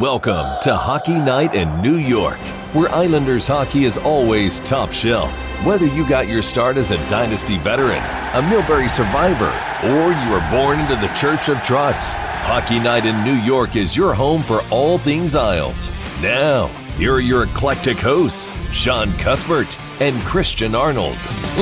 Welcome 0.00 0.60
to 0.62 0.76
Hockey 0.76 1.18
Night 1.18 1.56
in 1.56 1.82
New 1.82 1.96
York, 1.96 2.38
where 2.72 2.88
Islanders 2.90 3.48
hockey 3.48 3.84
is 3.84 3.98
always 3.98 4.60
top 4.60 4.92
shelf. 4.92 5.32
Whether 5.64 5.86
you 5.86 6.08
got 6.08 6.28
your 6.28 6.40
start 6.40 6.76
as 6.76 6.92
a 6.92 7.08
Dynasty 7.08 7.58
veteran, 7.58 7.98
a 7.98 8.40
Milbury 8.48 8.88
survivor, 8.88 9.52
or 9.88 10.12
you 10.12 10.30
were 10.30 10.50
born 10.52 10.78
into 10.78 10.94
the 10.94 11.12
Church 11.14 11.48
of 11.48 11.56
Trotz, 11.64 12.12
Hockey 12.12 12.78
Night 12.78 13.06
in 13.06 13.24
New 13.24 13.42
York 13.42 13.74
is 13.74 13.96
your 13.96 14.14
home 14.14 14.40
for 14.40 14.60
all 14.70 14.98
things 14.98 15.34
Isles. 15.34 15.90
Now, 16.22 16.68
here 16.96 17.14
are 17.14 17.20
your 17.20 17.42
eclectic 17.42 17.98
hosts, 17.98 18.52
Sean 18.72 19.12
Cuthbert 19.14 19.76
and 20.00 20.18
Christian 20.22 20.74
Arnold. 20.74 21.16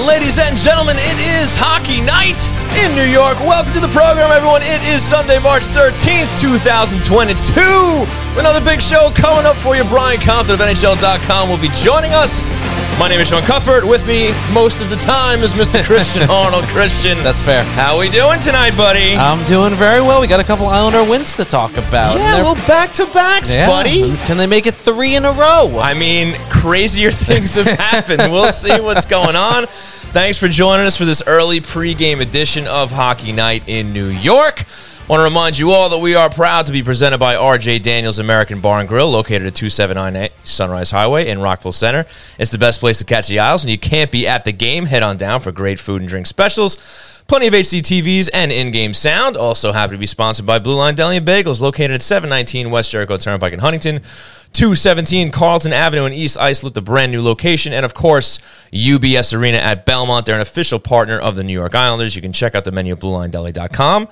Ladies 0.06 0.38
and 0.38 0.58
gentlemen, 0.58 0.96
it 0.98 1.18
is 1.40 1.56
hockey 1.56 2.04
night 2.04 2.36
in 2.84 2.92
New 2.92 3.08
York. 3.08 3.40
Welcome 3.40 3.72
to 3.72 3.80
the 3.80 3.88
program, 3.88 4.28
everyone. 4.28 4.60
It 4.60 4.82
is 4.84 5.00
Sunday, 5.00 5.38
March 5.40 5.64
13th, 5.72 6.36
2022. 6.36 7.32
Another 8.36 8.60
big 8.60 8.82
show 8.82 9.08
coming 9.16 9.46
up 9.48 9.56
for 9.56 9.74
you. 9.74 9.84
Brian 9.88 10.20
Compton 10.20 10.54
of 10.54 10.60
NHL.com 10.60 11.48
will 11.48 11.56
be 11.56 11.72
joining 11.72 12.12
us. 12.12 12.44
My 12.98 13.08
name 13.08 13.20
is 13.20 13.28
Sean 13.28 13.42
Cuthbert. 13.42 13.86
With 13.86 14.06
me 14.06 14.32
most 14.54 14.80
of 14.80 14.88
the 14.88 14.96
time 14.96 15.40
is 15.42 15.52
Mr. 15.52 15.84
Christian 15.84 16.22
Arnold. 16.30 16.64
Christian, 16.64 17.18
That's 17.18 17.42
fair. 17.42 17.62
how 17.62 17.94
are 17.94 18.00
we 18.00 18.08
doing 18.08 18.40
tonight, 18.40 18.74
buddy? 18.74 19.14
I'm 19.14 19.44
doing 19.46 19.74
very 19.74 20.00
well. 20.00 20.18
We 20.22 20.26
got 20.26 20.40
a 20.40 20.44
couple 20.44 20.64
Islander 20.66 21.04
wins 21.08 21.34
to 21.34 21.44
talk 21.44 21.72
about. 21.76 22.16
yeah, 22.16 22.36
little 22.36 22.54
back 22.66 22.94
to 22.94 23.04
backs, 23.06 23.52
yeah. 23.52 23.66
buddy. 23.66 24.16
Can 24.24 24.38
they 24.38 24.46
make 24.46 24.66
it 24.66 24.74
three 24.74 25.14
in 25.14 25.26
a 25.26 25.32
row? 25.32 25.78
I 25.78 25.92
mean, 25.92 26.36
crazier 26.48 27.10
things 27.12 27.54
have 27.56 27.66
happened. 27.66 28.32
We'll 28.32 28.50
see 28.50 28.80
what's 28.80 29.04
going 29.04 29.36
on. 29.36 29.66
Thanks 29.66 30.38
for 30.38 30.48
joining 30.48 30.86
us 30.86 30.96
for 30.96 31.04
this 31.04 31.22
early 31.26 31.60
pregame 31.60 32.22
edition 32.22 32.66
of 32.66 32.90
Hockey 32.90 33.32
Night 33.32 33.62
in 33.68 33.92
New 33.92 34.06
York. 34.08 34.64
Want 35.08 35.20
to 35.20 35.24
remind 35.24 35.56
you 35.56 35.70
all 35.70 35.88
that 35.90 36.00
we 36.00 36.16
are 36.16 36.28
proud 36.28 36.66
to 36.66 36.72
be 36.72 36.82
presented 36.82 37.18
by 37.18 37.36
RJ 37.36 37.80
Daniels 37.82 38.18
American 38.18 38.60
Bar 38.60 38.80
and 38.80 38.88
Grill, 38.88 39.08
located 39.08 39.46
at 39.46 39.54
2798 39.54 40.32
Sunrise 40.44 40.90
Highway 40.90 41.28
in 41.28 41.40
Rockville 41.40 41.70
Center. 41.70 42.06
It's 42.40 42.50
the 42.50 42.58
best 42.58 42.80
place 42.80 42.98
to 42.98 43.04
catch 43.04 43.28
the 43.28 43.38
Isles, 43.38 43.62
and 43.62 43.70
you 43.70 43.78
can't 43.78 44.10
be 44.10 44.26
at 44.26 44.44
the 44.44 44.50
game. 44.50 44.86
Head 44.86 45.04
on 45.04 45.16
down 45.16 45.42
for 45.42 45.52
great 45.52 45.78
food 45.78 46.00
and 46.00 46.08
drink 46.10 46.26
specials. 46.26 46.74
Plenty 47.28 47.46
of 47.46 47.54
HD 47.54 47.82
TVs 47.82 48.28
and 48.34 48.50
in-game 48.50 48.94
sound. 48.94 49.36
Also 49.36 49.70
happy 49.70 49.92
to 49.92 49.98
be 49.98 50.08
sponsored 50.08 50.44
by 50.44 50.58
Blue 50.58 50.74
Line 50.74 50.96
Deli 50.96 51.18
and 51.18 51.26
Bagels, 51.26 51.60
located 51.60 51.92
at 51.92 52.02
719 52.02 52.72
West 52.72 52.90
Jericho 52.90 53.16
Turnpike 53.16 53.52
in 53.52 53.60
Huntington. 53.60 54.00
217 54.54 55.30
Carlton 55.30 55.72
Avenue 55.72 56.06
in 56.06 56.12
East 56.12 56.36
Islip, 56.36 56.74
the 56.74 56.82
brand 56.82 57.12
new 57.12 57.22
location. 57.22 57.72
And 57.72 57.84
of 57.84 57.94
course, 57.94 58.40
UBS 58.72 59.38
Arena 59.38 59.58
at 59.58 59.86
Belmont. 59.86 60.26
They're 60.26 60.34
an 60.34 60.40
official 60.40 60.80
partner 60.80 61.16
of 61.16 61.36
the 61.36 61.44
New 61.44 61.52
York 61.52 61.76
Islanders. 61.76 62.16
You 62.16 62.22
can 62.22 62.32
check 62.32 62.56
out 62.56 62.64
the 62.64 62.72
menu 62.72 62.94
at 62.94 62.98
BlueLineDeli.com 62.98 64.08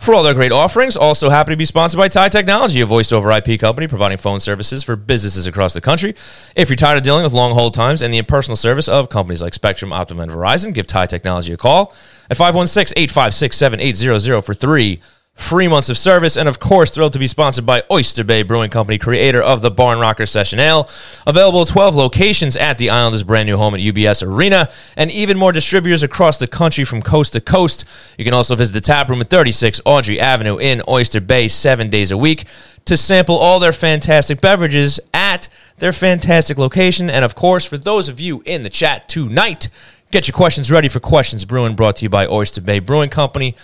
for 0.00 0.14
all 0.14 0.22
their 0.22 0.34
great 0.34 0.50
offerings. 0.50 0.96
Also 0.96 1.30
happy 1.30 1.52
to 1.52 1.56
be 1.56 1.66
sponsored 1.66 1.98
by 1.98 2.08
Tie 2.08 2.30
Technology, 2.30 2.80
a 2.80 2.86
voice 2.86 3.12
over 3.12 3.30
IP 3.30 3.60
company 3.60 3.86
providing 3.86 4.18
phone 4.18 4.40
services 4.40 4.82
for 4.82 4.96
businesses 4.96 5.46
across 5.46 5.74
the 5.74 5.80
country. 5.80 6.14
If 6.56 6.70
you're 6.70 6.76
tired 6.76 6.96
of 6.96 7.04
dealing 7.04 7.22
with 7.22 7.32
long 7.32 7.54
hold 7.54 7.74
times 7.74 8.02
and 8.02 8.12
the 8.12 8.18
impersonal 8.18 8.56
service 8.56 8.88
of 8.88 9.10
companies 9.10 9.42
like 9.42 9.54
Spectrum, 9.54 9.92
Optimum, 9.92 10.28
and 10.28 10.32
Verizon, 10.32 10.74
give 10.74 10.86
Tie 10.86 11.06
Technology 11.06 11.52
a 11.52 11.56
call 11.56 11.94
at 12.30 12.36
516-856-7800 12.36 14.44
for 14.44 14.54
three 14.54 15.00
free 15.34 15.66
months 15.66 15.88
of 15.88 15.98
service. 15.98 16.36
And 16.36 16.48
of 16.48 16.58
course, 16.60 16.90
thrilled 16.90 17.12
to 17.14 17.18
be 17.18 17.26
sponsored 17.26 17.66
by 17.66 17.82
Oyster 17.90 18.22
Bay 18.22 18.42
Brewing 18.42 18.70
Company, 18.70 18.98
creator 18.98 19.42
of 19.42 19.62
the 19.62 19.70
Barn 19.70 19.98
Rocker 19.98 20.26
Session 20.26 20.60
Ale. 20.60 20.88
Available 21.26 21.62
at 21.62 21.68
12 21.68 21.96
locations 21.96 22.56
at 22.56 22.78
the 22.78 22.90
Islanders' 22.90 23.22
brand 23.22 23.46
new 23.46 23.56
home 23.56 23.74
at 23.74 23.80
UBS 23.80 24.26
Arena, 24.26 24.68
and 24.96 25.10
even 25.10 25.36
more 25.36 25.52
distributors 25.52 26.02
across 26.02 26.38
the 26.38 26.46
country 26.46 26.84
from 26.84 27.02
coast 27.02 27.32
to 27.32 27.40
coast. 27.40 27.84
You 28.18 28.24
can 28.24 28.34
also 28.34 28.54
visit 28.54 28.72
the 28.72 28.80
tap 28.80 29.08
room 29.08 29.20
at 29.20 29.28
36 29.28 29.80
Audrey 29.84 30.20
Avenue 30.20 30.58
in 30.58 30.82
Oyster 30.88 31.20
Bay 31.20 31.48
seven 31.48 31.90
days 31.90 32.10
a 32.10 32.18
week 32.18 32.44
to 32.84 32.96
sample 32.96 33.36
all 33.36 33.60
their 33.60 33.72
fantastic 33.72 34.40
beverages 34.40 35.00
at 35.12 35.48
their 35.78 35.92
fantastic 35.92 36.58
location. 36.58 37.10
And 37.10 37.24
of 37.24 37.34
course, 37.34 37.64
for 37.64 37.78
those 37.78 38.08
of 38.08 38.20
you 38.20 38.42
in 38.46 38.62
the 38.62 38.70
chat 38.70 39.08
tonight, 39.08 39.68
get 40.10 40.28
your 40.28 40.34
questions 40.34 40.70
ready 40.70 40.88
for 40.88 41.00
Questions 41.00 41.44
Brewing, 41.44 41.74
brought 41.74 41.96
to 41.96 42.04
you 42.04 42.08
by 42.08 42.26
Oyster 42.26 42.60
Bay 42.60 42.78
Brewing 42.78 43.10
Company. 43.10 43.54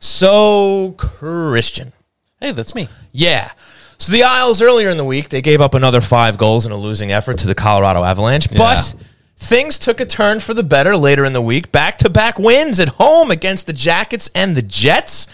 So, 0.00 0.94
Christian. 0.96 1.92
hey, 2.40 2.52
that's 2.52 2.74
me. 2.74 2.88
Yeah. 3.12 3.52
So 3.98 4.12
the 4.12 4.24
Isles 4.24 4.60
earlier 4.60 4.90
in 4.90 4.96
the 4.96 5.04
week, 5.04 5.28
they 5.28 5.40
gave 5.40 5.60
up 5.60 5.74
another 5.74 6.00
five 6.00 6.36
goals 6.36 6.66
in 6.66 6.72
a 6.72 6.76
losing 6.76 7.12
effort 7.12 7.38
to 7.38 7.46
the 7.46 7.54
Colorado 7.54 8.02
Avalanche. 8.02 8.50
But 8.50 8.94
things 9.36 9.78
took 9.78 10.00
a 10.00 10.04
turn 10.04 10.40
for 10.40 10.52
the 10.52 10.62
better 10.62 10.96
later 10.96 11.24
in 11.24 11.32
the 11.32 11.40
week. 11.40 11.72
Back 11.72 11.98
to 11.98 12.10
back 12.10 12.38
wins 12.38 12.80
at 12.80 12.90
home 12.90 13.30
against 13.30 13.66
the 13.66 13.72
Jackets 13.72 14.30
and 14.34 14.56
the 14.56 14.62
Jets. 14.62 15.26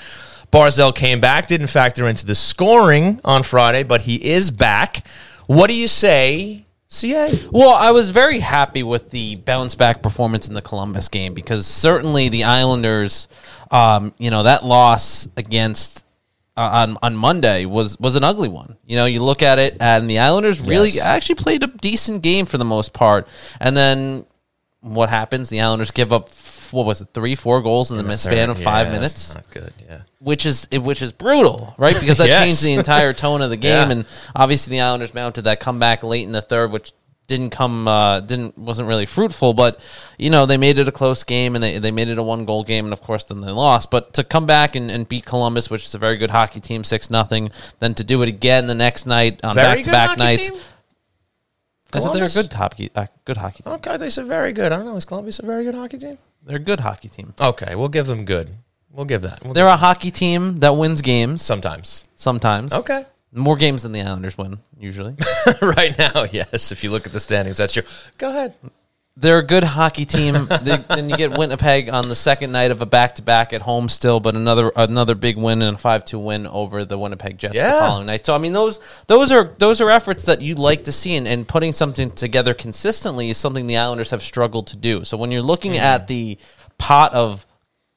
Barzal 0.52 0.94
came 0.94 1.20
back, 1.20 1.46
didn't 1.46 1.68
factor 1.68 2.08
into 2.08 2.26
the 2.26 2.34
scoring 2.34 3.20
on 3.24 3.42
Friday, 3.42 3.82
but 3.82 4.02
he 4.02 4.16
is 4.16 4.50
back. 4.50 5.06
What 5.46 5.68
do 5.68 5.74
you 5.74 5.88
say, 5.88 6.66
CA? 6.92 7.32
Well, 7.52 7.70
I 7.74 7.92
was 7.92 8.10
very 8.10 8.40
happy 8.40 8.82
with 8.82 9.10
the 9.10 9.36
bounce 9.36 9.74
back 9.76 10.02
performance 10.02 10.48
in 10.48 10.54
the 10.54 10.60
Columbus 10.62 11.08
game 11.08 11.34
because 11.34 11.64
certainly 11.66 12.28
the 12.28 12.44
Islanders, 12.44 13.28
um, 13.70 14.12
you 14.18 14.30
know, 14.30 14.42
that 14.42 14.64
loss 14.64 15.28
against 15.36 16.04
uh, 16.56 16.62
on 16.72 16.98
on 17.00 17.14
Monday 17.14 17.64
was 17.64 17.96
was 18.00 18.16
an 18.16 18.24
ugly 18.24 18.48
one. 18.48 18.76
You 18.86 18.96
know, 18.96 19.06
you 19.06 19.22
look 19.22 19.40
at 19.40 19.60
it 19.60 19.76
and 19.80 20.10
the 20.10 20.18
Islanders 20.18 20.60
really 20.60 20.90
Yes. 20.90 21.04
actually 21.04 21.36
played 21.36 21.62
a 21.62 21.68
decent 21.68 22.22
game 22.22 22.44
for 22.44 22.58
the 22.58 22.64
most 22.64 22.92
part, 22.92 23.28
and 23.60 23.76
then 23.76 24.26
what 24.80 25.10
happens? 25.10 25.48
The 25.48 25.60
Islanders 25.60 25.92
give 25.92 26.12
up 26.12 26.28
what 26.72 26.86
was 26.86 27.00
it, 27.00 27.08
three, 27.14 27.34
four 27.36 27.62
goals 27.62 27.90
in 27.92 28.04
the 28.04 28.18
span 28.18 28.50
of 28.50 28.58
five 28.58 28.86
Yeah, 28.88 28.92
minutes. 28.94 29.34
that's 29.34 29.46
Not 29.46 29.50
good, 29.54 29.72
yeah. 29.88 30.02
Which 30.20 30.46
is 30.46 30.68
which 30.72 31.02
is 31.02 31.12
brutal, 31.12 31.74
right? 31.78 31.98
Because 31.98 32.18
that 32.18 32.28
Yes. 32.28 32.46
changed 32.46 32.62
the 32.62 32.74
entire 32.74 33.12
tone 33.12 33.42
of 33.42 33.50
the 33.50 33.56
game, 33.68 33.88
Yeah. 33.88 33.92
and 33.92 34.06
obviously 34.36 34.70
the 34.76 34.80
Islanders 34.82 35.12
mounted 35.14 35.42
that 35.42 35.60
comeback 35.60 36.02
late 36.02 36.22
in 36.24 36.32
the 36.32 36.42
third, 36.42 36.70
which 36.70 36.92
didn't 37.26 37.50
come 37.50 37.86
uh, 37.88 38.18
didn't 38.20 38.58
wasn't 38.58 38.86
really 38.88 39.06
fruitful. 39.06 39.54
But 39.54 39.80
you 40.18 40.30
know 40.30 40.46
they 40.46 40.56
made 40.56 40.78
it 40.78 40.88
a 40.88 40.92
close 40.92 41.24
game, 41.24 41.54
and 41.54 41.62
they, 41.64 41.78
they 41.78 41.90
made 41.90 42.08
it 42.08 42.18
a 42.18 42.22
one 42.22 42.44
goal 42.44 42.64
game, 42.64 42.84
and 42.84 42.92
of 42.92 43.00
course 43.00 43.24
then 43.24 43.40
they 43.40 43.50
lost. 43.50 43.90
But 43.90 44.14
to 44.14 44.24
come 44.24 44.46
back 44.46 44.76
and, 44.76 44.90
and 44.90 45.08
beat 45.08 45.24
Columbus, 45.24 45.70
which 45.70 45.84
is 45.84 45.94
a 45.94 45.98
very 45.98 46.16
good 46.16 46.30
hockey 46.30 46.60
team, 46.60 46.84
six 46.84 47.08
nothing, 47.08 47.50
then 47.78 47.94
to 47.94 48.04
do 48.04 48.20
it 48.22 48.28
again 48.28 48.66
the 48.66 48.74
next 48.74 49.06
night 49.06 49.40
on 49.42 49.54
back 49.54 49.82
to 49.82 49.90
back 49.90 50.18
nights. 50.18 50.48
team? 50.50 50.58
I 51.92 51.98
said 51.98 52.12
they're 52.12 52.24
a 52.24 52.28
good 52.28 52.52
hockey, 52.52 52.90
uh, 52.94 53.06
good 53.24 53.36
hockey 53.36 53.62
team. 53.64 53.72
Okay, 53.74 53.96
they 53.96 54.10
said 54.10 54.26
very 54.26 54.52
good. 54.52 54.70
I 54.70 54.76
don't 54.76 54.84
know. 54.84 54.96
Is 54.96 55.04
Columbus 55.04 55.38
a 55.40 55.46
very 55.46 55.64
good 55.64 55.74
hockey 55.74 55.98
team? 55.98 56.18
They're 56.44 56.56
a 56.56 56.60
good 56.60 56.80
hockey 56.80 57.08
team. 57.08 57.34
Okay, 57.40 57.74
we'll 57.74 57.88
give 57.88 58.06
them 58.06 58.24
good. 58.24 58.50
We'll 58.92 59.04
give 59.06 59.22
that. 59.22 59.44
We'll 59.44 59.54
They're 59.54 59.66
a 59.66 59.76
hockey 59.76 60.10
team 60.10 60.58
that 60.60 60.70
wins 60.76 61.00
games 61.02 61.42
sometimes. 61.42 62.08
sometimes. 62.16 62.72
Okay. 62.72 63.04
more 63.32 63.56
games 63.56 63.82
than 63.84 63.92
the 63.92 64.00
Islanders 64.02 64.36
win 64.36 64.58
usually. 64.78 65.14
right 65.62 65.96
now, 65.98 66.24
yes. 66.32 66.72
If 66.72 66.82
you 66.82 66.90
look 66.90 67.06
at 67.06 67.12
the 67.12 67.20
standings, 67.20 67.58
that's 67.58 67.72
true. 67.72 67.84
Go 68.18 68.30
ahead. 68.30 68.54
They're 69.16 69.38
a 69.38 69.46
good 69.46 69.64
hockey 69.64 70.04
team. 70.06 70.34
They, 70.62 70.76
then 70.76 71.10
you 71.10 71.16
get 71.16 71.36
Winnipeg 71.36 71.90
on 71.90 72.08
the 72.08 72.14
second 72.14 72.52
night 72.52 72.70
of 72.70 72.80
a 72.80 72.86
back 72.86 73.16
to 73.16 73.22
back 73.22 73.52
at 73.52 73.60
home 73.62 73.88
still, 73.88 74.18
but 74.18 74.34
another 74.34 74.72
another 74.74 75.14
big 75.14 75.36
win 75.36 75.60
and 75.62 75.76
a 75.76 75.78
five 75.78 76.04
two 76.04 76.18
win 76.18 76.46
over 76.46 76.84
the 76.84 76.96
Winnipeg 76.98 77.36
Jets 77.38 77.54
Yeah. 77.54 77.72
the 77.74 77.78
following 77.80 78.06
night. 78.06 78.24
So 78.24 78.34
I 78.34 78.38
mean 78.38 78.52
those 78.54 78.78
those 79.08 79.30
are 79.30 79.52
those 79.58 79.80
are 79.80 79.90
efforts 79.90 80.24
that 80.24 80.40
you 80.40 80.54
like 80.54 80.84
to 80.84 80.92
see 80.92 81.16
and, 81.16 81.28
and 81.28 81.46
putting 81.46 81.72
something 81.72 82.10
together 82.10 82.54
consistently 82.54 83.30
is 83.30 83.36
something 83.36 83.66
the 83.66 83.76
Islanders 83.76 84.10
have 84.10 84.22
struggled 84.22 84.68
to 84.68 84.76
do. 84.76 85.04
So 85.04 85.16
when 85.18 85.30
you're 85.30 85.42
looking 85.42 85.72
Mm. 85.72 85.80
at 85.80 86.06
the 86.06 86.38
pot 86.78 87.12
of 87.12 87.46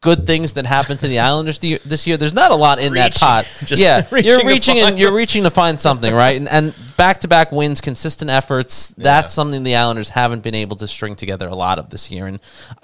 good 0.04 0.28
things 0.28 0.54
that 0.54 0.68
happened 0.68 1.00
to 1.00 1.08
the 1.08 1.20
Islanders 1.20 1.58
this 1.58 2.06
year. 2.06 2.18
There's 2.18 2.34
not 2.34 2.52
a 2.52 2.56
lot 2.56 2.80
in 2.80 2.94
that 2.94 3.16
pot. 3.16 3.46
Just 3.66 3.82
yeah, 3.82 4.06
you're 4.16 4.46
reaching 4.46 4.80
and 4.80 5.00
you're 5.00 5.14
reaching 5.14 5.44
to 5.44 5.50
find 5.50 5.80
something, 5.80 6.14
right? 6.14 6.38
And, 6.38 6.48
and 6.48 6.74
back-to-back 7.04 7.52
wins, 7.52 7.82
consistent 7.82 8.32
efforts. 8.32 8.94
That's 8.98 9.34
something 9.34 9.64
the 9.64 9.76
Islanders 9.76 10.08
haven't 10.08 10.42
been 10.42 10.56
able 10.56 10.78
to 10.78 10.88
string 10.88 11.18
together 11.18 11.50
a 11.50 11.54
lot 11.56 11.78
of 11.78 11.90
this 11.90 12.10
year. 12.10 12.28
And 12.28 12.40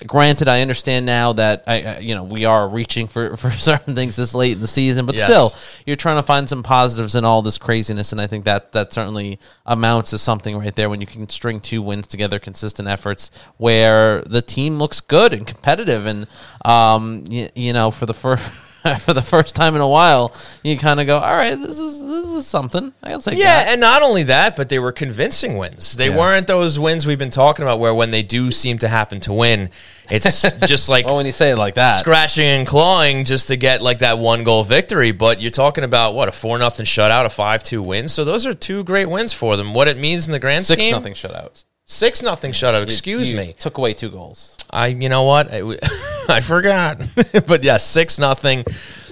granted, 0.05 0.49
I 0.49 0.59
understand 0.61 1.05
now 1.05 1.31
that 1.33 1.63
I, 1.65 1.81
I- 1.83 1.97
you 1.99 2.15
know, 2.15 2.23
we 2.25 2.43
are 2.43 2.67
reaching 2.67 3.07
for 3.07 3.37
for 3.41 3.49
certain 3.49 3.95
things 3.95 4.17
this 4.17 4.35
late 4.35 4.51
in 4.51 4.59
the 4.59 4.67
season, 4.67 5.05
but 5.05 5.15
Yes. 5.15 5.23
still, 5.23 5.53
you're 5.85 5.95
trying 5.95 6.17
to 6.17 6.23
find 6.23 6.49
some 6.49 6.63
positives 6.63 7.15
in 7.15 7.23
all 7.23 7.41
this 7.41 7.57
craziness. 7.57 8.11
And 8.11 8.19
I 8.19 8.27
think 8.27 8.43
that 8.43 8.73
that 8.73 8.91
certainly 8.91 9.39
amounts 9.65 10.09
to 10.09 10.17
something 10.17 10.57
right 10.57 10.75
there 10.75 10.89
when 10.89 10.99
you 10.99 11.07
can 11.07 11.29
string 11.29 11.61
two 11.61 11.81
wins 11.81 12.05
together, 12.05 12.39
consistent 12.39 12.89
efforts 12.89 13.31
where 13.55 14.21
the 14.23 14.41
team 14.41 14.79
looks 14.79 14.99
good 14.99 15.33
and 15.33 15.47
competitive, 15.47 16.05
and 16.05 16.27
um, 16.65 17.23
you, 17.29 17.47
you 17.55 17.71
know, 17.71 17.89
for 17.89 18.05
the 18.05 18.13
first. 18.13 18.43
For 18.99 19.13
the 19.13 19.21
first 19.21 19.55
time 19.55 19.75
in 19.75 19.81
a 19.81 19.87
while, 19.87 20.33
you 20.63 20.77
kind 20.77 20.99
of 21.01 21.07
go, 21.07 21.17
"All 21.19 21.35
right, 21.35 21.53
this 21.59 21.77
is 21.79 22.01
this 22.01 22.27
is 22.27 22.47
something." 22.47 22.93
I'll 23.03 23.21
take 23.21 23.37
Yeah, 23.37 23.63
that. 23.65 23.67
and 23.73 23.81
not 23.81 24.01
only 24.03 24.23
that, 24.23 24.55
but 24.55 24.69
they 24.69 24.79
were 24.79 24.91
convincing 24.93 25.57
wins. 25.57 25.97
They 25.97 26.09
Yeah. 26.09 26.17
weren't 26.17 26.47
those 26.47 26.79
wins 26.79 27.05
we've 27.05 27.19
been 27.19 27.29
talking 27.29 27.63
about 27.63 27.79
where 27.79 27.93
when 27.93 28.11
they 28.11 28.23
do 28.23 28.51
seem 28.51 28.77
to 28.79 28.87
happen 28.87 29.19
to 29.21 29.33
win, 29.33 29.69
it's 30.09 30.49
just 30.65 30.87
like 30.87 31.05
Well, 31.05 31.17
when 31.17 31.25
you 31.25 31.31
say 31.33 31.51
it 31.51 31.57
like 31.57 31.75
that, 31.75 31.99
scratching 31.99 32.45
and 32.45 32.65
clawing 32.65 33.25
just 33.25 33.49
to 33.49 33.57
get 33.57 33.81
like 33.81 33.99
that 33.99 34.17
one 34.17 34.43
goal 34.45 34.63
victory. 34.63 35.11
But 35.11 35.41
you're 35.41 35.51
talking 35.51 35.83
about 35.83 36.13
what 36.15 36.29
a 36.29 36.31
four 36.31 36.57
nothing 36.57 36.85
shutout, 36.85 37.25
a 37.25 37.29
five 37.29 37.63
two 37.63 37.81
win. 37.81 38.07
So 38.07 38.23
those 38.23 38.47
are 38.47 38.53
two 38.53 38.83
great 38.85 39.09
wins 39.09 39.33
for 39.33 39.57
them. 39.57 39.73
What 39.73 39.87
it 39.89 39.97
means 39.97 40.25
in 40.27 40.31
the 40.31 40.39
grand 40.39 40.65
six 40.65 40.81
scheme, 40.81 40.93
nothing 40.93 41.13
shutouts. 41.13 41.65
six 41.85 42.21
nothing 42.23 42.53
shutout. 42.53 42.83
Excuse 42.83 43.29
You 43.31 43.37
me, 43.37 43.55
took 43.59 43.77
away 43.77 43.93
two 43.93 44.09
goals. 44.09 44.55
I 44.71 44.87
you 44.87 45.09
know 45.09 45.23
what 45.23 45.51
I, 45.53 45.61
I 46.37 46.41
forgot, 46.41 47.01
but 47.47 47.63
yeah, 47.63 47.77
six 47.77 48.19
nothing. 48.19 48.63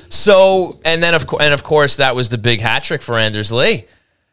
So 0.10 0.80
and 0.86 1.02
then 1.04 1.14
of 1.14 1.28
course 1.28 1.44
and 1.44 1.54
of 1.54 1.64
course 1.64 1.98
that 1.98 2.16
was 2.16 2.30
the 2.30 2.38
big 2.38 2.62
hat 2.62 2.84
trick 2.84 3.02
for 3.02 3.18
Anders 3.18 3.52
Lee. 3.52 3.86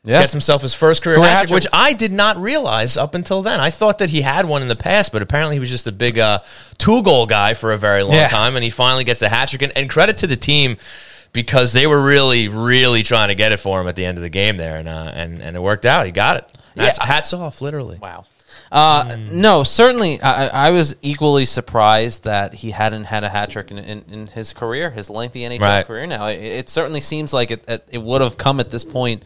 Yeah. 0.06 0.20
Gets 0.20 0.32
himself 0.32 0.60
his 0.60 0.74
first 0.74 1.02
career, 1.02 1.18
hat 1.18 1.48
trick, 1.48 1.50
which 1.54 1.66
I 1.72 1.94
did 1.94 2.12
not 2.12 2.36
realize 2.36 2.98
up 2.98 3.14
until 3.14 3.40
then. 3.40 3.58
I 3.58 3.70
thought 3.70 3.98
that 4.00 4.10
he 4.10 4.20
had 4.20 4.44
one 4.46 4.60
in 4.60 4.68
the 4.68 4.76
past, 4.76 5.12
but 5.12 5.22
apparently 5.22 5.56
he 5.56 5.60
was 5.60 5.70
just 5.70 5.86
a 5.86 5.92
big 5.92 6.18
uh, 6.18 6.40
two 6.76 7.02
goal 7.02 7.24
guy 7.24 7.54
for 7.54 7.72
a 7.72 7.78
very 7.78 8.02
long 8.02 8.12
Yeah. 8.12 8.28
time, 8.28 8.54
and 8.54 8.62
he 8.62 8.68
finally 8.68 9.04
gets 9.04 9.20
the 9.20 9.30
hat 9.30 9.48
trick. 9.48 9.62
And, 9.62 9.72
and 9.74 9.88
credit 9.88 10.18
to 10.18 10.26
the 10.26 10.36
team 10.36 10.76
because 11.32 11.72
they 11.72 11.86
were 11.86 12.04
really, 12.04 12.48
really 12.48 13.02
trying 13.02 13.28
to 13.28 13.34
get 13.34 13.52
it 13.52 13.60
for 13.60 13.80
him 13.80 13.88
at 13.88 13.96
the 13.96 14.04
end 14.04 14.18
of 14.18 14.22
the 14.22 14.28
game 14.28 14.58
there, 14.58 14.76
and 14.76 14.88
uh, 14.88 15.10
and 15.14 15.40
and 15.42 15.56
it 15.56 15.60
worked 15.60 15.86
out. 15.86 16.04
He 16.04 16.12
got 16.12 16.36
it. 16.36 16.52
Hats, 16.76 16.98
hats 16.98 17.32
off, 17.32 17.62
literally. 17.62 17.96
Wow. 17.98 18.26
Uh, 18.74 19.16
No, 19.30 19.62
certainly. 19.62 20.20
I, 20.20 20.68
I 20.68 20.70
was 20.72 20.96
equally 21.00 21.44
surprised 21.44 22.24
that 22.24 22.54
he 22.54 22.72
hadn't 22.72 23.04
had 23.04 23.22
a 23.22 23.28
hat 23.28 23.50
trick 23.50 23.70
in, 23.70 23.78
in, 23.78 24.04
in 24.10 24.26
his 24.26 24.52
career, 24.52 24.90
his 24.90 25.08
lengthy 25.08 25.40
NHL 25.42 25.60
Right. 25.60 25.86
career. 25.86 26.06
Now, 26.06 26.26
it, 26.26 26.40
it 26.42 26.68
certainly 26.68 27.00
seems 27.00 27.32
like 27.32 27.50
it, 27.52 27.62
it 27.90 28.02
would 28.02 28.20
have 28.20 28.36
come 28.36 28.58
at 28.58 28.70
this 28.70 28.82
point 28.84 29.22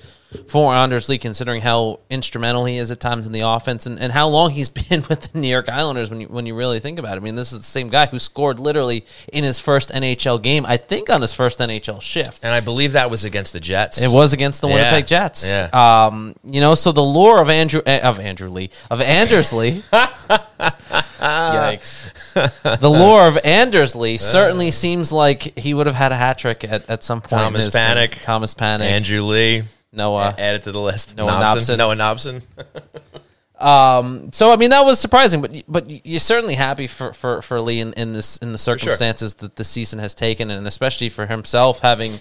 for 0.46 0.74
Anders 0.74 1.08
Lee, 1.08 1.18
considering 1.18 1.62
how 1.62 2.00
instrumental 2.10 2.64
he 2.66 2.76
is 2.76 2.90
at 2.90 3.00
times 3.00 3.26
in 3.26 3.32
the 3.32 3.40
offense 3.40 3.86
and, 3.86 3.98
and 3.98 4.12
how 4.12 4.28
long 4.28 4.50
he's 4.50 4.68
been 4.88 5.04
with 5.08 5.32
the 5.32 5.38
New 5.38 5.48
York 5.48 5.68
Islanders. 5.68 6.10
When 6.10 6.20
you 6.20 6.26
when 6.28 6.46
you 6.46 6.54
really 6.54 6.80
think 6.80 6.98
about 6.98 7.14
it, 7.14 7.20
I 7.20 7.24
mean, 7.24 7.34
this 7.34 7.52
is 7.52 7.60
the 7.60 7.64
same 7.64 7.88
guy 7.88 8.06
who 8.06 8.18
scored 8.18 8.58
literally 8.58 9.04
in 9.32 9.44
his 9.44 9.58
first 9.58 9.90
NHL 9.90 10.42
game. 10.42 10.66
I 10.66 10.76
think 10.76 11.10
on 11.10 11.22
his 11.22 11.32
first 11.32 11.58
NHL 11.58 12.02
shift. 12.02 12.44
And 12.44 12.52
I 12.52 12.60
believe 12.60 12.92
that 12.92 13.10
was 13.10 13.24
against 13.24 13.52
the 13.52 13.60
Jets. 13.60 14.02
It 14.02 14.10
was 14.10 14.32
against 14.32 14.60
the 14.60 14.68
Yeah, 14.68 14.74
Winnipeg 14.74 15.06
Jets. 15.06 15.48
yeah. 15.48 15.68
Um, 16.06 16.34
you 16.44 16.60
know, 16.60 16.74
so 16.74 16.92
the 16.92 17.02
lore 17.02 17.40
of 17.40 17.48
Andrew 17.48 17.80
eh, 17.86 18.00
of 18.00 18.20
Andrew 18.20 18.50
Lee 18.50 18.70
of 18.90 19.00
Anders 19.00 19.52
Lee. 19.52 19.82
yikes! 21.18 22.80
the 22.80 22.90
lore 22.90 23.26
of 23.26 23.38
Anders 23.44 23.94
Lee 23.96 24.18
certainly 24.18 24.70
seems 24.70 25.12
like 25.12 25.58
he 25.58 25.74
would 25.74 25.86
have 25.86 25.96
had 25.96 26.12
a 26.12 26.16
hat 26.16 26.38
trick 26.38 26.64
at, 26.64 26.88
at 26.88 27.02
some 27.02 27.20
point. 27.20 27.42
Thomas 27.42 27.68
Panik. 27.68 28.20
Thomas 28.22 28.54
Panic, 28.54 28.88
Andrew 28.88 29.22
Lee. 29.22 29.62
Noah. 29.92 30.34
Add 30.38 30.56
it 30.56 30.62
to 30.64 30.72
the 30.72 30.80
list. 30.80 31.16
Noah 31.16 31.32
Knobson. 31.32 31.76
Knobson. 31.76 31.78
Noah 31.78 31.94
Knobson. 31.96 32.42
Um, 33.58 34.30
so 34.32 34.52
I 34.52 34.56
mean 34.56 34.70
that 34.70 34.84
was 34.84 35.00
surprising, 35.00 35.40
but 35.40 35.52
but 35.66 36.06
you're 36.06 36.20
certainly 36.20 36.54
happy 36.54 36.86
for, 36.86 37.12
for, 37.12 37.42
for 37.42 37.60
Lee 37.60 37.80
in, 37.80 37.92
in 37.94 38.12
this 38.12 38.36
in 38.36 38.52
the 38.52 38.58
sure. 38.58 38.78
circumstances 38.78 39.34
that 39.36 39.56
the 39.56 39.64
season 39.64 39.98
has 39.98 40.14
taken, 40.14 40.50
and 40.50 40.66
especially 40.68 41.08
for 41.08 41.26
himself 41.26 41.80
having, 41.80 42.12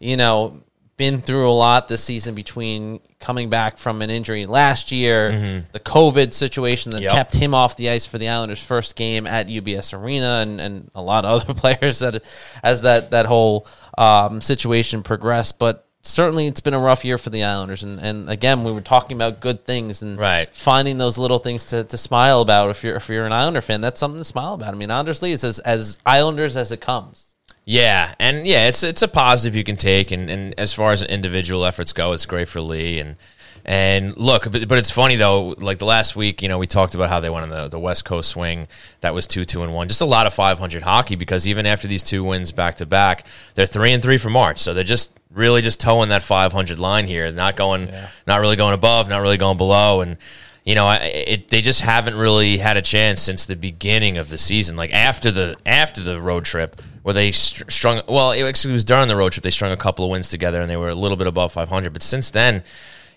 you 0.00 0.16
know, 0.16 0.60
been 0.96 1.20
through 1.20 1.48
a 1.48 1.52
lot 1.52 1.86
this 1.86 2.02
season 2.02 2.34
between 2.34 2.98
coming 3.20 3.48
back 3.48 3.78
from 3.78 4.02
an 4.02 4.10
injury 4.10 4.46
last 4.46 4.90
year, 4.90 5.64
the 5.70 5.80
COVID 5.80 6.32
situation 6.32 6.90
that 6.90 6.96
Mm-hmm. 6.98 7.04
Yep. 7.04 7.12
kept 7.14 7.34
him 7.36 7.54
off 7.54 7.76
the 7.76 7.88
ice 7.90 8.04
for 8.04 8.18
the 8.18 8.28
Islanders' 8.28 8.64
first 8.64 8.96
game 8.96 9.26
at 9.26 9.46
UBS 9.46 9.96
Arena, 9.96 10.44
and, 10.46 10.60
and 10.60 10.90
a 10.94 11.00
lot 11.00 11.24
of 11.24 11.40
other 11.48 11.54
players 11.54 12.00
that 12.00 12.22
as 12.64 12.82
that 12.82 13.12
that 13.12 13.26
whole 13.26 13.66
um, 13.96 14.40
situation 14.40 15.04
progressed, 15.04 15.58
but. 15.60 15.86
Certainly, 16.02 16.46
it's 16.46 16.60
been 16.60 16.72
a 16.72 16.78
rough 16.78 17.04
year 17.04 17.18
for 17.18 17.28
the 17.28 17.44
Islanders, 17.44 17.82
and, 17.82 18.00
and 18.00 18.30
again, 18.30 18.64
we 18.64 18.72
were 18.72 18.80
talking 18.80 19.16
about 19.16 19.40
good 19.40 19.66
things 19.66 20.00
and 20.02 20.18
Right. 20.18 20.48
finding 20.54 20.96
those 20.96 21.18
little 21.18 21.38
things 21.38 21.66
to, 21.66 21.84
to 21.84 21.98
smile 21.98 22.40
about 22.40 22.70
if 22.70 22.82
you're 22.82 22.96
if 22.96 23.08
you're 23.10 23.26
an 23.26 23.32
Islander 23.32 23.60
fan. 23.60 23.82
That's 23.82 24.00
something 24.00 24.20
to 24.20 24.24
smile 24.24 24.54
about. 24.54 24.72
I 24.72 24.76
mean, 24.78 24.90
Anders 24.90 25.20
Lee 25.20 25.32
is 25.32 25.44
as, 25.44 25.58
as 25.58 25.98
Islanders 26.06 26.56
as 26.56 26.72
it 26.72 26.80
comes. 26.80 27.36
Yeah, 27.66 28.14
and 28.18 28.46
yeah, 28.46 28.66
it's 28.68 28.82
it's 28.82 29.02
a 29.02 29.08
positive 29.08 29.54
you 29.54 29.62
can 29.62 29.76
take, 29.76 30.10
and, 30.10 30.30
and 30.30 30.54
as 30.58 30.72
far 30.72 30.92
as 30.92 31.02
individual 31.02 31.66
efforts 31.66 31.92
go, 31.92 32.12
it's 32.12 32.24
great 32.24 32.48
for 32.48 32.62
Lee. 32.62 32.98
And 32.98 33.16
and 33.62 34.16
look, 34.16 34.50
but, 34.50 34.66
but 34.68 34.78
it's 34.78 34.90
funny 34.90 35.16
though. 35.16 35.50
Like 35.58 35.78
the 35.78 35.84
last 35.84 36.16
week, 36.16 36.40
you 36.40 36.48
know, 36.48 36.58
we 36.58 36.66
talked 36.66 36.94
about 36.94 37.10
how 37.10 37.20
they 37.20 37.28
went 37.28 37.42
on 37.42 37.50
the, 37.50 37.68
the 37.68 37.78
West 37.78 38.06
Coast 38.06 38.30
swing. 38.30 38.68
That 39.02 39.12
was 39.12 39.26
two 39.26 39.44
two 39.44 39.62
and 39.62 39.74
one. 39.74 39.86
Just 39.88 40.00
a 40.00 40.06
lot 40.06 40.26
of 40.26 40.32
five 40.32 40.58
hundred 40.58 40.82
hockey 40.82 41.14
because 41.14 41.46
even 41.46 41.66
after 41.66 41.86
these 41.86 42.02
two 42.02 42.24
wins 42.24 42.52
back 42.52 42.76
to 42.76 42.86
back, 42.86 43.26
they're 43.54 43.66
three 43.66 43.92
and 43.92 44.02
three 44.02 44.16
for 44.16 44.30
March. 44.30 44.58
So 44.58 44.72
they're 44.72 44.82
just 44.82 45.19
really 45.32 45.62
just 45.62 45.80
towing 45.80 46.08
that 46.10 46.22
five 46.22 46.52
hundred 46.52 46.78
line 46.78 47.06
here, 47.06 47.30
not 47.32 47.56
going, 47.56 47.90
not 48.26 48.40
really 48.40 48.56
going 48.56 48.74
above, 48.74 49.08
not 49.08 49.18
really 49.20 49.36
going 49.38 49.56
below, 49.56 50.00
and. 50.00 50.16
You 50.62 50.74
know, 50.74 50.84
I- 50.84 50.98
it, 50.98 51.48
they 51.48 51.62
just 51.62 51.80
haven't 51.80 52.14
really 52.14 52.58
had 52.58 52.76
a 52.76 52.82
chance 52.82 53.22
since 53.22 53.46
the 53.46 53.56
beginning 53.56 54.18
of 54.18 54.28
the 54.28 54.36
season. 54.36 54.76
Like 54.76 54.92
after 54.92 55.30
the 55.30 55.56
after 55.64 56.02
the 56.02 56.20
road 56.20 56.44
trip, 56.44 56.82
where 57.02 57.14
they 57.14 57.32
str- 57.32 57.64
strung. 57.70 58.02
Well, 58.06 58.32
it 58.32 58.42
actually 58.42 58.74
was 58.74 58.84
during 58.84 59.08
the 59.08 59.16
road 59.16 59.32
trip 59.32 59.42
they 59.42 59.50
strung 59.50 59.72
a 59.72 59.76
couple 59.76 60.04
of 60.04 60.10
wins 60.10 60.28
together, 60.28 60.60
and 60.60 60.70
they 60.70 60.76
were 60.76 60.90
a 60.90 60.94
little 60.94 61.16
bit 61.16 61.26
above 61.26 61.50
500. 61.54 61.94
But 61.94 62.02
since 62.02 62.30
then, 62.30 62.62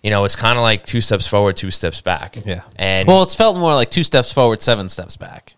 you 0.01 0.09
know, 0.09 0.23
it's 0.23 0.37
kind 0.37 0.57
of 0.57 0.61
like 0.63 0.85
two 0.85 1.01
steps 1.01 1.27
forward, 1.27 1.57
two 1.57 1.69
steps 1.69 1.99
back. 1.99 2.37
Yeah, 2.45 2.61
and 2.77 3.09
well, 3.09 3.23
it's 3.23 3.35
felt 3.35 3.57
more 3.57 3.75
like 3.75 3.91
two 3.91 4.05
steps 4.05 4.31
forward, 4.31 4.61
seven 4.61 4.87
steps 4.87 5.17
back. 5.17 5.53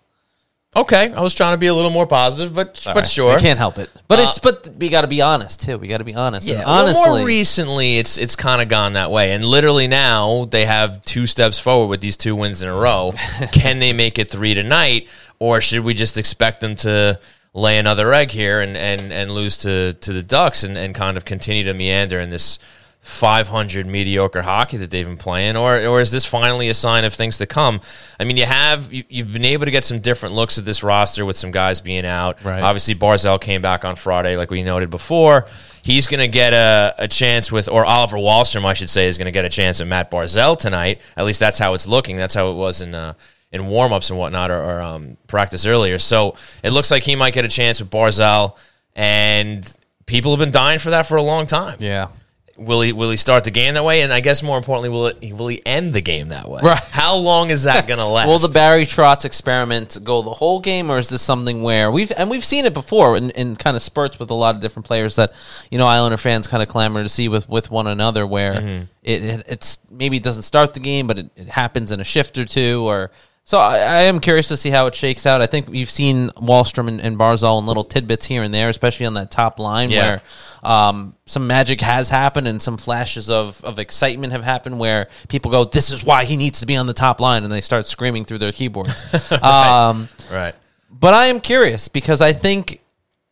Okay, 0.75 1.11
I 1.13 1.21
was 1.21 1.33
trying 1.33 1.53
to 1.53 1.57
be 1.57 1.67
a 1.67 1.73
little 1.73 1.91
more 1.91 2.05
positive, 2.07 2.53
but 2.53 2.81
but 2.85 2.95
Right. 2.95 3.07
sure, 3.07 3.35
I 3.37 3.39
can't 3.39 3.57
help 3.59 3.77
it. 3.77 3.89
But 4.07 4.19
Uh, 4.19 4.21
it's 4.23 4.39
but 4.39 4.75
we 4.77 4.89
got 4.89 5.01
to 5.01 5.07
be 5.07 5.21
honest 5.21 5.61
too. 5.61 5.77
We 5.77 5.87
got 5.87 5.97
to 5.99 6.03
be 6.03 6.15
honest. 6.15 6.47
Yeah, 6.47 6.55
And 6.57 6.65
well, 6.65 6.79
honestly, 6.83 7.09
more 7.09 7.25
recently, 7.25 7.97
it's 7.97 8.17
it's 8.17 8.35
kind 8.35 8.61
of 8.61 8.67
gone 8.67 8.93
that 8.93 9.11
way, 9.11 9.31
and 9.31 9.45
literally 9.45 9.87
now 9.87 10.45
they 10.45 10.65
have 10.65 11.03
two 11.05 11.27
steps 11.27 11.59
forward 11.59 11.87
with 11.87 12.01
these 12.01 12.17
two 12.17 12.35
wins 12.35 12.61
in 12.61 12.69
a 12.69 12.75
row. 12.75 13.13
Can 13.51 13.79
they 13.79 13.93
make 13.93 14.19
it 14.19 14.29
three 14.29 14.53
tonight, 14.53 15.07
or 15.39 15.61
should 15.61 15.81
we 15.83 15.93
just 15.93 16.17
expect 16.17 16.61
them 16.61 16.75
to 16.77 17.19
lay 17.53 17.77
another 17.77 18.13
egg 18.13 18.31
here 18.31 18.59
and 18.59 18.75
and, 18.75 19.13
and 19.13 19.31
lose 19.31 19.57
to 19.59 19.93
to 19.93 20.11
the 20.11 20.23
Ducks 20.23 20.63
and, 20.63 20.77
and 20.77 20.93
kind 20.93 21.15
of 21.17 21.23
continue 21.25 21.63
to 21.63 21.73
meander 21.73 22.19
in 22.19 22.29
this 22.29 22.59
500 23.05 23.85
mediocre 23.85 24.41
hockey 24.41 24.77
that 24.77 24.89
they've 24.89 25.05
been 25.05 25.15
playing, 25.15 25.55
or 25.55 25.77
or 25.85 26.01
is 26.01 26.11
this 26.11 26.25
finally 26.25 26.69
a 26.69 26.73
sign 26.73 27.03
of 27.05 27.13
things 27.13 27.37
to 27.37 27.45
come? 27.45 27.79
I 28.19 28.23
mean, 28.23 28.35
you 28.35 28.45
have 28.45 28.91
you, 28.91 29.03
you've 29.09 29.31
been 29.31 29.45
able 29.45 29.65
to 29.65 29.71
get 29.71 29.85
some 29.85 29.99
different 29.99 30.33
looks 30.33 30.57
at 30.57 30.65
this 30.65 30.81
roster 30.81 31.23
with 31.23 31.37
some 31.37 31.51
guys 31.51 31.81
being 31.81 32.03
out. 32.03 32.43
Right. 32.43 32.63
Obviously, 32.63 32.95
Barzal 32.95 33.39
came 33.39 33.61
back 33.61 33.85
on 33.85 33.95
Friday, 33.95 34.37
like 34.37 34.49
we 34.49 34.63
noted 34.63 34.89
before. 34.89 35.45
He's 35.83 36.07
going 36.07 36.19
to 36.19 36.27
get 36.27 36.53
a, 36.53 36.95
a 36.97 37.07
chance 37.07 37.51
with, 37.51 37.69
or 37.69 37.85
Oliver 37.85 38.17
Wahlstrom, 38.17 38.65
I 38.65 38.73
should 38.73 38.89
say, 38.89 39.05
is 39.07 39.19
going 39.19 39.27
to 39.27 39.31
get 39.31 39.45
a 39.45 39.49
chance 39.49 39.79
at 39.81 39.85
Matt 39.85 40.09
Barzal 40.09 40.57
tonight. 40.57 40.99
At 41.15 41.25
least 41.25 41.39
that's 41.39 41.59
how 41.59 41.75
it's 41.75 41.87
looking. 41.87 42.17
That's 42.17 42.33
how 42.33 42.49
it 42.49 42.55
was 42.55 42.81
in 42.81 42.95
uh, 42.95 43.13
in 43.51 43.61
warmups 43.61 44.09
and 44.09 44.17
whatnot, 44.17 44.49
or, 44.49 44.63
or 44.63 44.81
um, 44.81 45.15
practice 45.27 45.63
earlier. 45.63 45.99
So 45.99 46.37
it 46.63 46.71
looks 46.71 46.89
like 46.89 47.03
he 47.03 47.15
might 47.15 47.35
get 47.35 47.45
a 47.45 47.49
chance 47.49 47.79
with 47.79 47.91
Barzal, 47.91 48.57
and 48.95 49.71
people 50.07 50.31
have 50.31 50.39
been 50.39 50.51
dying 50.51 50.79
for 50.79 50.89
that 50.89 51.05
for 51.05 51.17
a 51.17 51.21
long 51.21 51.45
time. 51.45 51.77
yeah. 51.79 52.07
Will 52.57 52.79
he 52.81 52.93
will 52.93 53.11
he 53.11 53.17
start 53.17 53.43
the 53.43 53.51
game 53.51 53.73
that 53.73 53.83
way? 53.83 54.01
And 54.01 54.13
I 54.13 54.21
guess 54.21 54.41
more 54.41 54.57
importantly, 54.57 54.87
will 54.87 55.07
it 55.07 55.33
will 55.33 55.47
he 55.47 55.61
end 55.65 55.93
the 55.93 55.99
game 55.99 56.29
that 56.29 56.47
way? 56.47 56.61
Right. 56.63 56.79
How 56.79 57.15
long 57.17 57.49
is 57.49 57.63
that 57.63 57.85
going 57.85 57.97
to 58.05 58.05
last? 58.05 58.27
Will 58.27 58.39
the 58.39 58.47
Barry 58.47 58.85
Trotz 58.85 59.25
experiment 59.25 59.97
go 60.05 60.21
the 60.21 60.33
whole 60.33 60.61
game, 60.61 60.89
or 60.89 60.97
is 60.97 61.09
this 61.09 61.21
something 61.21 61.63
where 61.63 61.91
we've 61.91 62.13
and 62.15 62.29
we've 62.29 62.45
seen 62.45 62.63
it 62.63 62.73
before 62.73 63.17
in, 63.17 63.31
in 63.31 63.57
kind 63.57 63.75
of 63.75 63.81
spurts 63.83 64.19
with 64.19 64.29
a 64.29 64.33
lot 64.33 64.55
of 64.55 64.61
different 64.61 64.85
players 64.85 65.17
that 65.17 65.33
you 65.69 65.77
know 65.77 65.85
Islander 65.85 66.15
fans 66.17 66.47
kind 66.47 66.63
of 66.63 66.69
clamor 66.69 67.03
to 67.03 67.09
see 67.09 67.27
with, 67.27 67.49
with 67.49 67.69
one 67.71 67.87
another, 67.87 68.25
where 68.25 68.53
Mm-hmm. 68.53 68.83
it, 69.03 69.23
it 69.23 69.45
it's 69.47 69.79
maybe 69.91 70.15
it 70.15 70.23
doesn't 70.23 70.43
start 70.43 70.73
the 70.73 70.79
game, 70.79 71.07
but 71.07 71.19
it, 71.19 71.29
it 71.35 71.49
happens 71.49 71.91
in 71.91 71.99
a 71.99 72.05
shift 72.05 72.37
or 72.37 72.45
two, 72.45 72.87
or 72.87 73.11
so 73.45 73.59
I, 73.59 73.75
I 73.77 74.01
am 74.01 74.19
curious 74.19 74.47
to 74.49 74.57
see 74.57 74.71
how 74.71 74.87
it 74.87 74.95
shakes 74.95 75.25
out. 75.25 75.39
I 75.39 75.45
think 75.45 75.69
we've 75.69 75.89
seen 75.89 76.29
Wahlstrom 76.31 76.87
and, 76.87 76.99
and 76.99 77.17
Barzal 77.17 77.59
in 77.59 77.65
little 77.65 77.83
tidbits 77.83 78.25
here 78.25 78.43
and 78.43 78.53
there, 78.53 78.69
especially 78.69 79.05
on 79.05 79.13
that 79.13 79.31
top 79.31 79.59
line 79.59 79.91
Yeah. 79.91 80.19
where 80.63 80.71
um, 80.71 81.15
some 81.27 81.45
magic 81.47 81.79
has 81.81 82.09
happened 82.09 82.47
and 82.47 82.59
some 82.61 82.75
flashes 82.77 83.29
of, 83.29 83.63
of 83.63 83.77
excitement 83.79 84.33
have 84.33 84.43
happened 84.43 84.79
where 84.79 85.07
people 85.29 85.51
go, 85.51 85.63
"This 85.63 85.91
is 85.91 86.03
why 86.03 86.25
he 86.25 86.37
needs 86.37 86.59
to 86.61 86.65
be 86.65 86.75
on 86.75 86.87
the 86.87 86.93
top 86.93 87.21
line," 87.21 87.43
and 87.43 87.51
they 87.53 87.61
start 87.61 87.85
screaming 87.87 88.25
through 88.25 88.39
their 88.39 88.51
keyboards. 88.51 89.31
um, 89.43 90.09
right? 90.31 90.55
but 90.89 91.13
I 91.13 91.27
am 91.27 91.39
curious 91.39 91.87
because 91.87 92.21
I 92.21 92.33
think 92.33 92.81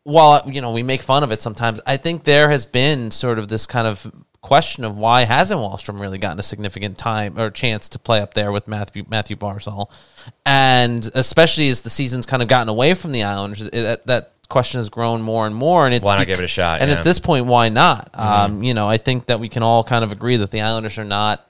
while 0.04 0.50
you 0.50 0.62
know 0.62 0.72
we 0.72 0.84
make 0.84 1.02
fun 1.02 1.24
of 1.24 1.32
it 1.32 1.42
sometimes, 1.42 1.80
I 1.86 1.98
think 1.98 2.24
there 2.24 2.50
has 2.50 2.66
been 2.66 3.12
sort 3.12 3.40
of 3.40 3.48
this 3.48 3.66
kind 3.66 3.88
of 3.88 4.12
question 4.42 4.84
of 4.84 4.98
why 4.98 5.24
hasn't 5.24 5.60
Wahlstrom 5.60 6.00
really 6.02 6.18
gotten 6.18 6.38
a 6.38 6.44
significant 6.44 6.98
time 6.98 7.40
or 7.40 7.50
chance 7.50 7.88
to 7.90 8.00
play 8.00 8.20
up 8.20 8.34
there 8.34 8.52
with 8.52 8.68
Matthew 8.68 9.06
Matthew 9.10 9.36
Barzal, 9.36 9.90
and 10.46 11.10
especially 11.16 11.70
as 11.70 11.82
the 11.82 11.90
season's 11.90 12.26
kind 12.26 12.42
of 12.42 12.50
gotten 12.50 12.70
away 12.70 12.94
from 12.94 13.14
the 13.14 13.24
Islanders, 13.24 13.70
that, 13.70 14.06
that 14.06 14.34
question 14.50 14.80
has 14.80 14.90
grown 14.90 15.22
more 15.22 15.48
and 15.48 15.56
more. 15.56 15.86
And 15.86 15.96
it's 15.96 16.06
Why 16.06 16.18
not 16.18 16.28
give 16.28 16.40
it 16.40 16.46
a 16.46 16.48
shot, 16.48 16.82
And 16.82 16.92
yeah. 16.92 16.98
at 16.98 17.04
this 17.04 17.20
point, 17.20 17.46
why 17.46 17.70
not? 17.70 18.12
Um, 18.14 18.64
you 18.64 18.74
know, 18.74 18.88
I 18.88 18.98
think 18.98 19.28
that 19.28 19.40
we 19.40 19.50
can 19.50 19.64
all 19.64 19.84
kind 19.84 20.04
of 20.04 20.12
agree 20.12 20.38
that 20.38 20.52
the 20.52 20.62
Islanders 20.62 21.00
are 21.00 21.06
not 21.06 21.50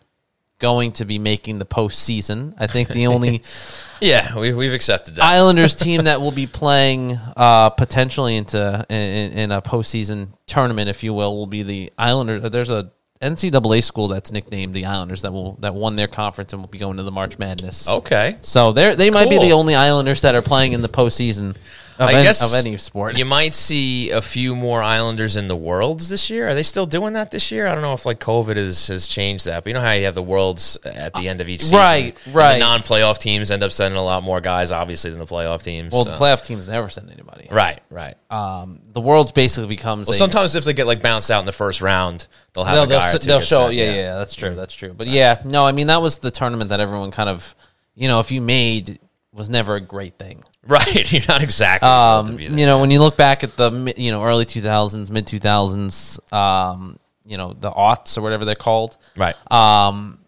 going 0.59 0.93
to 0.93 1.05
be 1.05 1.19
making 1.19 1.59
the 1.59 1.65
postseason. 1.65 2.53
I 2.57 2.67
think 2.67 2.89
the 2.89 3.07
only 3.07 3.43
Yeah, 4.03 4.37
we've 4.37 4.55
we've 4.55 4.73
accepted 4.73 5.15
that. 5.15 5.23
Islanders 5.23 5.75
team 5.75 6.03
that 6.05 6.19
will 6.19 6.31
be 6.31 6.45
playing 6.45 7.17
uh, 7.37 7.69
potentially 7.69 8.35
into 8.35 8.85
in, 8.89 9.31
in 9.37 9.51
a 9.51 9.61
postseason 9.61 10.29
tournament, 10.45 10.89
if 10.89 11.03
you 11.03 11.13
will, 11.13 11.35
will 11.35 11.47
be 11.47 11.63
the 11.63 11.91
Islanders. 11.97 12.49
There's 12.51 12.69
a 12.69 12.91
NCAA 13.21 13.81
school 13.81 14.09
that's 14.09 14.33
nicknamed 14.33 14.73
the 14.73 14.85
Islanders 14.85 15.21
that 15.21 15.31
will 15.31 15.53
that 15.61 15.73
won 15.73 15.95
their 15.95 16.07
conference 16.07 16.51
and 16.51 16.61
will 16.61 16.67
be 16.69 16.79
going 16.79 16.97
to 16.97 17.03
the 17.03 17.11
March 17.11 17.39
Madness. 17.39 17.89
okay. 17.89 18.37
So 18.41 18.73
they 18.73 18.93
they 18.95 19.09
might 19.09 19.29
be 19.29 19.39
the 19.39 19.53
only 19.53 19.75
Islanders 19.75 20.21
that 20.23 20.35
are 20.35 20.41
playing 20.41 20.73
in 20.73 20.81
the 20.81 20.89
postseason. 20.89 21.55
Of, 21.99 22.09
I 22.09 22.13
any, 22.13 22.23
guess 22.23 22.43
of 22.43 22.65
any 22.65 22.77
sport. 22.77 23.17
You 23.17 23.25
might 23.25 23.53
see 23.53 24.09
a 24.11 24.21
few 24.21 24.55
more 24.55 24.81
Islanders 24.81 25.35
in 25.35 25.47
the 25.47 25.55
Worlds 25.55 26.09
this 26.09 26.29
year. 26.29 26.47
Are 26.47 26.53
they 26.53 26.63
still 26.63 26.85
doing 26.85 27.13
that 27.13 27.31
this 27.31 27.51
year? 27.51 27.67
I 27.67 27.73
don't 27.73 27.81
know 27.81 27.93
if 27.93 28.05
like 28.05 28.19
COVID 28.19 28.55
has, 28.55 28.87
has 28.87 29.07
changed 29.07 29.45
that, 29.45 29.63
but 29.63 29.69
you 29.69 29.73
know 29.73 29.81
how 29.81 29.91
you 29.91 30.05
have 30.05 30.15
the 30.15 30.23
Worlds 30.23 30.77
at 30.85 31.13
the 31.13 31.29
end 31.29 31.41
of 31.41 31.49
each 31.49 31.61
season, 31.61 31.79
Right, 31.79 32.17
right. 32.31 32.53
The 32.53 32.59
non-playoff 32.59 33.19
teams 33.19 33.51
end 33.51 33.63
up 33.63 33.71
sending 33.71 33.97
a 33.97 34.03
lot 34.03 34.23
more 34.23 34.41
guys, 34.41 34.71
obviously, 34.71 35.11
than 35.11 35.19
the 35.19 35.25
playoff 35.25 35.63
teams. 35.63 35.91
well, 35.93 36.05
so- 36.05 36.11
the 36.11 36.17
playoff 36.17 36.45
teams 36.45 36.67
never 36.67 36.89
send 36.89 37.11
anybody. 37.11 37.47
right, 37.51 37.81
right. 37.89 38.15
Um, 38.29 38.79
the 38.91 39.01
world's 39.01 39.31
basically 39.31 39.67
becomes 39.67 40.07
well, 40.07 40.15
a, 40.15 40.17
sometimes 40.17 40.55
if 40.55 40.65
they 40.65 40.73
get 40.73 40.87
like 40.87 41.01
bounced 41.01 41.29
out 41.29 41.39
in 41.39 41.45
the 41.45 41.51
first 41.51 41.81
round, 41.81 42.27
they'll 42.53 42.63
have 42.63 42.89
they'll, 42.89 42.99
they'll, 42.99 43.19
they'll 43.19 43.41
show. 43.41 43.67
sent, 43.67 43.73
Yeah, 43.75 43.93
yeah, 43.93 44.15
that's 44.15 44.33
true. 44.35 44.55
That's 44.55 44.73
true. 44.73 44.93
But 44.93 45.07
yeah, 45.07 45.41
no, 45.45 45.65
I 45.65 45.71
mean 45.71 45.87
that 45.87 46.01
was 46.01 46.17
the 46.17 46.31
tournament 46.31 46.69
that 46.69 46.79
everyone 46.79 47.11
kind 47.11 47.29
of, 47.29 47.53
you 47.95 48.07
know, 48.07 48.19
if 48.19 48.31
you 48.31 48.41
made 48.41 48.99
was 49.33 49.49
never 49.49 49.75
a 49.75 49.81
great 49.81 50.17
thing. 50.17 50.43
right. 50.67 51.11
You're 51.11 51.23
not 51.27 51.43
exactly 51.43 51.87
Um, 51.87 52.39
you 52.39 52.65
know, 52.65 52.79
when 52.79 52.91
you 52.91 52.99
look 52.99 53.17
back 53.17 53.43
at 53.43 53.57
the 53.57 53.93
you 53.97 54.11
know 54.11 54.23
early 54.23 54.45
two 54.45 54.61
thousands, 54.61 55.11
mid 55.11 55.27
two 55.27 55.39
thousands, 55.39 56.19
um, 56.31 56.99
you 57.25 57.37
know 57.37 57.53
the 57.53 57.71
aughts 57.71 58.17
or 58.17 58.21
whatever 58.21 58.45
they're 58.45 58.55
called. 58.55 58.97
right. 59.17 59.35
Um, 59.51 60.19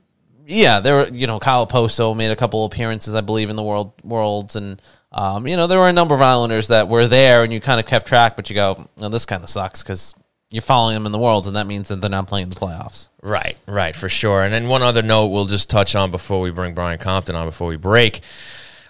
yeah, 0.47 0.79
there 0.79 0.95
were 0.95 1.07
you 1.07 1.27
know 1.27 1.39
Kyle 1.39 1.65
Okposo 1.65 2.15
made 2.15 2.31
a 2.31 2.35
couple 2.35 2.65
appearances, 2.65 3.15
I 3.15 3.21
believe, 3.21 3.49
in 3.49 3.55
the 3.55 3.63
world 3.63 3.93
worlds, 4.03 4.55
and 4.55 4.81
um, 5.11 5.47
you 5.47 5.57
know 5.57 5.67
there 5.67 5.79
were 5.79 5.89
a 5.89 5.93
number 5.93 6.13
of 6.13 6.21
Islanders 6.21 6.67
that 6.67 6.87
were 6.87 7.07
there, 7.07 7.43
and 7.43 7.51
you 7.51 7.59
kind 7.61 7.79
of 7.79 7.85
kept 7.85 8.05
track, 8.07 8.35
but 8.35 8.49
you 8.49 8.55
go, 8.55 8.87
well, 8.97 9.09
this 9.09 9.25
kind 9.25 9.43
of 9.43 9.49
sucks 9.49 9.81
because 9.81 10.13
you're 10.51 10.61
following 10.61 10.93
them 10.93 11.05
in 11.05 11.11
the 11.11 11.17
worlds, 11.17 11.47
and 11.47 11.55
that 11.55 11.67
means 11.67 11.87
that 11.87 11.99
they're 11.99 12.09
not 12.09 12.27
playing 12.27 12.49
the 12.49 12.55
playoffs. 12.55 13.09
Right, 13.23 13.57
right, 13.67 13.95
for 13.95 14.07
sure. 14.07 14.43
And 14.43 14.53
then 14.53 14.67
one 14.67 14.83
other 14.83 15.01
note 15.01 15.27
we'll 15.27 15.45
just 15.45 15.69
touch 15.69 15.95
on 15.95 16.11
before 16.11 16.41
we 16.41 16.51
bring 16.51 16.75
Brian 16.75 16.99
Compton 16.99 17.35
on 17.35 17.47
before 17.47 17.67
we 17.67 17.77
break. 17.77 18.21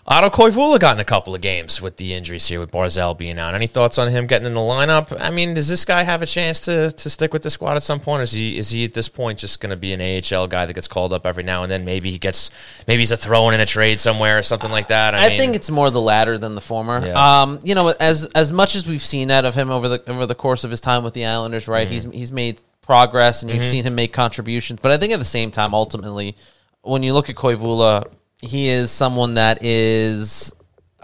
Otto 0.07 0.29
Koivula 0.29 0.79
got 0.79 0.95
in 0.95 0.99
a 0.99 1.05
couple 1.05 1.33
of 1.33 1.41
games 1.41 1.81
with 1.81 1.97
the 1.97 2.13
injuries 2.13 2.45
here, 2.47 2.59
with 2.59 2.69
Barzal 2.69 3.17
being 3.17 3.39
out. 3.39 3.55
Any 3.55 3.65
thoughts 3.65 3.97
on 3.97 4.11
him 4.11 4.27
getting 4.27 4.45
in 4.45 4.53
the 4.53 4.59
lineup? 4.59 5.19
I 5.19 5.31
mean, 5.31 5.55
does 5.55 5.67
this 5.67 5.83
guy 5.83 6.03
have 6.03 6.21
a 6.21 6.27
chance 6.27 6.59
to, 6.61 6.91
to 6.91 7.09
stick 7.09 7.33
with 7.33 7.41
the 7.41 7.49
squad 7.49 7.75
at 7.75 7.81
some 7.81 7.99
point? 7.99 8.21
Is 8.21 8.31
he 8.31 8.55
is 8.55 8.69
he 8.69 8.85
at 8.85 8.93
this 8.93 9.09
point 9.09 9.39
just 9.39 9.59
going 9.61 9.71
to 9.71 9.75
be 9.75 9.93
an 9.93 10.01
AHL 10.01 10.45
guy 10.45 10.67
that 10.67 10.73
gets 10.73 10.87
called 10.87 11.11
up 11.11 11.25
every 11.25 11.41
now 11.41 11.63
and 11.63 11.71
then? 11.71 11.85
Maybe 11.85 12.11
he 12.11 12.19
gets 12.19 12.51
maybe 12.87 13.01
he's 13.01 13.09
a 13.09 13.17
throw 13.17 13.49
in 13.49 13.59
a 13.59 13.65
trade 13.65 13.99
somewhere 13.99 14.37
or 14.37 14.43
something 14.43 14.69
like 14.69 14.89
that. 14.89 15.15
I, 15.15 15.25
I 15.25 15.29
mean, 15.29 15.39
think 15.39 15.55
it's 15.55 15.71
more 15.71 15.89
the 15.89 16.01
latter 16.01 16.37
than 16.37 16.53
the 16.53 16.61
former. 16.61 17.03
Yeah. 17.03 17.41
Um, 17.41 17.59
you 17.63 17.73
know, 17.73 17.87
as 17.99 18.25
as 18.25 18.51
much 18.51 18.75
as 18.75 18.87
we've 18.87 19.01
seen 19.01 19.31
out 19.31 19.45
of 19.45 19.55
him 19.55 19.71
over 19.71 19.89
the 19.89 20.07
over 20.07 20.27
the 20.27 20.35
course 20.35 20.63
of 20.63 20.69
his 20.69 20.81
time 20.81 21.03
with 21.03 21.15
the 21.15 21.25
Islanders, 21.25 21.67
right? 21.67 21.87
He's 21.87 22.03
he's 22.03 22.31
made 22.31 22.61
progress, 22.83 23.41
and 23.41 23.49
you've 23.51 23.65
seen 23.65 23.83
him 23.83 23.95
make 23.95 24.13
contributions. 24.13 24.81
But 24.81 24.91
I 24.91 24.97
think 24.97 25.13
at 25.13 25.19
the 25.19 25.25
same 25.25 25.49
time, 25.49 25.73
ultimately, 25.73 26.35
when 26.83 27.01
you 27.01 27.13
look 27.13 27.31
at 27.31 27.35
Koivula, 27.35 28.11
he 28.45 28.69
is 28.69 28.91
someone 28.91 29.35
that 29.35 29.63
is. 29.63 30.53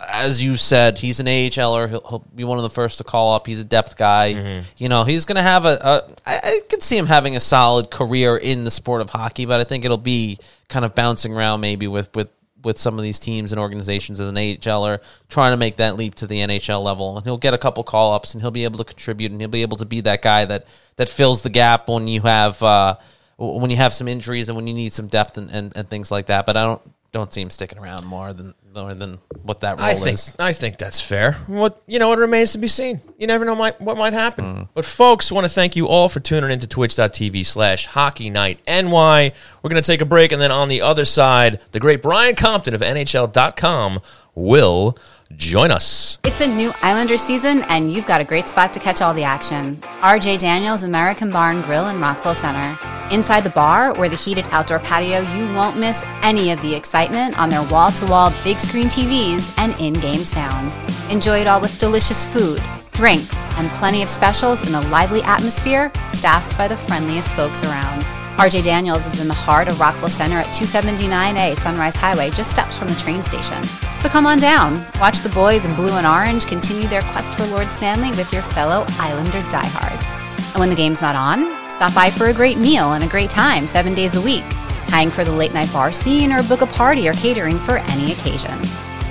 As 0.03 0.43
you 0.43 0.57
said, 0.57 0.97
he's 0.97 1.19
an 1.19 1.27
AHLer. 1.27 1.87
He'll, 1.87 2.01
he'll 2.01 2.27
be 2.33 2.43
one 2.43 2.57
of 2.57 2.63
the 2.63 2.71
first 2.71 2.97
to 2.97 3.03
call 3.03 3.35
up. 3.35 3.45
He's 3.45 3.61
a 3.61 3.63
depth 3.63 3.97
guy. 3.97 4.33
You 4.77 4.89
know, 4.89 5.03
he's 5.03 5.25
going 5.25 5.35
to 5.35 5.43
have 5.43 5.65
a. 5.65 5.77
a 5.79 6.11
I, 6.25 6.39
I 6.43 6.59
could 6.69 6.81
see 6.81 6.97
him 6.97 7.05
having 7.05 7.35
a 7.35 7.39
solid 7.39 7.91
career 7.91 8.35
in 8.35 8.63
the 8.63 8.71
sport 8.71 9.01
of 9.01 9.11
hockey, 9.11 9.45
but 9.45 9.59
I 9.59 9.63
think 9.63 9.85
it'll 9.85 9.97
be 9.97 10.39
kind 10.69 10.85
of 10.85 10.95
bouncing 10.95 11.35
around 11.35 11.61
maybe 11.61 11.87
with 11.87 12.13
with 12.15 12.29
with 12.63 12.77
some 12.77 12.95
of 12.95 13.01
these 13.01 13.19
teams 13.19 13.51
and 13.51 13.59
organizations 13.59 14.19
as 14.19 14.27
an 14.27 14.35
AHLer 14.35 14.99
trying 15.29 15.53
to 15.53 15.57
make 15.57 15.77
that 15.77 15.95
leap 15.95 16.15
to 16.15 16.27
the 16.27 16.39
NHL 16.39 16.83
level. 16.83 17.17
And 17.17 17.25
he'll 17.25 17.37
get 17.37 17.53
a 17.53 17.57
couple 17.57 17.83
call 17.83 18.13
ups 18.13 18.33
and 18.33 18.41
he'll 18.41 18.51
be 18.51 18.63
able 18.63 18.77
to 18.77 18.83
contribute 18.83 19.31
and 19.31 19.41
he'll 19.41 19.49
be 19.49 19.61
able 19.61 19.77
to 19.77 19.85
be 19.85 20.01
that 20.01 20.21
guy 20.21 20.45
that 20.45 20.67
that 20.97 21.09
fills 21.09 21.43
the 21.43 21.49
gap 21.49 21.89
when 21.89 22.07
you 22.07 22.21
have 22.21 22.61
uh, 22.61 22.95
when 23.37 23.71
you 23.71 23.77
have 23.77 23.93
some 23.93 24.07
injuries 24.07 24.49
and 24.49 24.55
when 24.55 24.67
you 24.67 24.73
need 24.73 24.93
some 24.93 25.07
depth 25.07 25.37
and, 25.37 25.49
and, 25.51 25.75
and 25.75 25.89
things 25.89 26.11
like 26.11 26.27
that. 26.27 26.45
But 26.45 26.57
I 26.57 26.63
don't 26.63 26.81
don't 27.11 27.33
see 27.33 27.41
him 27.41 27.49
sticking 27.49 27.77
around 27.77 28.05
more 28.05 28.31
than 28.31 28.53
more 28.73 28.93
than 28.93 29.19
what 29.43 29.61
that 29.61 29.79
role 29.79 29.85
I 29.85 29.95
think 29.95 30.13
is. 30.13 30.35
I 30.39 30.53
think 30.53 30.77
that's 30.77 31.01
fair. 31.01 31.33
What 31.47 31.81
you 31.85 31.99
know, 31.99 32.13
it 32.13 32.19
remains 32.19 32.53
to 32.53 32.57
be 32.57 32.67
seen. 32.67 33.01
You 33.17 33.27
never 33.27 33.43
know 33.43 33.55
might, 33.55 33.81
what 33.81 33.97
might 33.97 34.13
happen. 34.13 34.45
Mm. 34.45 34.69
But 34.73 34.85
folks, 34.85 35.31
want 35.31 35.43
to 35.43 35.49
thank 35.49 35.75
you 35.75 35.87
all 35.87 36.07
for 36.07 36.21
tuning 36.21 36.51
into 36.51 36.67
twitch.tv 36.67 37.45
slash 37.45 37.85
hockey 37.87 38.29
night 38.29 38.61
NY. 38.67 39.33
We're 39.61 39.69
gonna 39.69 39.81
take 39.81 40.01
a 40.01 40.05
break 40.05 40.31
and 40.31 40.41
then 40.41 40.51
on 40.51 40.69
the 40.69 40.81
other 40.81 41.05
side, 41.05 41.59
the 41.71 41.79
great 41.79 42.01
Brian 42.01 42.35
Compton 42.35 42.73
of 42.73 42.81
NHL.com 42.81 43.99
will 44.33 44.97
join 45.37 45.71
us. 45.71 46.17
It's 46.23 46.41
a 46.41 46.47
new 46.47 46.71
Islander 46.81 47.17
season, 47.17 47.63
and 47.63 47.91
you've 47.91 48.07
got 48.07 48.21
a 48.21 48.25
great 48.25 48.47
spot 48.47 48.73
to 48.73 48.79
catch 48.79 49.01
all 49.01 49.13
the 49.13 49.23
action. 49.23 49.75
RJ 50.01 50.39
Daniels 50.39 50.83
American 50.83 51.31
Barn 51.31 51.61
Grill 51.61 51.87
in 51.87 51.99
Rockville 51.99 52.35
Center. 52.35 52.77
Inside 53.11 53.41
the 53.41 53.49
bar 53.49 53.97
or 53.97 54.07
the 54.07 54.15
heated 54.15 54.45
outdoor 54.51 54.79
patio, 54.79 55.19
you 55.19 55.53
won't 55.53 55.77
miss 55.77 56.03
any 56.21 56.51
of 56.51 56.61
the 56.61 56.73
excitement 56.73 57.37
on 57.37 57.49
their 57.49 57.67
wall 57.69 57.91
to 57.91 58.05
wall 58.05 58.33
big 58.43 58.57
screen 58.57 58.87
TVs 58.87 59.53
and 59.57 59.77
in 59.81 59.93
game 59.93 60.23
sound. 60.23 60.79
Enjoy 61.11 61.39
it 61.39 61.47
all 61.47 61.59
with 61.59 61.77
delicious 61.77 62.25
food, 62.25 62.61
drinks, 62.93 63.35
and 63.57 63.69
plenty 63.71 64.01
of 64.01 64.09
specials 64.09 64.65
in 64.67 64.75
a 64.75 64.81
lively 64.87 65.21
atmosphere 65.23 65.91
staffed 66.13 66.57
by 66.57 66.67
the 66.67 66.77
friendliest 66.77 67.35
folks 67.35 67.63
around. 67.63 68.05
RJ 68.41 68.63
Daniels 68.63 69.05
is 69.05 69.19
in 69.19 69.27
the 69.27 69.35
heart 69.35 69.67
of 69.67 69.79
Rockville 69.79 70.09
Center 70.09 70.37
at 70.37 70.47
279A 70.47 71.59
Sunrise 71.59 71.95
Highway, 71.95 72.31
just 72.31 72.49
steps 72.49 72.75
from 72.75 72.87
the 72.87 72.95
train 72.95 73.21
station. 73.21 73.63
So 73.99 74.09
come 74.09 74.25
on 74.25 74.39
down, 74.39 74.83
watch 74.99 75.19
the 75.19 75.29
boys 75.29 75.63
in 75.63 75.75
blue 75.75 75.91
and 75.91 76.07
orange 76.07 76.47
continue 76.47 76.87
their 76.87 77.03
quest 77.03 77.35
for 77.35 77.45
Lord 77.45 77.69
Stanley 77.69 78.09
with 78.17 78.33
your 78.33 78.41
fellow 78.41 78.83
Islander 78.97 79.47
diehards. 79.51 80.05
And 80.53 80.59
when 80.59 80.69
the 80.69 80.75
game's 80.75 81.03
not 81.03 81.15
on, 81.15 81.51
stop 81.69 81.93
by 81.93 82.09
for 82.09 82.29
a 82.29 82.33
great 82.33 82.57
meal 82.57 82.93
and 82.93 83.03
a 83.03 83.07
great 83.07 83.29
time 83.29 83.67
seven 83.67 83.93
days 83.93 84.15
a 84.15 84.21
week. 84.21 84.41
Hang 84.89 85.11
for 85.11 85.23
the 85.23 85.31
late 85.31 85.53
night 85.53 85.71
bar 85.71 85.91
scene 85.91 86.31
or 86.31 86.41
book 86.41 86.61
a 86.61 86.65
party 86.65 87.07
or 87.07 87.13
catering 87.13 87.59
for 87.59 87.77
any 87.93 88.11
occasion. 88.11 88.59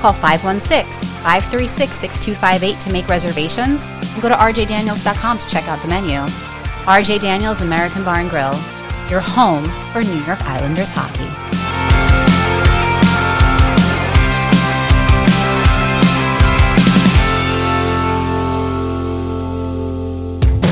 Call 0.01 0.13
516 0.13 1.09
536 1.23 1.97
6258 1.97 2.81
to 2.81 2.93
make 2.93 3.07
reservations 3.07 3.85
and 3.85 4.21
go 4.21 4.29
to 4.29 4.35
rjdaniels.com 4.35 5.39
to 5.39 5.49
check 5.49 5.69
out 5.69 5.81
the 5.83 5.89
menu. 5.89 6.19
RJ 6.83 7.21
Daniels 7.21 7.61
American 7.61 8.03
Bar 8.03 8.19
and 8.19 8.29
Grill, 8.29 8.59
your 9.11 9.21
home 9.21 9.64
for 9.93 10.05
New 10.05 10.23
York 10.25 10.40
Islanders 10.43 10.93
hockey. 10.95 11.26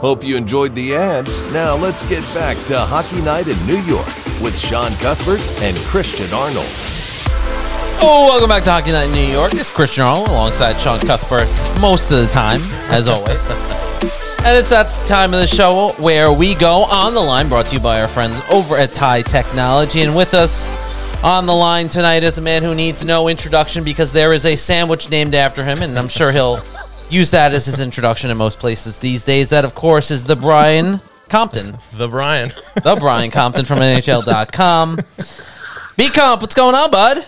Hope 0.00 0.22
you 0.22 0.36
enjoyed 0.36 0.76
the 0.76 0.94
ads. 0.94 1.36
Now 1.52 1.74
let's 1.74 2.04
get 2.04 2.22
back 2.32 2.56
to 2.66 2.78
Hockey 2.78 3.20
Night 3.20 3.48
in 3.48 3.58
New 3.66 3.78
York 3.78 4.06
with 4.40 4.56
Sean 4.56 4.92
Cuthbert 4.98 5.40
and 5.60 5.76
Christian 5.78 6.32
Arnold. 6.32 6.64
Oh, 8.00 8.28
welcome 8.30 8.48
back 8.48 8.62
to 8.62 8.70
Hockey 8.70 8.92
Night 8.92 9.06
in 9.06 9.12
New 9.12 9.32
York. 9.32 9.54
It's 9.54 9.70
Christian 9.70 10.04
Arnold 10.04 10.28
alongside 10.28 10.80
Sean 10.80 11.00
Cuthbert 11.00 11.50
most 11.80 12.12
of 12.12 12.20
the 12.20 12.28
time, 12.28 12.60
as 12.92 13.08
always. 13.08 13.28
and 14.44 14.56
it's 14.56 14.70
that 14.70 14.86
time 15.08 15.34
of 15.34 15.40
the 15.40 15.48
show 15.48 15.92
where 15.98 16.32
we 16.32 16.54
go 16.54 16.84
on 16.84 17.12
the 17.12 17.20
line, 17.20 17.48
brought 17.48 17.66
to 17.66 17.74
you 17.74 17.82
by 17.82 18.00
our 18.00 18.06
friends 18.06 18.40
over 18.52 18.76
at 18.76 18.92
Tie 18.92 19.22
Technology. 19.22 20.02
And 20.02 20.14
with 20.14 20.32
us 20.32 20.70
on 21.24 21.46
the 21.46 21.54
line 21.54 21.88
tonight 21.88 22.22
is 22.22 22.38
a 22.38 22.42
man 22.42 22.62
who 22.62 22.72
needs 22.72 23.04
no 23.04 23.26
introduction 23.26 23.82
because 23.82 24.12
there 24.12 24.32
is 24.32 24.46
a 24.46 24.54
sandwich 24.54 25.10
named 25.10 25.34
after 25.34 25.64
him, 25.64 25.82
and 25.82 25.98
I'm 25.98 26.06
sure 26.06 26.30
he'll 26.30 26.62
use 27.10 27.30
that 27.30 27.52
as 27.52 27.66
his 27.66 27.80
introduction 27.80 28.30
in 28.30 28.36
most 28.36 28.58
places 28.58 28.98
these 28.98 29.24
days. 29.24 29.50
That, 29.50 29.64
of 29.64 29.74
course, 29.74 30.10
is 30.10 30.24
the 30.24 30.36
Brian 30.36 31.00
Compton. 31.28 31.78
The 31.94 32.08
Brian. 32.08 32.50
The 32.82 32.96
Brian 32.98 33.30
Compton 33.30 33.64
from 33.64 33.78
NHL.com. 33.78 34.98
B 35.96 36.08
Comp, 36.10 36.42
what's 36.42 36.54
going 36.54 36.74
on, 36.74 36.90
bud? 36.90 37.26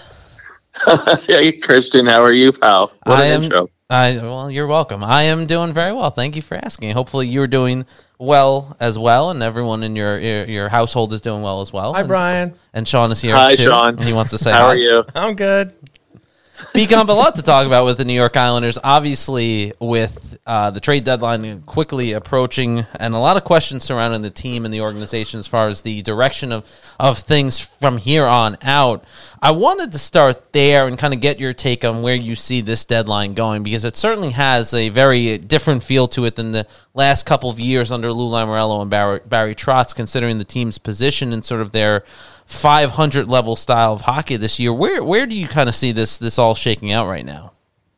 hey, 1.27 1.53
Christian, 1.53 2.07
how 2.07 2.23
are 2.23 2.33
you, 2.33 2.53
pal? 2.53 2.93
What 3.05 3.19
I 3.19 3.27
an 3.27 3.33
am. 3.33 3.43
intro. 3.45 3.69
I 3.91 4.17
well, 4.19 4.49
you're 4.51 4.69
welcome. 4.69 5.03
I 5.03 5.23
am 5.23 5.47
doing 5.47 5.73
very 5.73 5.93
well. 5.93 6.11
Thank 6.11 6.37
you 6.37 6.43
for 6.43 6.55
asking. 6.57 6.93
Hopefully, 6.93 7.27
you're 7.27 7.49
doing 7.49 7.87
well 8.21 8.77
as 8.79 8.97
well, 8.97 9.31
and 9.31 9.43
everyone 9.43 9.83
in 9.83 9.97
your 9.97 10.21
your, 10.21 10.45
your 10.45 10.69
household 10.69 11.13
is 11.13 11.21
doing 11.21 11.43
well 11.43 11.61
as 11.61 11.73
well. 11.73 11.93
Hi, 11.95 12.01
and, 12.01 12.09
Brian. 12.09 12.55
And 12.73 12.87
Sean 12.87 13.11
is 13.11 13.21
here 13.21 13.35
Hi, 13.35 13.57
too. 13.57 13.65
Sean. 13.65 13.89
And 13.89 14.05
he 14.05 14.13
wants 14.13 14.31
to 14.31 14.39
say 14.39 14.53
How 14.53 14.67
hi. 14.67 14.67
are 14.67 14.77
you? 14.77 15.05
I'm 15.17 15.35
good. 15.35 15.75
B 16.75 16.87
Comp 16.87 17.09
a 17.09 17.13
lot 17.13 17.37
to 17.37 17.43
talk 17.43 17.67
about 17.67 17.85
with 17.85 17.99
the 17.99 18.05
New 18.05 18.15
York 18.15 18.37
Islanders. 18.37 18.79
Obviously, 18.83 19.73
with 19.81 20.39
uh, 20.47 20.71
the 20.71 20.81
trade 20.81 21.05
deadline 21.05 21.63
quickly 21.63 22.13
approaching, 22.13 22.87
and 22.99 23.15
a 23.15 23.19
lot 23.19 23.37
of 23.37 23.45
questions 23.45 23.85
surrounding 23.85 24.23
the 24.23 24.31
team 24.31 24.65
and 24.65 24.73
the 24.73 24.81
organization 24.81 25.41
as 25.41 25.47
far 25.47 25.69
as 25.69 25.83
the 25.83 26.03
direction 26.03 26.53
of 26.53 26.65
of 26.99 27.19
things 27.19 27.61
from 27.61 27.99
here 27.99 28.27
on 28.27 28.57
out. 28.63 29.05
I 29.43 29.53
wanted 29.53 29.93
to 29.93 29.99
start 29.99 30.53
there 30.53 30.87
and 30.87 30.99
kind 30.99 31.15
of 31.15 31.21
get 31.21 31.41
your 31.41 31.53
take 31.53 31.85
on 31.85 32.03
where 32.03 32.15
you 32.15 32.37
see 32.37 32.61
this 32.61 32.85
deadline 32.85 33.35
going 33.35 33.63
because 33.63 33.85
it 33.85 33.97
certainly 33.97 34.31
has 34.31 34.75
a 34.75 34.91
very 34.91 35.39
different 35.39 35.83
feel 35.83 36.09
to 36.09 36.27
it 36.27 36.37
than 36.37 36.53
the 36.53 36.67
last 36.95 37.25
couple 37.25 37.49
of 37.49 37.59
years 37.59 37.91
under 37.91 38.13
Lou 38.13 38.31
Lamoriello 38.31 38.83
and 38.83 38.91
Barry, 38.91 39.21
Barry 39.27 39.55
Trotz, 39.55 39.95
considering 39.95 40.39
the 40.39 40.45
team's 40.45 40.79
position 40.79 41.33
and 41.33 41.45
sort 41.45 41.63
of 41.63 41.73
their 41.73 42.05
500 42.51 43.29
level 43.29 43.55
style 43.55 43.93
of 43.93 44.03
hockey 44.03 44.37
this 44.37 44.59
year. 44.59 44.73
Where 44.73 45.05
where 45.05 45.25
do 45.25 45.37
you 45.37 45.47
kind 45.47 45.69
of 45.69 45.75
see 45.75 45.93
this 45.93 46.19
this 46.19 46.39
all 46.39 46.57
shaking 46.57 46.91
out 46.91 47.09
right 47.09 47.25
now? 47.25 47.53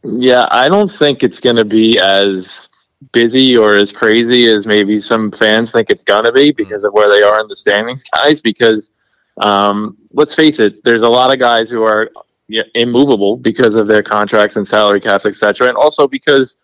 Yeah, 0.05 0.47
I 0.51 0.69
don't 0.69 0.91
think 0.91 1.23
it's 1.23 1.41
going 1.41 1.57
to 1.57 1.65
be 1.65 1.99
as 1.99 2.69
busy 3.13 3.57
or 3.57 3.75
as 3.75 3.93
crazy 3.93 4.47
as 4.47 4.67
maybe 4.67 5.01
some 5.01 5.31
fans 5.31 5.73
think 5.73 5.89
it's 5.89 6.05
going 6.05 6.25
to 6.25 6.33
be 6.33 6.53
because 6.53 6.85
of 6.85 6.93
where 6.93 7.09
they 7.09 7.23
are 7.23 7.41
in 7.41 7.49
the 7.49 7.57
standings, 7.57 8.05
guys. 8.05 8.43
Because 8.43 8.93
um, 9.39 9.97
let's 10.13 10.35
face 10.35 10.61
it, 10.61 10.85
there's 10.85 11.03
a 11.03 11.09
lot 11.09 11.33
of 11.33 11.39
guys 11.39 11.71
who 11.71 11.83
are 11.83 12.11
yeah, 12.49 12.65
immovable 12.75 13.39
because 13.39 13.75
of 13.75 13.87
their 13.87 14.03
contracts 14.03 14.57
and 14.57 14.69
salary 14.69 15.01
caps, 15.01 15.25
etc., 15.25 15.69
and 15.69 15.79
also 15.79 16.07
because 16.07 16.59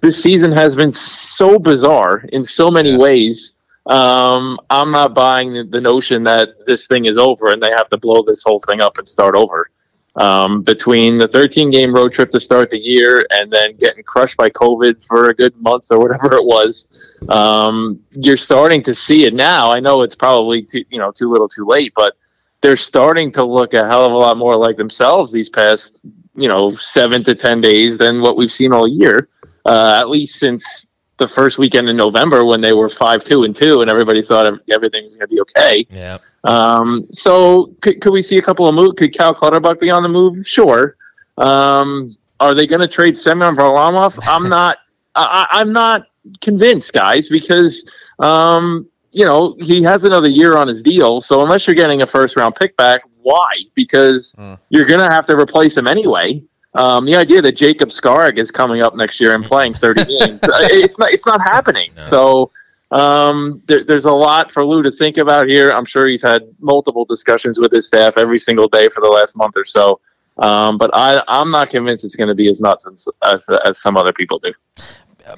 this 0.00 0.20
season 0.20 0.50
has 0.50 0.74
been 0.74 0.92
so 0.92 1.58
bizarre 1.58 2.24
in 2.32 2.42
so 2.42 2.70
many 2.70 2.96
ways. 2.96 3.53
Um, 3.86 4.58
I'm 4.70 4.90
not 4.90 5.14
buying 5.14 5.70
the, 5.70 5.80
notion 5.80 6.22
that 6.24 6.66
this 6.66 6.86
thing 6.86 7.04
is 7.04 7.18
over 7.18 7.52
and 7.52 7.62
they 7.62 7.70
have 7.70 7.90
to 7.90 7.98
blow 7.98 8.22
this 8.22 8.42
whole 8.42 8.60
thing 8.60 8.80
up 8.80 8.96
and 8.96 9.06
start 9.06 9.34
over 9.34 9.70
um, 10.16 10.62
between 10.62 11.18
the 11.18 11.28
13 11.28 11.70
game 11.70 11.94
road 11.94 12.12
trip 12.12 12.30
to 12.30 12.40
start 12.40 12.70
the 12.70 12.78
year 12.78 13.26
and 13.30 13.50
then 13.50 13.74
getting 13.74 14.04
crushed 14.04 14.36
by 14.36 14.48
COVID 14.50 15.04
for 15.06 15.28
a 15.28 15.34
good 15.34 15.54
month 15.56 15.86
or 15.90 15.98
whatever 15.98 16.34
it 16.34 16.44
was. 16.44 17.20
Um, 17.28 18.00
you're 18.12 18.36
starting 18.36 18.82
to 18.84 18.94
see 18.94 19.24
it 19.24 19.34
now. 19.34 19.70
I 19.70 19.80
know 19.80 20.02
it's 20.02 20.14
probably 20.14 20.62
too, 20.62 20.84
you 20.90 20.98
know 20.98 21.10
too 21.10 21.30
little, 21.30 21.48
too 21.48 21.66
late, 21.66 21.92
but 21.94 22.16
they're 22.60 22.76
starting 22.76 23.32
to 23.32 23.44
look 23.44 23.74
a 23.74 23.86
hell 23.86 24.06
of 24.06 24.12
a 24.12 24.16
lot 24.16 24.38
more 24.38 24.56
like 24.56 24.76
themselves 24.76 25.30
these 25.30 25.50
past 25.50 26.06
you 26.36 26.48
know 26.48 26.70
seven 26.74 27.22
to 27.24 27.34
ten 27.34 27.60
days 27.60 27.98
than 27.98 28.20
what 28.20 28.36
we've 28.36 28.52
seen 28.52 28.72
all 28.72 28.88
year. 28.88 29.28
Uh, 29.66 29.98
at 30.00 30.08
least 30.08 30.38
since 30.38 30.86
the 31.18 31.28
first 31.28 31.58
weekend 31.58 31.88
in 31.88 31.96
November 31.96 32.44
when 32.44 32.60
they 32.60 32.72
were 32.72 32.88
five 32.88 33.22
two 33.22 33.44
and 33.44 33.54
two, 33.54 33.80
and 33.80 33.90
everybody 33.90 34.22
thought 34.22 34.52
everything 34.70 35.04
was 35.04 35.16
going 35.16 35.28
to 35.28 35.34
be 35.34 35.40
okay. 35.40 35.86
Yeah. 35.90 36.18
Um, 36.42 37.06
so 37.10 37.74
could, 37.80 38.00
could 38.00 38.12
we 38.12 38.22
see 38.22 38.36
a 38.38 38.42
couple 38.42 38.66
of 38.66 38.74
moves? 38.74 38.94
Could 38.96 39.14
Cal 39.14 39.34
Clutterbuck 39.34 39.78
be 39.78 39.90
on 39.90 40.02
the 40.02 40.08
move? 40.08 40.46
Sure. 40.46 40.96
Um, 41.38 42.16
are 42.40 42.54
they 42.54 42.66
going 42.66 42.80
to 42.80 42.88
trade 42.88 43.16
Semyon 43.16 43.54
Varlamov? 43.54 44.18
I'm 44.26 44.48
not. 44.48 44.78
I, 45.16 45.46
I'm 45.52 45.72
not 45.72 46.08
convinced, 46.40 46.92
guys, 46.92 47.28
because 47.28 47.88
um, 48.18 48.88
you 49.12 49.24
know 49.24 49.56
he 49.60 49.82
has 49.84 50.04
another 50.04 50.28
year 50.28 50.56
on 50.56 50.66
his 50.66 50.82
deal. 50.82 51.20
So 51.20 51.42
unless 51.42 51.66
you're 51.68 51.76
getting 51.76 52.02
a 52.02 52.06
first 52.06 52.36
round 52.36 52.56
pick 52.56 52.76
back, 52.76 53.02
why? 53.22 53.52
Because 53.74 54.34
you're 54.70 54.86
going 54.86 55.00
to 55.00 55.10
have 55.10 55.26
to 55.26 55.36
replace 55.38 55.76
him 55.76 55.86
anyway. 55.86 56.42
Um, 56.74 57.04
the 57.04 57.14
idea 57.14 57.40
that 57.40 57.52
Jacob 57.52 57.90
Skarek 57.90 58.36
is 58.38 58.50
coming 58.50 58.82
up 58.82 58.96
next 58.96 59.20
year 59.20 59.34
and 59.34 59.44
playing 59.44 59.74
30 59.74 60.04
games, 60.18 60.40
uh, 60.42 60.68
it's 60.70 60.98
not. 60.98 61.12
It's 61.12 61.26
not 61.26 61.40
happening. 61.40 61.90
So 62.08 62.50
um, 62.90 63.62
there, 63.66 63.84
there's 63.84 64.04
a 64.04 64.12
lot 64.12 64.50
for 64.50 64.64
Lou 64.64 64.82
to 64.82 64.90
think 64.90 65.16
about 65.18 65.48
here. 65.48 65.70
I'm 65.70 65.84
sure 65.84 66.06
he's 66.06 66.22
had 66.22 66.42
multiple 66.60 67.04
discussions 67.04 67.58
with 67.58 67.72
his 67.72 67.86
staff 67.86 68.16
every 68.16 68.38
single 68.38 68.68
day 68.68 68.88
for 68.88 69.00
the 69.00 69.08
last 69.08 69.36
month 69.36 69.56
or 69.56 69.64
so. 69.64 70.00
Um, 70.38 70.78
but 70.78 70.90
I, 70.94 71.22
I'm 71.28 71.50
not 71.50 71.70
convinced 71.70 72.04
it's 72.04 72.16
going 72.16 72.28
to 72.28 72.34
be 72.34 72.48
as 72.48 72.60
nuts 72.60 72.86
as, 72.86 73.08
as, 73.24 73.46
as 73.66 73.80
some 73.80 73.96
other 73.96 74.12
people 74.12 74.38
do. 74.38 74.52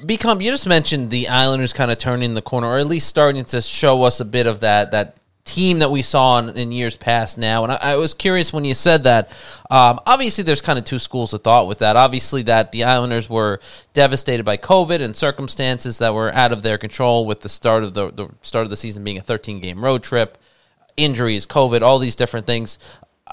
B 0.05 0.17
Comp 0.17 0.43
you 0.43 0.51
just 0.51 0.67
mentioned 0.67 1.11
the 1.11 1.29
Islanders 1.29 1.73
kind 1.73 1.91
of 1.91 1.99
turning 1.99 2.35
the 2.35 2.43
corner, 2.43 2.67
or 2.67 2.79
at 2.79 2.87
least 2.87 3.07
starting 3.07 3.45
to 3.45 3.61
show 3.61 4.03
us 4.03 4.21
a 4.21 4.25
bit 4.25 4.47
of 4.47 4.61
that 4.61 4.91
that 4.91 5.17
team 5.47 5.79
that 5.79 5.91
we 5.91 6.03
saw 6.03 6.39
in, 6.39 6.51
in 6.57 6.73
years 6.73 6.97
past 6.97 7.39
now. 7.39 7.63
And 7.65 7.73
I, 7.73 7.77
I, 7.81 7.97
was 7.97 8.13
curious 8.13 8.53
when 8.53 8.65
you 8.65 8.75
said 8.75 9.05
that. 9.05 9.31
Um, 9.71 10.01
obviously, 10.05 10.45
there's 10.45 10.61
kind 10.61 10.79
of 10.79 10.85
two 10.85 10.99
schools 10.99 11.33
of 11.33 11.43
thought 11.43 11.69
with 11.69 11.79
that. 11.79 11.97
Obviously, 11.97 12.43
that 12.43 12.73
the 12.73 12.85
Islanders 12.85 13.31
were 13.31 13.61
devastated 13.95 14.45
by 14.45 14.57
COVID 14.59 15.01
and 15.01 15.17
circumstances 15.17 15.99
that 15.99 16.13
were 16.13 16.35
out 16.35 16.53
of 16.53 16.63
their 16.63 16.77
control, 16.77 17.25
with 17.25 17.41
the 17.41 17.49
start 17.49 17.85
of 17.85 17.95
the, 17.95 18.11
the 18.11 18.29
start 18.43 18.65
of 18.65 18.71
the 18.71 18.77
season 18.77 19.05
being 19.05 19.19
a 19.19 19.23
13 19.23 19.61
game 19.61 19.83
road 19.83 20.03
trip, 20.03 20.37
injuries, 20.97 21.47
COVID, 21.47 21.81
all 21.81 21.99
these 21.99 22.17
different 22.17 22.47
things. 22.47 22.79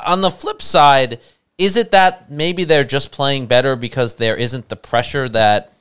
On 0.05 0.21
the 0.21 0.31
flip 0.31 0.61
side, 0.61 1.19
is 1.57 1.77
it 1.77 1.91
that 1.91 2.31
maybe 2.31 2.63
they're 2.63 2.83
just 2.83 3.11
playing 3.11 3.47
better 3.47 3.75
because 3.75 4.15
there 4.15 4.37
isn't 4.37 4.69
the 4.69 4.75
pressure 4.75 5.27
that 5.29 5.73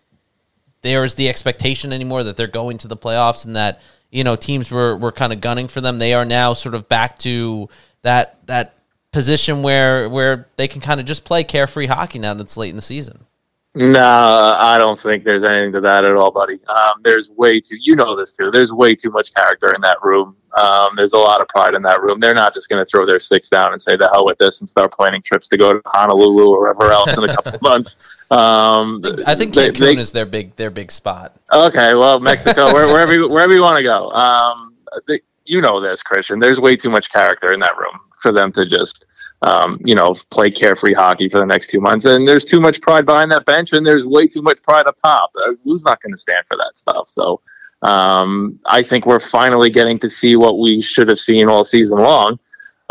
there 0.80 1.04
is 1.04 1.14
the 1.14 1.28
expectation 1.28 1.92
anymore 1.92 2.24
that 2.24 2.36
they're 2.36 2.46
going 2.46 2.78
to 2.78 2.88
the 2.88 2.96
playoffs 2.96 3.46
and 3.46 3.56
that 3.56 3.80
you 4.12 4.22
know 4.22 4.36
teams 4.36 4.70
were, 4.70 4.96
were 4.96 5.10
kind 5.10 5.32
of 5.32 5.40
gunning 5.40 5.66
for 5.66 5.80
them. 5.80 5.98
They 5.98 6.14
are 6.14 6.24
now 6.24 6.52
sort 6.52 6.76
of 6.76 6.88
back 6.88 7.18
to 7.20 7.68
that 8.02 8.46
that 8.46 8.76
position 9.10 9.62
where 9.62 10.08
where 10.08 10.48
they 10.56 10.68
can 10.68 10.80
kind 10.80 11.00
of 11.00 11.06
just 11.06 11.24
play 11.24 11.42
carefree 11.42 11.86
hockey 11.86 12.18
now 12.20 12.34
that 12.34 12.44
it's 12.44 12.56
late 12.56 12.70
in 12.70 12.76
the 12.76 12.82
season 12.82 13.26
No, 13.74 14.54
I 14.58 14.76
don't 14.76 14.98
think 14.98 15.24
there's 15.24 15.44
anything 15.44 15.72
to 15.72 15.80
that 15.80 16.04
at 16.04 16.14
all, 16.14 16.30
buddy. 16.30 16.60
Um, 16.66 17.00
there's 17.02 17.30
way 17.30 17.58
too, 17.58 17.76
you 17.80 17.96
know 17.96 18.14
this 18.14 18.32
too. 18.32 18.50
There's 18.50 18.70
way 18.70 18.94
too 18.94 19.10
much 19.10 19.32
character 19.32 19.74
in 19.74 19.80
that 19.80 19.96
room. 20.02 20.36
Um, 20.58 20.90
there's 20.94 21.14
a 21.14 21.18
lot 21.18 21.40
of 21.40 21.48
pride 21.48 21.72
in 21.72 21.80
that 21.82 22.02
room. 22.02 22.20
They're 22.20 22.34
not 22.34 22.52
just 22.52 22.68
going 22.68 22.84
to 22.84 22.86
throw 22.86 23.06
their 23.06 23.18
sticks 23.18 23.48
down 23.48 23.72
and 23.72 23.80
say 23.80 23.96
the 23.96 24.10
hell 24.10 24.26
with 24.26 24.36
this 24.36 24.60
and 24.60 24.68
start 24.68 24.92
planning 24.92 25.22
trips 25.22 25.48
to 25.48 25.56
go 25.56 25.72
to 25.72 25.80
Honolulu 25.86 26.50
or 26.50 26.60
wherever 26.60 26.92
else 26.92 27.16
in 27.16 27.24
a 27.24 27.34
couple 27.34 27.54
of 27.54 27.62
months. 27.62 27.96
Um, 28.30 29.00
i 29.26 29.34
think 29.34 29.54
they- 29.54 29.70
cancun 29.70 29.78
they- 29.78 29.96
is 29.96 30.12
their 30.12 30.26
big 30.26 30.54
their 30.56 30.70
big 30.70 30.90
spot 30.90 31.36
Okay, 31.52 31.94
well, 31.94 32.20
Mexico, 32.20 32.66
where, 32.74 32.86
wherever 32.88 33.14
you, 33.14 33.28
wherever 33.30 33.54
you 33.54 33.62
want 33.62 33.78
to 33.78 33.82
go. 33.82 34.10
Um, 34.10 34.74
the, 35.06 35.20
you 35.46 35.62
know 35.62 35.80
this, 35.80 36.02
Christian. 36.02 36.38
There's 36.38 36.60
way 36.60 36.76
too 36.76 36.90
much 36.90 37.10
character 37.10 37.54
in 37.54 37.60
that 37.60 37.76
room 37.78 37.98
for 38.20 38.32
them 38.32 38.52
to 38.52 38.66
just, 38.66 39.06
um, 39.42 39.78
you 39.84 39.94
know, 39.94 40.14
play 40.30 40.50
carefree 40.50 40.94
hockey 40.94 41.28
for 41.28 41.38
the 41.38 41.46
next 41.46 41.68
two 41.68 41.80
months. 41.80 42.04
And 42.04 42.26
there's 42.26 42.44
too 42.44 42.60
much 42.60 42.80
pride 42.80 43.06
behind 43.06 43.30
that 43.32 43.44
bench, 43.44 43.72
and 43.72 43.86
there's 43.86 44.04
way 44.04 44.26
too 44.26 44.42
much 44.42 44.62
pride 44.62 44.86
up 44.86 44.96
top. 45.02 45.30
Uh, 45.36 45.52
Lou's 45.64 45.84
not 45.84 46.00
going 46.00 46.12
to 46.12 46.20
stand 46.20 46.46
for 46.46 46.56
that 46.56 46.76
stuff. 46.76 47.08
So 47.08 47.40
um, 47.82 48.58
I 48.66 48.82
think 48.82 49.06
we're 49.06 49.18
finally 49.18 49.70
getting 49.70 49.98
to 50.00 50.10
see 50.10 50.36
what 50.36 50.58
we 50.58 50.80
should 50.80 51.08
have 51.08 51.18
seen 51.18 51.48
all 51.48 51.64
season 51.64 51.98
long. 51.98 52.38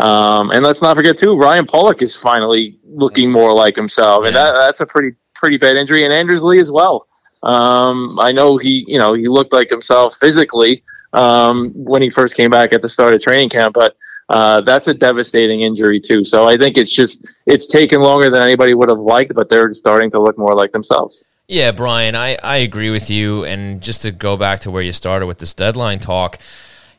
Um, 0.00 0.50
and 0.50 0.64
let's 0.64 0.82
not 0.82 0.96
forget 0.96 1.16
too, 1.16 1.36
Ryan 1.36 1.64
Pulock 1.64 2.02
is 2.02 2.16
finally 2.16 2.78
looking 2.84 3.30
more 3.30 3.54
like 3.54 3.76
himself, 3.76 4.24
and 4.24 4.34
that, 4.34 4.52
that's 4.58 4.80
a 4.80 4.86
pretty 4.86 5.16
pretty 5.34 5.58
bad 5.58 5.76
injury, 5.76 6.04
and 6.04 6.12
Anders 6.12 6.42
Lee 6.42 6.58
as 6.58 6.72
well. 6.72 7.06
Um, 7.42 8.18
I 8.20 8.32
know 8.32 8.56
he, 8.56 8.84
you 8.88 8.98
know, 8.98 9.14
he 9.14 9.28
looked 9.28 9.52
like 9.52 9.70
himself 9.70 10.16
physically 10.16 10.82
um, 11.12 11.70
when 11.74 12.02
he 12.02 12.10
first 12.10 12.34
came 12.34 12.50
back 12.50 12.72
at 12.72 12.82
the 12.82 12.88
start 12.88 13.14
of 13.14 13.22
training 13.22 13.48
camp, 13.48 13.74
but 13.74 13.94
uh, 14.28 14.60
that's 14.62 14.88
a 14.88 14.94
devastating 14.94 15.62
injury 15.62 16.00
too. 16.00 16.24
So 16.24 16.48
I 16.48 16.56
think 16.56 16.76
it's 16.76 16.92
just 16.92 17.28
it's 17.46 17.66
taken 17.66 18.00
longer 18.00 18.30
than 18.30 18.42
anybody 18.42 18.74
would 18.74 18.88
have 18.88 18.98
liked, 18.98 19.34
but 19.34 19.48
they're 19.48 19.72
starting 19.74 20.10
to 20.12 20.20
look 20.20 20.38
more 20.38 20.54
like 20.54 20.72
themselves. 20.72 21.24
Yeah, 21.48 21.72
Brian, 21.72 22.14
I, 22.14 22.38
I 22.42 22.58
agree 22.58 22.90
with 22.90 23.10
you. 23.10 23.44
And 23.44 23.82
just 23.82 24.02
to 24.02 24.10
go 24.10 24.36
back 24.36 24.60
to 24.60 24.70
where 24.70 24.82
you 24.82 24.92
started 24.92 25.26
with 25.26 25.38
this 25.38 25.52
deadline 25.52 25.98
talk, 25.98 26.38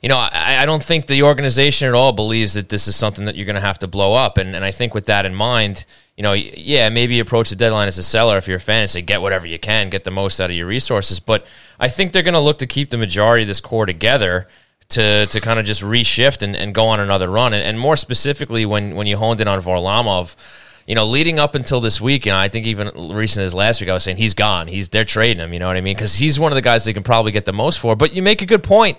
you 0.02 0.10
know, 0.10 0.18
I, 0.18 0.58
I 0.60 0.66
don't 0.66 0.84
think 0.84 1.08
the 1.08 1.24
organization 1.24 1.88
at 1.88 1.94
all 1.94 2.12
believes 2.12 2.54
that 2.54 2.70
this 2.70 2.88
is 2.88 2.96
something 2.96 3.26
that 3.26 3.36
you're 3.36 3.46
going 3.46 3.56
to 3.56 3.62
have 3.62 3.80
to 3.80 3.88
blow 3.88 4.14
up. 4.14 4.38
And, 4.38 4.56
and 4.56 4.64
I 4.64 4.70
think 4.72 4.94
with 4.94 5.06
that 5.06 5.26
in 5.26 5.34
mind, 5.34 5.86
you 6.18 6.24
know, 6.24 6.34
yeah, 6.34 6.90
maybe 6.90 7.20
approach 7.20 7.50
the 7.50 7.56
deadline 7.56 7.88
as 7.88 7.98
a 7.98 8.04
seller 8.04 8.38
if 8.38 8.48
you're 8.48 8.58
a 8.58 8.60
fan 8.60 8.82
and 8.82 8.90
say, 8.90 9.02
get 9.02 9.22
whatever 9.22 9.48
you 9.48 9.58
can, 9.58 9.90
get 9.90 10.04
the 10.04 10.12
most 10.12 10.40
out 10.40 10.52
of 10.52 10.56
your 10.56 10.68
resources. 10.68 11.20
But 11.20 11.48
I 11.80 11.88
think 11.88 12.12
they're 12.12 12.22
going 12.22 12.34
to 12.36 12.40
look 12.40 12.58
to 12.58 12.68
keep 12.68 12.92
the 12.92 12.98
majority 12.98 13.44
of 13.44 13.48
this 13.48 13.62
core 13.62 13.86
together 13.86 14.48
to, 14.94 15.28
to 15.28 15.40
kind 15.42 15.60
of 15.60 15.66
just 15.66 15.82
reshift 15.82 16.42
and, 16.42 16.56
and 16.56 16.74
go 16.74 16.86
on 16.86 17.00
another 17.00 17.28
run. 17.28 17.54
And, 17.54 17.64
and 17.64 17.80
more 17.80 17.96
specifically, 17.96 18.66
when, 18.66 18.96
when 18.96 19.08
you 19.08 19.18
honed 19.18 19.42
in 19.42 19.48
on 19.48 19.62
Varlamov, 19.62 20.36
you 20.88 20.96
know, 20.96 21.06
leading 21.06 21.40
up 21.40 21.56
until 21.56 21.80
this 21.80 22.02
week, 22.02 22.26
and 22.26 22.36
I 22.36 22.50
think 22.50 22.66
even 22.66 22.92
recent 23.16 23.46
as 23.46 23.54
last 23.54 23.80
week, 23.80 23.90
I 23.90 23.94
was 23.94 24.04
saying 24.04 24.18
he's 24.18 24.34
gone. 24.34 24.68
He's 24.68 24.90
they're 24.90 25.06
trading 25.06 25.40
him. 25.40 25.54
You 25.54 25.60
know 25.60 25.68
what 25.68 25.78
I 25.78 25.82
mean? 25.82 25.96
Because 25.96 26.16
he's 26.16 26.40
one 26.40 26.52
of 26.52 26.56
the 26.56 26.62
guys 26.62 26.84
they 26.84 26.94
can 26.94 27.04
probably 27.04 27.32
get 27.32 27.46
the 27.46 27.54
most 27.54 27.80
for. 27.80 27.96
But 27.96 28.14
you 28.14 28.22
make 28.22 28.42
a 28.42 28.46
good 28.46 28.64
point. 28.64 28.98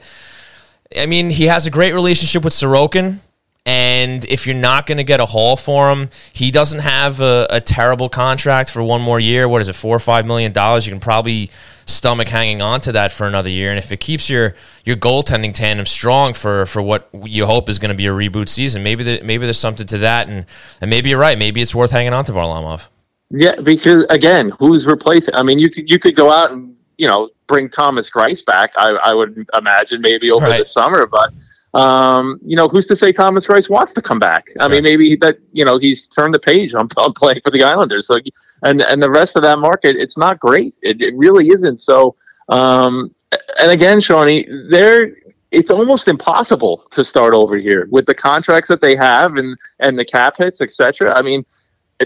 I 0.96 1.06
mean, 1.06 1.30
he 1.30 1.44
has 1.44 1.66
a 1.66 1.70
great 1.70 1.92
relationship 1.92 2.44
with 2.44 2.52
Sorokin, 2.52 3.18
and 3.66 4.24
if 4.26 4.46
you're 4.46 4.54
not 4.54 4.86
going 4.86 4.98
to 4.98 5.04
get 5.04 5.20
a 5.20 5.26
haul 5.26 5.56
for 5.56 5.90
him, 5.90 6.10
he 6.32 6.50
doesn't 6.50 6.80
have 6.80 7.20
a, 7.20 7.46
a 7.48 7.60
terrible 7.60 8.08
contract 8.10 8.70
for 8.70 8.82
one 8.82 9.00
more 9.00 9.18
year. 9.18 9.48
What 9.48 9.62
is 9.62 9.68
it, 9.70 9.74
four 9.74 9.96
or 9.96 10.00
five 10.00 10.26
million 10.26 10.52
dollars? 10.52 10.86
You 10.86 10.92
can 10.92 11.00
probably 11.00 11.50
stomach 11.86 12.28
hanging 12.28 12.60
on 12.62 12.80
to 12.82 12.92
that 12.92 13.12
for 13.12 13.26
another 13.26 13.48
year. 13.48 13.70
And 13.70 13.78
if 13.78 13.90
it 13.90 14.00
keeps 14.00 14.28
your 14.28 14.54
your 14.84 14.96
goaltending 14.96 15.54
tandem 15.54 15.86
strong 15.86 16.34
for 16.34 16.66
for 16.66 16.82
what 16.82 17.08
you 17.24 17.46
hope 17.46 17.68
is 17.70 17.78
going 17.78 17.90
to 17.90 17.96
be 17.96 18.06
a 18.06 18.12
reboot 18.12 18.48
season, 18.50 18.82
maybe 18.82 19.02
the, 19.02 19.22
maybe 19.22 19.46
there's 19.46 19.58
something 19.58 19.86
to 19.86 19.98
that. 19.98 20.28
And 20.28 20.44
and 20.82 20.90
maybe 20.90 21.08
you're 21.08 21.18
right. 21.18 21.38
Maybe 21.38 21.62
it's 21.62 21.74
worth 21.74 21.90
hanging 21.90 22.12
on 22.12 22.26
to 22.26 22.32
Varlamov. 22.32 22.88
Yeah, 23.30 23.58
because 23.62 24.04
again, 24.10 24.52
who's 24.58 24.86
replacing? 24.86 25.34
I 25.34 25.42
mean, 25.42 25.58
you 25.58 25.70
could 25.70 25.88
you 25.88 25.98
could 25.98 26.14
go 26.14 26.30
out 26.30 26.52
and 26.52 26.76
you 26.98 27.08
know 27.08 27.30
bring 27.46 27.70
Thomas 27.70 28.10
Greiss 28.10 28.44
back. 28.44 28.72
I, 28.76 28.90
I 28.90 29.14
would 29.14 29.46
imagine 29.56 30.02
maybe 30.02 30.30
over 30.30 30.46
Right. 30.46 30.58
the 30.58 30.64
summer, 30.66 31.06
but 31.06 31.32
um, 31.74 32.38
you 32.44 32.56
know, 32.56 32.68
who's 32.68 32.86
to 32.86 32.96
say 32.96 33.12
Thomas 33.12 33.46
Greiss 33.46 33.68
wants 33.68 33.92
to 33.94 34.02
come 34.02 34.20
back? 34.20 34.46
I 34.60 34.68
mean, 34.68 34.84
maybe 34.84 35.16
that 35.16 35.38
you 35.52 35.64
know 35.64 35.78
he's 35.78 36.06
turned 36.06 36.32
the 36.32 36.38
page 36.38 36.74
on, 36.74 36.88
on 36.96 37.12
playing 37.12 37.40
for 37.42 37.50
the 37.50 37.62
Islanders. 37.62 38.06
So 38.06 38.16
and 38.62 38.82
and 38.82 39.02
the 39.02 39.10
rest 39.10 39.36
of 39.36 39.42
that 39.42 39.58
market, 39.58 39.96
it's 39.96 40.16
not 40.16 40.38
great. 40.38 40.76
It, 40.82 41.02
it 41.02 41.14
really 41.16 41.48
isn't. 41.48 41.78
So 41.78 42.16
um, 42.48 43.14
and 43.60 43.70
again, 43.70 44.00
Shawnee, 44.00 44.46
they're 44.70 45.16
it's 45.50 45.70
almost 45.70 46.08
impossible 46.08 46.84
to 46.90 47.04
start 47.04 47.32
over 47.32 47.56
here 47.56 47.86
with 47.90 48.06
the 48.06 48.14
contracts 48.14 48.68
that 48.68 48.80
they 48.80 48.96
have 48.96 49.36
and 49.36 49.56
and 49.80 49.98
the 49.98 50.04
cap 50.04 50.36
hits, 50.36 50.60
etc. 50.60 51.14
I 51.16 51.22
mean, 51.22 51.44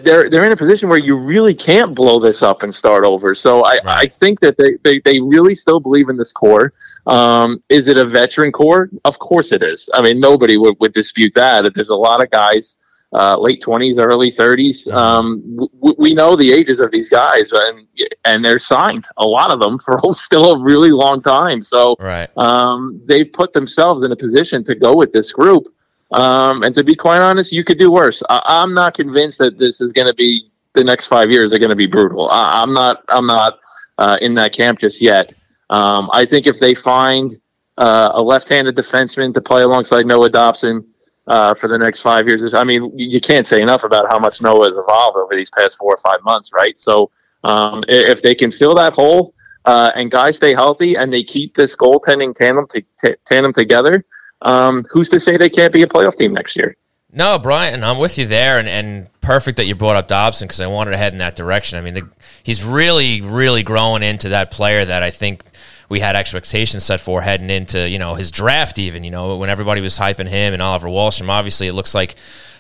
they're 0.02 0.28
they're 0.28 0.44
in 0.44 0.52
a 0.52 0.57
position 0.57 0.88
where 0.88 0.98
you 0.98 1.16
really 1.16 1.54
can't 1.54 1.94
blow 1.94 2.20
this 2.20 2.42
up 2.42 2.62
and 2.62 2.74
start 2.74 3.04
over. 3.04 3.35
So 3.35 3.64
I, 3.64 3.81
I 3.87 4.07
think 4.07 4.40
that 4.40 4.57
they, 4.59 4.76
they, 4.85 5.00
they 5.00 5.20
really 5.20 5.54
still 5.54 5.81
believe 5.81 6.09
in 6.09 6.16
this 6.16 6.33
core. 6.33 6.72
Um, 7.09 7.62
is 7.68 7.88
it 7.88 7.97
a 7.97 8.05
veteran 8.05 8.53
core? 8.53 8.90
Of 9.05 9.18
course 9.18 9.53
it 9.53 9.62
is. 9.62 9.88
I 9.94 10.03
mean, 10.03 10.21
nobody 10.21 10.57
would, 10.59 10.77
would 10.81 10.92
dispute 10.92 11.33
that. 11.35 11.73
There's 11.75 11.88
a 11.88 11.97
lot 11.97 12.23
of 12.23 12.31
guys, 12.31 12.77
uh, 13.14 13.37
late 13.38 13.62
twenties, 13.62 13.97
early 13.99 14.31
30s. 14.31 14.92
Um, 14.92 15.42
w- 15.57 15.94
we 15.99 16.12
know 16.14 16.37
the 16.37 16.53
ages 16.53 16.81
of 16.81 16.90
these 16.90 17.09
guys, 17.09 17.51
and 17.53 17.87
and 18.27 18.44
they're 18.44 18.59
signed. 18.59 19.07
A 19.16 19.27
lot 19.27 19.51
of 19.51 19.59
them 19.61 19.79
for 19.85 19.99
still 20.12 20.53
a 20.53 20.62
really 20.62 20.90
long 20.90 21.21
time. 21.23 21.62
So 21.62 21.97
Right. 21.99 22.29
um, 22.37 23.01
they've 23.07 23.33
put 23.33 23.53
themselves 23.55 24.03
in 24.03 24.12
a 24.12 24.16
position 24.16 24.62
to 24.64 24.75
go 24.75 24.94
with 24.94 25.12
this 25.12 25.33
group. 25.33 25.64
Um, 26.12 26.62
and 26.62 26.75
to 26.75 26.83
be 26.85 26.94
quite 26.94 27.21
honest, 27.21 27.53
you 27.53 27.64
could 27.64 27.79
do 27.79 27.90
worse. 27.90 28.23
I- 28.31 28.40
I'm 28.44 28.73
not 28.75 28.94
convinced 28.94 29.38
that 29.38 29.59
this 29.59 29.81
is 29.81 29.92
going 29.92 30.09
to 30.09 30.14
be 30.14 30.51
the 30.75 30.85
next 30.85 31.07
five 31.07 31.31
years 31.31 31.53
are 31.53 31.59
going 31.59 31.71
to 31.71 31.77
be 31.77 31.87
brutal. 31.87 32.29
I- 32.31 32.62
I'm 32.62 32.73
not. 32.75 33.03
I'm 33.09 33.27
not 33.27 33.59
uh, 33.99 34.16
in 34.23 34.35
that 34.35 34.53
camp 34.53 34.79
just 34.79 35.01
yet. 35.03 35.33
Um, 35.70 36.09
I 36.12 36.24
think 36.24 36.46
if 36.46 36.59
they 36.59 36.74
find 36.74 37.31
uh, 37.76 38.12
a 38.14 38.22
left-handed 38.22 38.76
defenseman 38.76 39.35
to 39.35 39.40
play 39.40 39.62
alongside 39.62 40.07
Noah 40.07 40.31
Dobson 40.31 40.87
uh, 41.26 41.54
for 41.54 41.68
the 41.68 41.78
next 41.78 42.00
five 42.00 42.26
years, 42.26 42.54
I 42.54 42.64
mean, 42.64 42.90
you 42.96 43.20
can't 43.20 43.46
say 43.46 43.61
enough 43.61 43.85
about 43.85 44.09
how 44.09 44.18
much 44.18 44.40
Noah 44.40 44.66
has 44.66 44.76
evolved 44.76 45.16
over 45.16 45.35
these 45.35 45.50
past 45.50 45.76
four 45.76 45.94
or 45.94 45.98
five 45.98 46.22
months, 46.24 46.52
right? 46.52 46.76
So 46.78 47.11
um, 47.44 47.85
if 47.88 48.22
they 48.22 48.35
can 48.35 48.50
fill 48.50 48.74
that 48.76 48.94
hole 48.94 49.35
uh, 49.64 49.90
and 49.94 50.11
guys 50.11 50.37
stay 50.37 50.54
healthy 50.54 50.96
and 50.96 51.12
they 51.12 51.22
keep 51.22 51.54
this 51.54 51.76
goaltending 51.76 52.35
tandem 52.35 52.66
to, 52.68 52.83
t- 53.00 53.14
tandem 53.26 53.52
together, 53.52 54.04
um, 54.42 54.85
who's 54.90 55.11
to 55.11 55.20
say 55.20 55.37
they 55.37 55.50
can't 55.50 55.72
be 55.72 55.83
a 55.83 55.87
playoff 55.87 56.16
team 56.16 56.33
next 56.33 56.57
year? 56.57 56.76
No, 57.11 57.38
Brian, 57.38 57.83
I'm 57.83 57.98
with 57.98 58.18
you 58.18 58.26
there, 58.26 58.59
and, 58.59 58.68
and 58.68 59.09
perfect 59.22 59.57
that 59.57 59.64
you 59.64 59.74
brought 59.74 59.96
up 59.96 60.09
Dobson 60.09 60.46
because 60.46 60.61
I 60.61 60.66
wanted 60.66 60.90
to 60.90 60.98
head 60.98 61.14
in 61.14 61.20
that 61.20 61.37
direction. 61.37 61.78
I 61.78 61.81
mean, 61.81 61.94
the, 61.94 62.09
he's 62.42 62.62
really, 62.62 63.22
really 63.22 63.62
growing 63.62 64.02
into 64.02 64.28
that 64.28 64.50
player 64.50 64.85
that 64.85 65.02
I 65.02 65.11
think 65.11 65.42
we 65.88 66.01
had 66.01 66.16
expectations 66.16 66.85
set 66.85 67.01
for 67.01 67.22
heading 67.22 67.51
into 67.51 67.88
you 67.88 67.98
know 67.98 68.14
his 68.14 68.31
draft. 68.31 68.79
Even 68.79 69.05
you 69.05 69.11
know 69.11 69.37
when 69.37 69.51
everybody 69.51 69.81
was 69.81 69.98
hyping 69.98 70.29
him 70.29 70.53
and 70.53 70.62
Oliver 70.62 70.88
Wahlstrom, 70.88 71.29
obviously 71.29 71.66
it 71.66 71.72
looks 71.72 71.94
like 71.94 72.16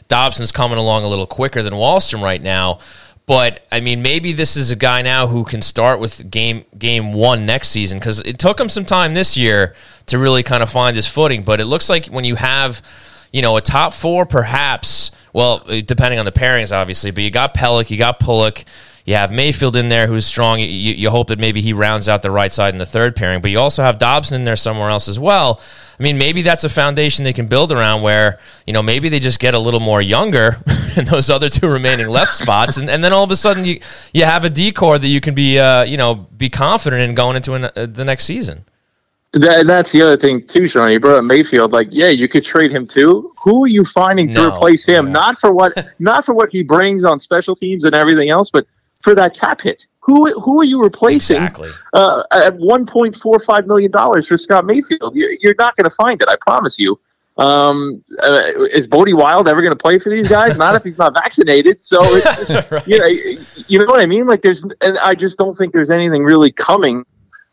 Dobson's 0.08 0.52
coming 0.52 0.78
along 0.78 1.04
a 1.04 1.08
little 1.08 1.26
quicker 1.26 1.62
than 1.62 1.74
Wahlstrom 1.74 2.22
right 2.22 2.42
now. 2.42 2.78
But 3.26 3.66
I 3.70 3.80
mean, 3.80 4.00
maybe 4.00 4.32
this 4.32 4.56
is 4.56 4.70
a 4.70 4.76
guy 4.76 5.02
now 5.02 5.26
who 5.26 5.44
can 5.44 5.60
start 5.60 6.00
with 6.00 6.30
game 6.30 6.64
game 6.78 7.12
one 7.12 7.44
next 7.44 7.68
season 7.68 7.98
because 7.98 8.20
it 8.22 8.38
took 8.38 8.58
him 8.58 8.70
some 8.70 8.86
time 8.86 9.12
this 9.12 9.36
year 9.36 9.74
to 10.06 10.18
really 10.18 10.42
kind 10.42 10.62
of 10.62 10.70
find 10.70 10.96
his 10.96 11.06
footing. 11.06 11.42
But 11.42 11.60
it 11.60 11.66
looks 11.66 11.90
like 11.90 12.06
when 12.06 12.24
you 12.24 12.36
have, 12.36 12.80
you 13.30 13.42
know, 13.42 13.58
a 13.58 13.60
top 13.60 13.92
four, 13.92 14.24
perhaps. 14.24 15.10
Well, 15.34 15.58
depending 15.58 16.18
on 16.18 16.24
the 16.24 16.32
pairings, 16.32 16.74
obviously. 16.74 17.10
But 17.10 17.22
you 17.22 17.30
got 17.30 17.52
Pelech, 17.52 17.90
you 17.90 17.98
got 17.98 18.18
Pulock, 18.18 18.64
you 19.08 19.14
have 19.14 19.32
Mayfield 19.32 19.74
in 19.74 19.88
there 19.88 20.06
who's 20.06 20.26
strong. 20.26 20.60
You, 20.60 20.66
you 20.66 21.08
hope 21.08 21.28
that 21.28 21.38
maybe 21.38 21.62
he 21.62 21.72
rounds 21.72 22.10
out 22.10 22.20
the 22.20 22.30
right 22.30 22.52
side 22.52 22.74
in 22.74 22.78
the 22.78 22.84
third 22.84 23.16
pairing. 23.16 23.40
But 23.40 23.50
you 23.50 23.58
also 23.58 23.82
have 23.82 23.98
Dobson 23.98 24.34
in 24.34 24.44
there 24.44 24.54
somewhere 24.54 24.90
else 24.90 25.08
as 25.08 25.18
well. 25.18 25.62
I 25.98 26.02
mean, 26.02 26.18
maybe 26.18 26.42
that's 26.42 26.62
a 26.64 26.68
foundation 26.68 27.24
they 27.24 27.32
can 27.32 27.46
build 27.46 27.72
around 27.72 28.02
where, 28.02 28.38
you 28.66 28.74
know, 28.74 28.82
maybe 28.82 29.08
they 29.08 29.18
just 29.18 29.40
get 29.40 29.54
a 29.54 29.58
little 29.58 29.80
more 29.80 30.02
younger 30.02 30.58
in 30.98 31.06
those 31.06 31.30
other 31.30 31.48
two 31.48 31.72
remaining 31.72 32.08
left 32.08 32.32
spots. 32.32 32.76
And, 32.76 32.90
and 32.90 33.02
then 33.02 33.14
all 33.14 33.24
of 33.24 33.30
a 33.30 33.36
sudden 33.36 33.64
you, 33.64 33.80
you 34.12 34.26
have 34.26 34.44
a 34.44 34.50
decor 34.50 34.98
that 34.98 35.08
you 35.08 35.22
can 35.22 35.34
be, 35.34 35.58
uh, 35.58 35.84
you 35.84 35.96
know, 35.96 36.14
be 36.14 36.50
confident 36.50 37.00
in 37.00 37.14
going 37.14 37.36
into 37.36 37.54
an, 37.54 37.64
uh, 37.64 37.86
the 37.86 38.04
next 38.04 38.24
season. 38.24 38.66
That, 39.32 39.66
that's 39.66 39.90
the 39.90 40.02
other 40.02 40.18
thing 40.18 40.46
too, 40.46 40.66
Sean. 40.66 40.90
You 40.90 41.00
brought 41.00 41.16
up 41.16 41.24
Mayfield. 41.24 41.72
Like, 41.72 41.88
yeah, 41.92 42.08
you 42.08 42.28
could 42.28 42.44
trade 42.44 42.70
him 42.70 42.86
too. 42.86 43.32
Who 43.42 43.64
are 43.64 43.68
you 43.68 43.84
finding 43.84 44.28
to 44.28 44.34
No, 44.34 44.48
replace 44.48 44.84
him? 44.84 45.06
yeah. 45.06 45.12
Not 45.12 45.38
for 45.38 45.54
what, 45.54 45.72
not 45.98 46.26
for 46.26 46.34
what 46.34 46.52
he 46.52 46.62
brings 46.62 47.04
on 47.04 47.18
special 47.18 47.56
teams 47.56 47.84
and 47.84 47.94
everything 47.94 48.28
else, 48.28 48.50
but 48.50 48.66
for 49.00 49.14
that 49.14 49.34
cap 49.34 49.60
hit. 49.60 49.86
Who 50.00 50.40
who 50.40 50.60
are 50.60 50.64
you 50.64 50.82
replacing 50.82 51.36
Exactly. 51.36 51.70
uh, 51.92 52.22
at 52.32 52.56
one 52.56 52.86
point 52.86 53.14
four 53.14 53.38
five 53.38 53.66
million 53.66 53.90
dollars 53.90 54.26
for 54.26 54.36
Scott 54.36 54.64
Mayfield? 54.64 55.14
You're, 55.14 55.32
you're 55.40 55.54
not 55.58 55.76
going 55.76 55.84
to 55.84 55.94
find 55.94 56.20
it. 56.22 56.28
I 56.28 56.36
promise 56.40 56.78
you. 56.78 56.98
Um, 57.36 58.02
uh, 58.20 58.64
is 58.72 58.88
Bode 58.88 59.12
Wilde 59.12 59.46
ever 59.46 59.60
going 59.60 59.72
to 59.72 59.76
play 59.76 59.98
for 60.00 60.08
these 60.10 60.28
guys? 60.28 60.56
Not 60.58 60.74
if 60.74 60.82
he's 60.82 60.98
not 60.98 61.14
vaccinated. 61.14 61.84
So 61.84 61.98
it's 62.02 62.48
just, 62.48 62.88
you 62.88 62.98
know, 62.98 63.06
you 63.68 63.78
know 63.78 63.84
what 63.84 64.00
I 64.00 64.06
mean. 64.06 64.26
Like 64.26 64.42
there's, 64.42 64.64
and 64.80 64.98
I 64.98 65.14
just 65.14 65.38
don't 65.38 65.54
think 65.54 65.72
there's 65.72 65.90
anything 65.90 66.24
really 66.24 66.50
coming 66.50 67.04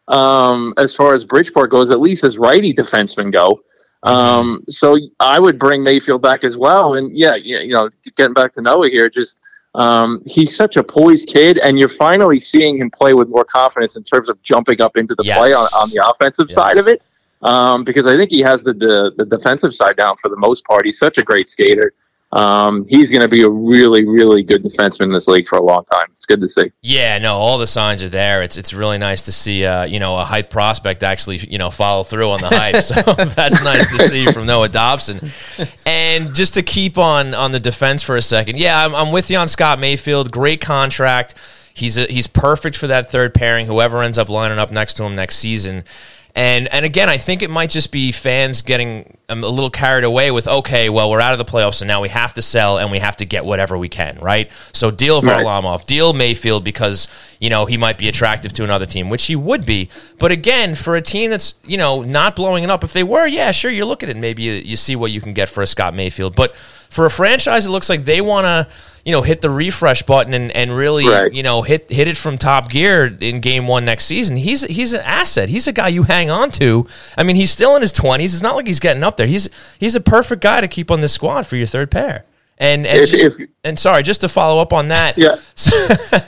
um, 0.07 0.73
as 0.77 0.95
far 0.95 1.13
as 1.13 1.23
Bridgeport 1.23 1.69
goes, 1.69 1.91
at 1.91 1.99
least 1.99 2.23
as 2.23 2.39
righty 2.39 2.73
defensemen 2.73 3.31
go. 3.31 3.61
Um, 4.01 4.63
so 4.67 4.97
I 5.19 5.39
would 5.39 5.59
bring 5.59 5.83
Mayfield 5.83 6.21
back 6.21 6.43
as 6.43 6.57
well. 6.57 6.95
And 6.95 7.15
yeah, 7.15 7.35
you 7.35 7.73
know, 7.73 7.89
getting 8.15 8.33
back 8.33 8.53
to 8.53 8.61
Noah 8.61 8.89
here, 8.89 9.09
just 9.09 9.41
um, 9.75 10.21
he's 10.25 10.55
such 10.55 10.77
a 10.77 10.83
poised 10.83 11.27
kid, 11.27 11.57
and 11.59 11.77
you're 11.77 11.87
finally 11.89 12.39
seeing 12.39 12.77
him 12.77 12.89
play 12.89 13.13
with 13.13 13.29
more 13.29 13.43
confidence 13.45 13.95
in 13.95 14.03
terms 14.03 14.29
of 14.29 14.41
jumping 14.41 14.81
up 14.81 14.97
into 14.97 15.15
the 15.15 15.23
Yes. 15.23 15.37
play 15.37 15.53
on, 15.53 15.65
on 15.81 15.89
the 15.89 16.01
offensive 16.09 16.47
Yes. 16.49 16.55
side 16.55 16.77
of 16.77 16.87
it. 16.87 17.03
Um, 17.41 17.83
because 17.83 18.07
I 18.07 18.15
think 18.17 18.31
he 18.31 18.39
has 18.39 18.63
the, 18.63 18.73
the 18.73 19.11
the 19.17 19.25
defensive 19.25 19.75
side 19.75 19.97
down 19.97 20.15
for 20.17 20.29
the 20.29 20.37
most 20.37 20.65
part. 20.65 20.85
He's 20.85 20.97
such 20.97 21.17
a 21.17 21.21
great 21.23 21.47
skater. 21.49 21.93
Um, 22.35 22.85
he's 22.89 23.09
going 23.09 23.21
to 23.21 23.29
be 23.29 23.43
a 23.43 23.49
really, 23.49 24.05
really 24.05 24.43
good 24.43 24.61
defenseman 24.61 25.05
in 25.05 25.13
this 25.13 25.25
league 25.25 25.47
for 25.47 25.57
a 25.57 25.63
long 25.63 25.85
time. 25.85 26.07
It's 26.15 26.25
good 26.25 26.41
to 26.41 26.49
see. 26.49 26.69
Yeah, 26.81 27.17
no, 27.17 27.35
all 27.35 27.57
the 27.57 27.65
signs 27.65 28.03
are 28.03 28.09
there. 28.09 28.43
It's 28.43 28.57
it's 28.57 28.73
really 28.73 28.97
nice 28.97 29.21
to 29.23 29.31
see, 29.31 29.65
uh, 29.65 29.85
you 29.85 30.01
know, 30.01 30.17
a 30.17 30.25
hype 30.25 30.49
prospect 30.49 31.01
actually, 31.01 31.37
you 31.37 31.57
know, 31.57 31.71
follow 31.71 32.03
through 32.03 32.29
on 32.31 32.41
the 32.41 32.49
hype. 32.49 32.75
So 32.83 32.95
that's 33.35 33.63
nice 33.63 33.87
to 33.95 34.09
see 34.09 34.29
from 34.33 34.45
Noah 34.45 34.67
Dobson. 34.67 35.31
And 35.85 36.35
just 36.35 36.55
to 36.55 36.61
keep 36.61 36.97
on 36.97 37.33
on 37.33 37.53
the 37.53 37.59
defense 37.59 38.03
for 38.03 38.17
a 38.17 38.21
second, 38.21 38.57
yeah, 38.57 38.85
I'm, 38.85 38.93
I'm 38.93 39.13
with 39.13 39.31
you 39.31 39.37
on 39.37 39.47
Scott 39.47 39.79
Mayfield. 39.79 40.29
Great 40.29 40.59
contract. 40.59 41.35
He's 41.73 41.97
a, 41.97 42.03
he's 42.03 42.27
perfect 42.27 42.75
for 42.75 42.87
that 42.87 43.07
third 43.07 43.33
pairing. 43.33 43.65
Whoever 43.65 44.03
ends 44.03 44.17
up 44.17 44.27
lining 44.27 44.59
up 44.59 44.71
next 44.71 44.95
to 44.95 45.05
him 45.05 45.15
next 45.15 45.37
season. 45.37 45.85
And 46.35 46.67
and 46.73 46.83
again, 46.83 47.07
I 47.07 47.17
think 47.17 47.41
it 47.41 47.49
might 47.49 47.69
just 47.69 47.93
be 47.93 48.11
fans 48.11 48.61
getting 48.61 49.14
um, 49.27 49.43
a 49.43 49.47
little 49.47 49.69
carried 49.69 50.03
away 50.03 50.31
with 50.31 50.47
okay, 50.47 50.89
well, 50.89 51.09
we're 51.09 51.19
out 51.19 51.33
of 51.33 51.39
the 51.39 51.45
playoffs, 51.45 51.75
so 51.75 51.85
now 51.85 52.01
we 52.01 52.09
have 52.09 52.33
to 52.35 52.41
sell 52.41 52.77
and 52.77 52.91
we 52.91 52.99
have 52.99 53.17
to 53.17 53.25
get 53.25 53.43
whatever 53.43 53.77
we 53.77 53.89
can, 53.89 54.17
right? 54.21 54.51
So 54.71 54.91
deal 54.91 55.21
Right. 55.21 55.45
Varlamov, 55.45 55.85
deal 55.85 56.13
Mayfield 56.13 56.63
because 56.63 57.07
you 57.39 57.49
know 57.49 57.65
he 57.65 57.77
might 57.77 57.97
be 57.97 58.07
attractive 58.07 58.53
to 58.53 58.63
another 58.63 58.85
team, 58.85 59.09
which 59.09 59.25
he 59.25 59.35
would 59.35 59.65
be. 59.65 59.89
But 60.19 60.31
again, 60.31 60.75
for 60.75 60.95
a 60.95 61.01
team 61.01 61.31
that's 61.31 61.55
you 61.65 61.77
know 61.77 62.03
not 62.03 62.35
blowing 62.35 62.63
it 62.63 62.69
up, 62.69 62.83
if 62.83 62.93
they 62.93 63.03
were, 63.03 63.25
yeah, 63.25 63.51
sure, 63.51 63.71
you 63.71 63.85
look 63.85 64.03
at 64.03 64.09
it, 64.09 64.13
and 64.13 64.21
maybe 64.21 64.43
you, 64.43 64.53
you 64.53 64.75
see 64.75 64.95
what 64.95 65.11
you 65.11 65.21
can 65.21 65.33
get 65.33 65.49
for 65.49 65.61
a 65.63 65.67
Scott 65.67 65.93
Mayfield. 65.93 66.35
But 66.35 66.55
for 66.95 67.05
a 67.05 67.11
franchise, 67.11 67.67
it 67.67 67.69
looks 67.71 67.89
like 67.89 68.05
they 68.05 68.21
want 68.21 68.45
to 68.45 68.67
you 69.03 69.11
know 69.11 69.21
hit 69.21 69.41
the 69.41 69.49
refresh 69.51 70.01
button 70.01 70.33
and, 70.33 70.51
and 70.53 70.75
really 70.75 71.07
Right. 71.07 71.31
you 71.31 71.43
know 71.43 71.61
hit 71.61 71.91
hit 71.91 72.07
it 72.07 72.17
from 72.17 72.37
top 72.37 72.69
gear 72.69 73.05
in 73.21 73.39
game 73.41 73.67
one 73.67 73.85
next 73.85 74.05
season. 74.05 74.37
He's 74.37 74.63
he's 74.63 74.93
an 74.93 75.01
asset. 75.01 75.49
He's 75.49 75.67
a 75.67 75.71
guy 75.73 75.89
you 75.89 76.03
hang 76.03 76.29
on 76.31 76.49
to. 76.51 76.87
I 77.17 77.23
mean, 77.23 77.35
he's 77.35 77.51
still 77.51 77.75
in 77.75 77.81
his 77.81 77.93
twenties. 77.93 78.33
It's 78.33 78.41
not 78.41 78.55
like 78.55 78.65
he's 78.65 78.79
getting 78.79 79.03
up 79.03 79.17
there. 79.17 79.27
He's 79.27 79.49
he's 79.79 79.95
a 79.95 80.01
perfect 80.01 80.41
guy 80.41 80.61
to 80.61 80.67
keep 80.67 80.89
on 80.89 81.01
this 81.01 81.13
squad 81.13 81.45
for 81.45 81.55
your 81.55 81.67
third 81.67 81.91
pair. 81.91 82.23
And 82.57 82.87
and 82.87 83.01
If- 83.01 83.09
just, 83.11 83.41
if- 83.41 83.49
and 83.65 83.77
sorry, 83.77 84.01
just 84.01 84.21
to 84.21 84.29
follow 84.29 84.61
up 84.61 84.71
on 84.71 84.87
that. 84.87 85.17
Yeah. 85.17 85.35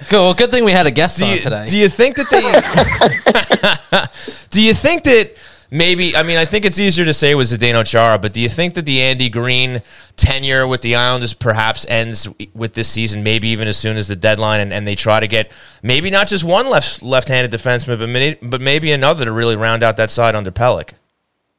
Good, 0.09 0.11
well, 0.11 0.33
good 0.33 0.51
thing 0.51 0.65
we 0.65 0.71
had 0.73 0.85
a 0.85 0.91
guest 0.91 1.17
do 1.19 1.25
on 1.25 1.31
you, 1.31 1.39
today. 1.39 1.65
do 1.67 1.77
you 1.77 1.87
think 1.89 2.17
that 2.17 2.29
they? 2.29 2.43
do 4.49 4.61
you 4.61 4.73
think 4.73 5.03
that 5.05 5.35
maybe? 5.71 6.15
I 6.15 6.23
mean, 6.23 6.37
I 6.37 6.45
think 6.45 6.65
it's 6.65 6.79
easier 6.79 7.05
to 7.05 7.13
say 7.13 7.35
with 7.35 7.47
Zdeno 7.47 7.85
Chara, 7.85 8.17
but 8.17 8.33
do 8.33 8.41
you 8.41 8.49
think 8.49 8.73
that 8.75 8.85
the 8.85 9.01
Andy 9.01 9.29
Green 9.29 9.81
tenure 10.15 10.67
with 10.67 10.81
the 10.81 10.95
Islanders 10.95 11.33
perhaps 11.33 11.85
ends 11.87 12.27
with 12.53 12.73
this 12.73 12.89
season? 12.89 13.23
Maybe 13.23 13.47
even 13.49 13.67
as 13.67 13.77
soon 13.77 13.97
as 13.97 14.07
the 14.07 14.15
deadline, 14.15 14.59
and, 14.59 14.73
and 14.73 14.87
they 14.87 14.95
try 14.95 15.19
to 15.19 15.27
get 15.27 15.51
maybe 15.83 16.09
not 16.09 16.27
just 16.27 16.43
one 16.43 16.69
left 16.69 17.01
left-handed 17.01 17.51
defenseman, 17.51 18.39
but 18.39 18.49
but 18.49 18.61
maybe 18.61 18.91
another 18.91 19.25
to 19.25 19.31
really 19.31 19.55
round 19.55 19.83
out 19.83 19.97
that 19.97 20.09
side 20.09 20.35
under 20.35 20.51
Pelech. 20.51 20.91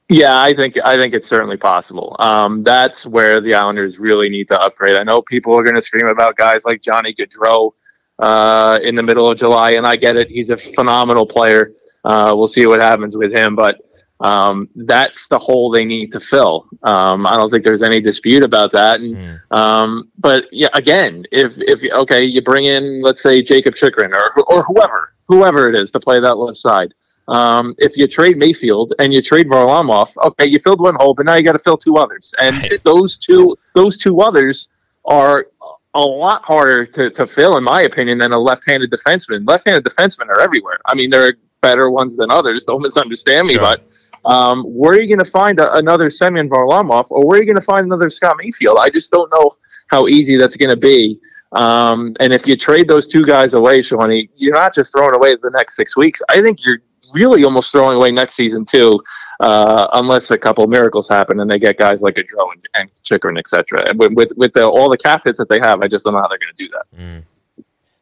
Yeah, 0.09 0.40
I 0.40 0.55
think 0.55 0.79
I 0.83 0.97
think 0.97 1.12
it's 1.12 1.29
certainly 1.29 1.59
possible. 1.59 2.16
Um, 2.18 2.62
that's 2.62 3.05
where 3.07 3.42
the 3.42 3.55
Islanders 3.55 3.99
really 3.99 4.31
need 4.31 4.49
to 4.49 4.59
upgrade. 4.59 4.97
I 4.97 5.03
know 5.03 5.21
people 5.21 5.55
are 5.55 5.62
going 5.62 5.75
to 5.75 5.83
scream 5.83 6.07
about 6.07 6.37
guys 6.37 6.64
like 6.64 6.81
Johnny 6.81 7.12
Gaudreau 7.12 7.73
uh, 8.18 8.79
in 8.83 8.94
the 8.94 9.03
middle 9.03 9.31
of 9.31 9.37
July, 9.37 9.73
and 9.73 9.87
I 9.87 9.97
get 9.97 10.16
it. 10.16 10.29
He's 10.29 10.49
a 10.49 10.57
phenomenal 10.57 11.27
player. 11.27 11.73
Uh, 12.05 12.33
we'll 12.35 12.49
see 12.49 12.66
what 12.66 12.81
happens 12.81 13.18
with 13.18 13.35
him, 13.35 13.55
but 13.55 13.77
um, 14.20 14.68
that's 14.74 15.28
the 15.28 15.38
hole 15.38 15.70
they 15.70 15.85
need 15.85 16.11
to 16.12 16.20
fill. 16.20 16.66
Um, 16.83 17.26
I 17.26 17.37
don't 17.37 17.50
think 17.50 17.64
there's 17.64 17.83
any 17.83 18.00
dispute 18.00 18.42
about 18.42 18.72
that. 18.72 19.00
And, 19.00 19.16
Mm. 19.16 19.57
um, 19.57 20.09
but 20.18 20.46
yeah, 20.52 20.68
again, 20.74 21.24
if 21.31 21.57
if 21.59 21.83
okay, 21.92 22.24
you 22.24 22.42
bring 22.42 22.64
in 22.64 23.00
let's 23.02 23.22
say 23.22 23.42
Jakob 23.42 23.74
Chychrun 23.76 24.12
or 24.12 24.42
or 24.48 24.62
whoever 24.64 25.12
whoever 25.28 25.68
it 25.68 25.74
is 25.76 25.90
to 25.92 26.00
play 26.00 26.18
that 26.20 26.37
left 26.38 26.59
side. 26.59 26.94
Um, 27.28 27.74
if 27.78 27.96
you 27.98 28.09
trade 28.09 28.38
Mayfield 28.38 28.94
and 28.98 29.12
you 29.12 29.20
trade 29.20 29.48
Varlamov, 29.50 30.16
okay, 30.28 30.46
you 30.46 30.59
filled 30.59 30.81
one 30.81 30.94
hole, 30.94 31.12
but 31.12 31.26
now 31.26 31.35
you 31.35 31.42
got 31.42 31.52
to 31.52 31.59
fill 31.59 31.76
two 31.76 31.96
others, 31.96 32.35
and 32.40 32.57
Right. 32.57 32.83
those 32.85 33.18
two 33.18 33.54
those 33.74 33.98
two 33.98 34.20
others 34.22 34.68
are 35.04 35.46
a 35.94 36.00
lot 36.00 36.44
harder 36.44 36.85
to, 36.87 37.11
to 37.11 37.26
fill, 37.26 37.57
in 37.57 37.64
my 37.64 37.83
opinion, 37.83 38.18
than 38.18 38.33
a 38.33 38.38
left-handed 38.38 38.90
defenseman. 38.90 39.46
Left-handed 39.48 39.85
defensemen 39.85 40.28
are 40.28 40.40
everywhere. 40.40 40.78
I 40.87 40.94
mean, 40.94 41.09
there 41.11 41.26
are 41.26 41.35
better 41.62 41.90
ones 41.90 42.14
than 42.16 42.31
others. 42.31 42.64
Don't 42.64 42.83
misunderstand 42.83 43.48
me, 43.48 43.54
Sure. 43.54 43.62
but 43.62 43.88
um, 44.29 44.62
where 44.64 44.93
are 44.93 45.01
you 45.01 45.09
going 45.09 45.25
to 45.25 45.31
find 45.31 45.59
a, 45.59 45.75
another 45.77 46.11
Semyon 46.11 46.49
Varlamov, 46.49 47.11
or 47.11 47.27
where 47.27 47.38
are 47.38 47.43
you 47.43 47.47
going 47.47 47.57
to 47.57 47.62
find 47.62 47.87
another 47.87 48.11
Scott 48.11 48.37
Mayfield? 48.38 48.77
I 48.79 48.91
just 48.91 49.11
don't 49.11 49.31
know 49.33 49.51
how 49.88 50.07
easy 50.07 50.37
that's 50.37 50.57
going 50.57 50.71
to 50.71 50.77
be. 50.77 51.19
Um, 51.53 52.14
and 52.21 52.33
if 52.35 52.47
you 52.47 52.55
trade 52.55 52.88
those 52.88 53.09
two 53.09 53.25
guys 53.25 53.55
away, 53.55 53.81
Shawnee, 53.81 54.29
you're 54.37 54.55
not 54.55 54.75
just 54.75 54.93
throwing 54.93 55.14
away 55.14 55.35
the 55.37 55.51
next 55.51 55.77
six 55.77 55.97
weeks. 55.97 56.21
I 56.29 56.43
think 56.43 56.64
you're 56.64 56.81
really 57.14 57.43
almost 57.45 57.73
throwing 57.73 57.97
away 57.97 58.11
next 58.11 58.35
season 58.35 58.67
too, 58.67 59.01
uh, 59.41 59.88
unless 59.95 60.31
a 60.31 60.37
couple 60.37 60.67
miracles 60.67 61.09
happen 61.09 61.41
and 61.41 61.51
they 61.51 61.59
get 61.59 61.79
guys 61.79 62.03
like 62.03 62.17
Adro 62.17 62.53
and, 62.53 62.69
and 62.75 62.91
Chychrun, 63.03 63.38
etc. 63.38 63.83
With 63.95 64.12
with, 64.12 64.33
with 64.37 64.53
the, 64.53 64.67
all 64.67 64.91
the 64.91 64.99
cap 64.99 65.23
hits 65.25 65.38
that 65.38 65.49
they 65.49 65.59
have, 65.59 65.81
I 65.81 65.88
just 65.88 66.05
don't 66.05 66.12
know 66.12 66.21
how 66.21 66.29
they're 66.29 66.38
going 66.38 66.55
to 66.55 66.64
do 66.64 66.69
that. 66.71 67.25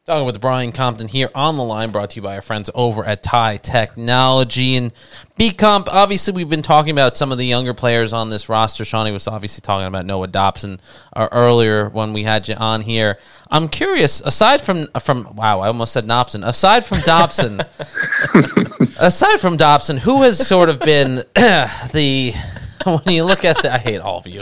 Talking 0.07 0.25
with 0.25 0.39
Brian 0.39 0.71
Compton 0.71 1.09
here 1.09 1.29
on 1.35 1.57
the 1.57 1.63
line, 1.65 1.91
brought 1.91 2.11
to 2.11 2.15
you 2.15 2.21
by 2.21 2.35
our 2.35 2.41
friends 2.41 2.69
over 2.73 3.03
at 3.03 3.21
Tie 3.21 3.57
Technology 3.57 4.77
and 4.77 4.93
B 5.35 5.51
Comp. 5.51 5.93
Obviously, 5.93 6.33
we've 6.33 6.49
been 6.49 6.61
talking 6.61 6.91
about 6.91 7.17
some 7.17 7.33
of 7.33 7.37
the 7.37 7.45
younger 7.45 7.73
players 7.73 8.13
on 8.13 8.29
this 8.29 8.47
roster. 8.47 8.85
Shawnee 8.85 9.11
was 9.11 9.27
obviously 9.27 9.59
talking 9.59 9.85
about 9.85 10.05
Noah 10.05 10.27
Dobson 10.27 10.79
uh, 11.11 11.27
earlier 11.33 11.89
when 11.89 12.13
we 12.13 12.23
had 12.23 12.47
you 12.47 12.55
on 12.55 12.83
here. 12.83 13.17
I'm 13.51 13.67
curious, 13.67 14.21
aside 14.21 14.61
from 14.61 14.87
from 15.01 15.35
wow, 15.35 15.59
I 15.59 15.67
almost 15.67 15.91
said 15.91 16.07
Dobson. 16.07 16.45
Aside 16.45 16.85
from 16.85 17.01
Dobson, 17.01 17.59
aside 19.01 19.41
from 19.41 19.57
Dobson, 19.57 19.97
who 19.97 20.21
has 20.21 20.47
sort 20.47 20.69
of 20.69 20.79
been 20.79 21.15
the 21.35 22.33
when 22.85 23.13
you 23.13 23.25
look 23.25 23.43
at 23.43 23.61
the 23.61 23.73
I 23.73 23.77
hate 23.77 23.99
all 23.99 24.19
of 24.19 24.27
you. 24.27 24.41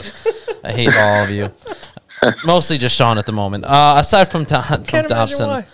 I 0.62 0.70
hate 0.70 0.94
all 0.94 1.24
of 1.24 1.30
you. 1.30 1.50
Mostly 2.44 2.78
just 2.78 2.96
Sean 2.96 3.18
at 3.18 3.26
the 3.26 3.32
moment. 3.32 3.64
Uh, 3.64 3.96
aside 3.98 4.24
from, 4.26 4.44
Do- 4.44 4.60
from 4.60 4.82
Dobson, 5.06 5.64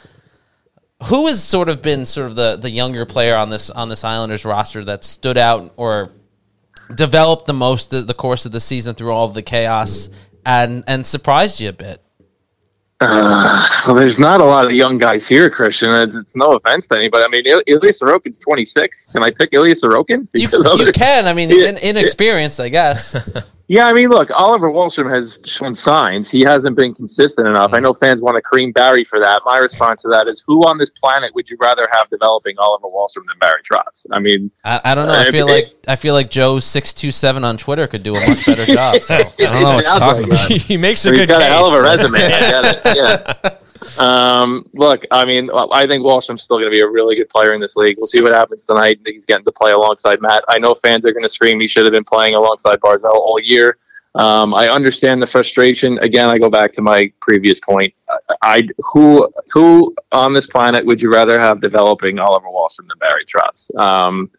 who 1.04 1.26
has 1.26 1.42
sort 1.42 1.68
of 1.68 1.82
been 1.82 2.06
sort 2.06 2.28
of 2.30 2.36
the 2.36 2.56
the 2.56 2.70
younger 2.70 3.04
player 3.04 3.36
on 3.36 3.48
this 3.50 3.70
on 3.70 3.88
this 3.88 4.04
Islanders 4.04 4.44
roster 4.44 4.84
that 4.84 5.02
stood 5.04 5.36
out 5.36 5.72
or 5.76 6.12
developed 6.94 7.46
the 7.46 7.54
most 7.54 7.90
the, 7.90 8.02
the 8.02 8.14
course 8.14 8.46
of 8.46 8.52
the 8.52 8.60
season 8.60 8.94
through 8.94 9.10
all 9.12 9.24
of 9.24 9.34
the 9.34 9.42
chaos 9.42 10.10
and 10.46 10.84
and 10.86 11.04
surprised 11.04 11.60
you 11.60 11.68
a 11.70 11.72
bit? 11.72 12.00
Uh, 13.00 13.66
well, 13.84 13.96
there's 13.96 14.20
not 14.20 14.40
a 14.40 14.44
lot 14.44 14.64
of 14.64 14.70
young 14.70 14.96
guys 14.96 15.26
here, 15.26 15.50
Christian. 15.50 15.90
It's, 15.90 16.14
it's 16.14 16.36
no 16.36 16.46
offense 16.52 16.86
to 16.86 16.96
anybody. 16.96 17.24
I 17.24 17.28
mean, 17.28 17.42
Il- 17.46 17.62
Ilya 17.66 17.92
Sorokin's 17.92 18.38
26. 18.38 19.08
Can 19.08 19.24
I 19.24 19.30
pick 19.36 19.48
Ilya 19.52 19.74
Sorokin? 19.74 20.28
You, 20.34 20.46
Because 20.46 20.64
you 20.64 20.70
other- 20.70 20.92
can. 20.92 21.26
I 21.26 21.32
mean, 21.32 21.50
Yeah. 21.50 21.70
in, 21.70 21.78
inexperienced, 21.78 22.60
I 22.60 22.68
guess. 22.68 23.16
Yeah, 23.74 23.86
I 23.86 23.94
mean, 23.94 24.10
look, 24.10 24.28
Oliver 24.34 24.70
Wahlstrom 24.70 25.10
has 25.10 25.40
shown 25.46 25.74
signs. 25.74 26.30
He 26.30 26.42
hasn't 26.42 26.76
been 26.76 26.92
consistent 26.92 27.48
enough. 27.48 27.72
I 27.72 27.78
know 27.78 27.94
fans 27.94 28.20
want 28.20 28.36
to 28.36 28.42
cream 28.42 28.70
Barry 28.70 29.02
for 29.02 29.18
that. 29.18 29.40
My 29.46 29.56
response 29.56 30.02
to 30.02 30.08
that 30.08 30.28
is, 30.28 30.44
who 30.46 30.60
on 30.66 30.76
this 30.76 30.90
planet 30.90 31.34
would 31.34 31.48
you 31.48 31.56
rather 31.58 31.86
have 31.90 32.10
developing 32.10 32.54
Oliver 32.58 32.88
Wahlstrom 32.88 33.24
than 33.26 33.38
Barry 33.40 33.62
Trotz? 33.62 34.04
I 34.12 34.18
mean, 34.18 34.50
I, 34.62 34.80
I 34.84 34.94
don't 34.94 35.06
know. 35.08 35.14
I 35.14 35.28
Uh, 35.28 35.30
feel 35.32 35.48
it- 35.48 35.52
like 35.52 35.74
I 35.88 35.96
feel 35.96 36.12
like 36.12 36.30
Joe 36.30 36.60
six 36.60 36.92
two 36.92 37.10
seven 37.10 37.44
on 37.44 37.56
Twitter 37.56 37.86
could 37.86 38.02
do 38.02 38.14
a 38.14 38.28
much 38.28 38.44
better 38.44 38.66
job. 38.80 39.00
So 39.00 39.14
I 39.14 39.22
don't 39.38 39.62
know 39.62 39.74
what 39.76 39.84
you're 39.84 39.98
talking 39.98 40.24
about. 40.24 40.50
he 40.50 40.76
makes 40.76 41.06
a 41.06 41.10
he's 41.10 41.20
good 41.20 41.28
got 41.30 41.40
case. 41.40 41.48
a 41.48 41.52
hell 41.54 41.66
of 41.74 41.80
a 41.80 41.82
resume. 41.82 42.18
I 42.18 42.28
get 42.28 42.64
it. 42.86 42.96
Yeah. 42.96 43.56
Um, 43.98 44.68
look, 44.74 45.04
I 45.10 45.24
mean, 45.24 45.50
I 45.72 45.86
think 45.86 46.04
Wahlstrom's 46.04 46.42
still 46.42 46.58
going 46.58 46.70
to 46.70 46.74
be 46.74 46.80
a 46.80 46.88
really 46.88 47.16
good 47.16 47.28
player 47.28 47.52
in 47.52 47.60
this 47.60 47.76
league. 47.76 47.96
We'll 47.98 48.06
see 48.06 48.22
what 48.22 48.32
happens 48.32 48.64
tonight. 48.64 49.00
He's 49.06 49.26
getting 49.26 49.44
to 49.44 49.52
play 49.52 49.72
alongside 49.72 50.20
Matt. 50.20 50.44
I 50.48 50.58
know 50.58 50.74
fans 50.74 51.06
are 51.06 51.12
going 51.12 51.24
to 51.24 51.28
scream 51.28 51.60
he 51.60 51.68
should 51.68 51.84
have 51.84 51.92
been 51.92 52.04
playing 52.04 52.34
alongside 52.34 52.80
Barzal 52.80 53.12
all 53.12 53.38
year. 53.40 53.78
Um, 54.14 54.52
I 54.54 54.68
understand 54.68 55.22
the 55.22 55.26
frustration. 55.26 55.98
Again, 55.98 56.28
I 56.28 56.38
go 56.38 56.50
back 56.50 56.72
to 56.72 56.82
my 56.82 57.10
previous 57.20 57.60
point. 57.60 57.94
I, 58.08 58.18
I 58.42 58.68
who 58.92 59.28
who 59.50 59.94
on 60.12 60.34
this 60.34 60.46
planet 60.46 60.84
would 60.84 61.00
you 61.00 61.10
rather 61.10 61.40
have 61.40 61.62
developing 61.62 62.18
Oliver 62.18 62.48
Wahlstrom 62.48 62.88
than 62.88 62.98
Barry 62.98 63.24
Trotz? 63.24 63.74
Um, 63.80 64.30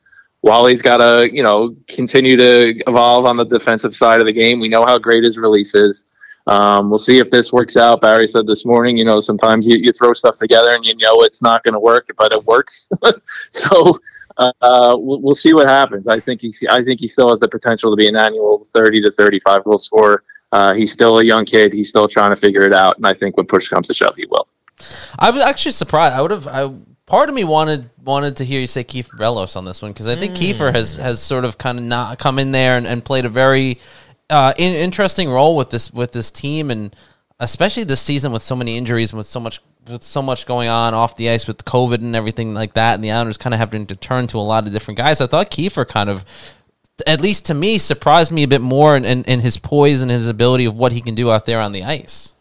Wally's 0.43 0.81
got 0.81 0.97
to 0.97 1.33
you 1.33 1.41
know 1.41 1.75
continue 1.87 2.37
to 2.37 2.75
evolve 2.87 3.25
on 3.25 3.35
the 3.35 3.45
defensive 3.45 3.95
side 3.95 4.19
of 4.19 4.27
the 4.27 4.33
game. 4.33 4.59
We 4.59 4.69
know 4.69 4.85
how 4.85 4.99
great 4.99 5.23
his 5.23 5.39
release 5.39 5.73
is. 5.73 6.05
Um, 6.45 6.89
we'll 6.89 6.97
see 6.97 7.19
if 7.19 7.29
this 7.29 7.53
works 7.53 7.77
out. 7.77 8.01
Barry 8.01 8.27
said 8.27 8.47
this 8.47 8.65
morning, 8.65 8.97
you 8.97 9.05
know, 9.05 9.21
sometimes 9.21 9.65
you, 9.65 9.77
you 9.77 9.93
throw 9.93 10.13
stuff 10.13 10.37
together 10.37 10.73
and 10.73 10.85
you 10.85 10.95
know 10.95 11.21
it's 11.21 11.41
not 11.41 11.63
going 11.63 11.73
to 11.73 11.79
work, 11.79 12.09
but 12.17 12.31
it 12.31 12.43
works. 12.45 12.89
so 13.49 13.99
uh, 14.37 14.51
we'll, 14.97 15.21
we'll 15.21 15.35
see 15.35 15.53
what 15.53 15.69
happens. 15.69 16.07
I 16.07 16.19
think 16.19 16.41
he's 16.41 16.63
I 16.69 16.83
think 16.83 16.99
he 16.99 17.07
still 17.07 17.29
has 17.29 17.39
the 17.39 17.47
potential 17.47 17.91
to 17.91 17.95
be 17.95 18.07
an 18.07 18.15
annual 18.15 18.65
thirty 18.65 19.01
to 19.01 19.11
thirty 19.11 19.39
five 19.39 19.63
goal 19.63 19.77
scorer. 19.77 20.23
Uh, 20.51 20.73
he's 20.73 20.91
still 20.91 21.19
a 21.19 21.23
young 21.23 21.45
kid. 21.45 21.73
He's 21.73 21.89
still 21.89 22.07
trying 22.07 22.29
to 22.31 22.35
figure 22.35 22.61
it 22.61 22.73
out, 22.73 22.97
and 22.97 23.07
I 23.07 23.13
think 23.13 23.37
when 23.37 23.45
push 23.45 23.69
comes 23.69 23.87
to 23.87 23.93
shove, 23.93 24.15
he 24.15 24.25
will. 24.29 24.47
I 25.17 25.29
was 25.29 25.41
actually 25.41 25.71
surprised. 25.71 26.15
I 26.15 26.21
would 26.21 26.31
have. 26.31 26.47
I 26.47 26.73
part 27.05 27.29
of 27.29 27.35
me 27.35 27.43
wanted 27.43 27.89
wanted 28.03 28.37
to 28.37 28.45
hear 28.45 28.59
you 28.59 28.67
say 28.67 28.83
Kiefer 28.83 29.17
Bellows 29.17 29.55
on 29.55 29.65
this 29.65 29.81
one 29.81 29.91
because 29.91 30.07
I 30.07 30.15
think 30.15 30.35
Kiefer 30.35 30.73
has 30.73 30.93
has 30.93 31.21
sort 31.21 31.45
of 31.45 31.57
kind 31.57 31.77
of 31.77 31.85
not 31.85 32.19
come 32.19 32.39
in 32.39 32.51
there 32.51 32.77
and, 32.77 32.87
and 32.87 33.03
played 33.03 33.25
a 33.25 33.29
very 33.29 33.79
uh, 34.33 34.53
in, 34.57 34.73
interesting 34.73 35.29
role 35.29 35.55
with 35.55 35.69
this 35.69 35.91
with 35.91 36.11
this 36.11 36.31
team 36.31 36.71
and 36.71 36.95
especially 37.39 37.83
this 37.83 38.01
season 38.01 38.31
with 38.31 38.41
so 38.41 38.55
many 38.55 38.77
injuries 38.77 39.11
and 39.11 39.17
with 39.17 39.27
so 39.27 39.39
much 39.39 39.61
with 39.89 40.03
so 40.03 40.21
much 40.21 40.45
going 40.45 40.69
on 40.69 40.93
off 40.93 41.15
the 41.15 41.29
ice 41.29 41.45
with 41.45 41.65
COVID 41.65 41.95
and 41.95 42.15
everything 42.15 42.53
like 42.53 42.73
that, 42.73 42.95
and 42.95 43.03
the 43.03 43.11
Islanders 43.11 43.37
kind 43.37 43.53
of 43.53 43.59
having 43.59 43.85
to 43.87 43.95
turn 43.95 44.27
to 44.27 44.37
a 44.37 44.39
lot 44.39 44.65
of 44.65 44.73
different 44.73 44.97
guys. 44.97 45.21
I 45.21 45.27
thought 45.27 45.51
Kiefer 45.51 45.87
kind 45.87 46.09
of. 46.09 46.25
At 47.07 47.21
least 47.21 47.47
to 47.47 47.55
me, 47.55 47.79
surprised 47.79 48.31
me 48.31 48.43
a 48.43 48.47
bit 48.47 48.61
more 48.61 48.95
in, 48.95 49.03
in, 49.03 49.23
in 49.23 49.39
his 49.39 49.57
poise 49.57 50.03
and 50.03 50.11
his 50.11 50.27
ability 50.27 50.65
of 50.65 50.75
what 50.75 50.91
he 50.91 51.01
can 51.01 51.15
do 51.15 51.31
out 51.31 51.45
there 51.45 51.59
on 51.59 51.71
the 51.71 51.83
ice. 51.83 52.35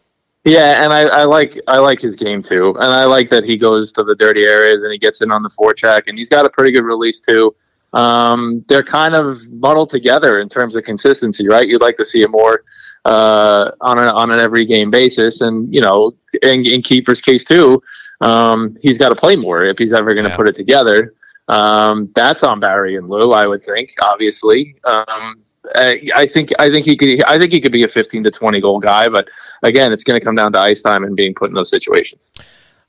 Yeah, 0.45 0.83
and 0.83 0.93
I, 0.93 1.21
I 1.21 1.23
like 1.23 1.59
I 1.67 1.79
like 1.79 1.99
his 1.99 2.15
game 2.15 2.43
too, 2.43 2.75
and 2.75 2.91
I 2.91 3.05
like 3.05 3.29
that 3.29 3.43
he 3.43 3.57
goes 3.57 3.91
to 3.93 4.03
the 4.03 4.15
dirty 4.15 4.43
areas 4.43 4.83
and 4.83 4.91
he 4.91 4.99
gets 4.99 5.21
in 5.21 5.31
on 5.31 5.41
the 5.41 5.49
forecheck, 5.49 6.03
and 6.07 6.17
he's 6.17 6.29
got 6.29 6.45
a 6.45 6.49
pretty 6.49 6.71
good 6.71 6.83
release 6.83 7.19
too. 7.19 7.55
Um, 7.93 8.65
they're 8.67 8.83
kind 8.83 9.13
of 9.15 9.39
muddled 9.51 9.89
together 9.89 10.39
in 10.39 10.49
terms 10.49 10.75
of 10.75 10.83
consistency, 10.83 11.47
right? 11.47 11.67
You'd 11.67 11.81
like 11.81 11.97
to 11.97 12.05
see 12.05 12.21
him 12.21 12.31
more 12.31 12.63
uh, 13.05 13.71
on 13.81 13.99
an 13.99 14.07
on 14.07 14.31
an 14.31 14.39
every 14.39 14.65
game 14.65 14.89
basis, 14.89 15.41
and 15.41 15.71
you 15.73 15.81
know, 15.81 16.13
in, 16.41 16.65
in 16.65 16.81
Kiefer's 16.81 17.21
case 17.21 17.43
too, 17.43 17.81
um, 18.21 18.75
he's 18.81 18.97
got 18.97 19.09
to 19.09 19.15
play 19.15 19.35
more 19.35 19.63
if 19.65 19.77
he's 19.77 19.93
ever 19.93 20.13
going 20.13 20.23
to 20.23 20.29
Yeah. 20.31 20.35
put 20.35 20.47
it 20.47 20.55
together. 20.55 21.13
Um, 21.49 22.09
that's 22.15 22.41
on 22.43 22.59
Barry 22.59 22.95
and 22.95 23.09
Lou, 23.09 23.31
I 23.33 23.45
would 23.45 23.61
think. 23.61 23.93
Obviously, 24.01 24.75
um, 24.85 25.41
I, 25.75 26.01
I 26.15 26.25
think 26.25 26.51
I 26.57 26.69
think 26.71 26.85
he 26.85 26.95
could 26.95 27.23
I 27.25 27.37
think 27.37 27.51
he 27.51 27.59
could 27.61 27.71
be 27.73 27.83
a 27.83 27.87
fifteen 27.87 28.23
to 28.23 28.31
twenty 28.31 28.59
goal 28.61 28.79
guy, 28.79 29.07
but 29.09 29.27
again, 29.61 29.91
it's 29.93 30.03
going 30.05 30.19
to 30.19 30.23
come 30.25 30.35
down 30.35 30.53
to 30.53 30.59
ice 30.59 30.81
time 30.81 31.03
and 31.03 31.15
being 31.15 31.33
put 31.35 31.49
in 31.49 31.53
those 31.53 31.69
situations. 31.69 32.33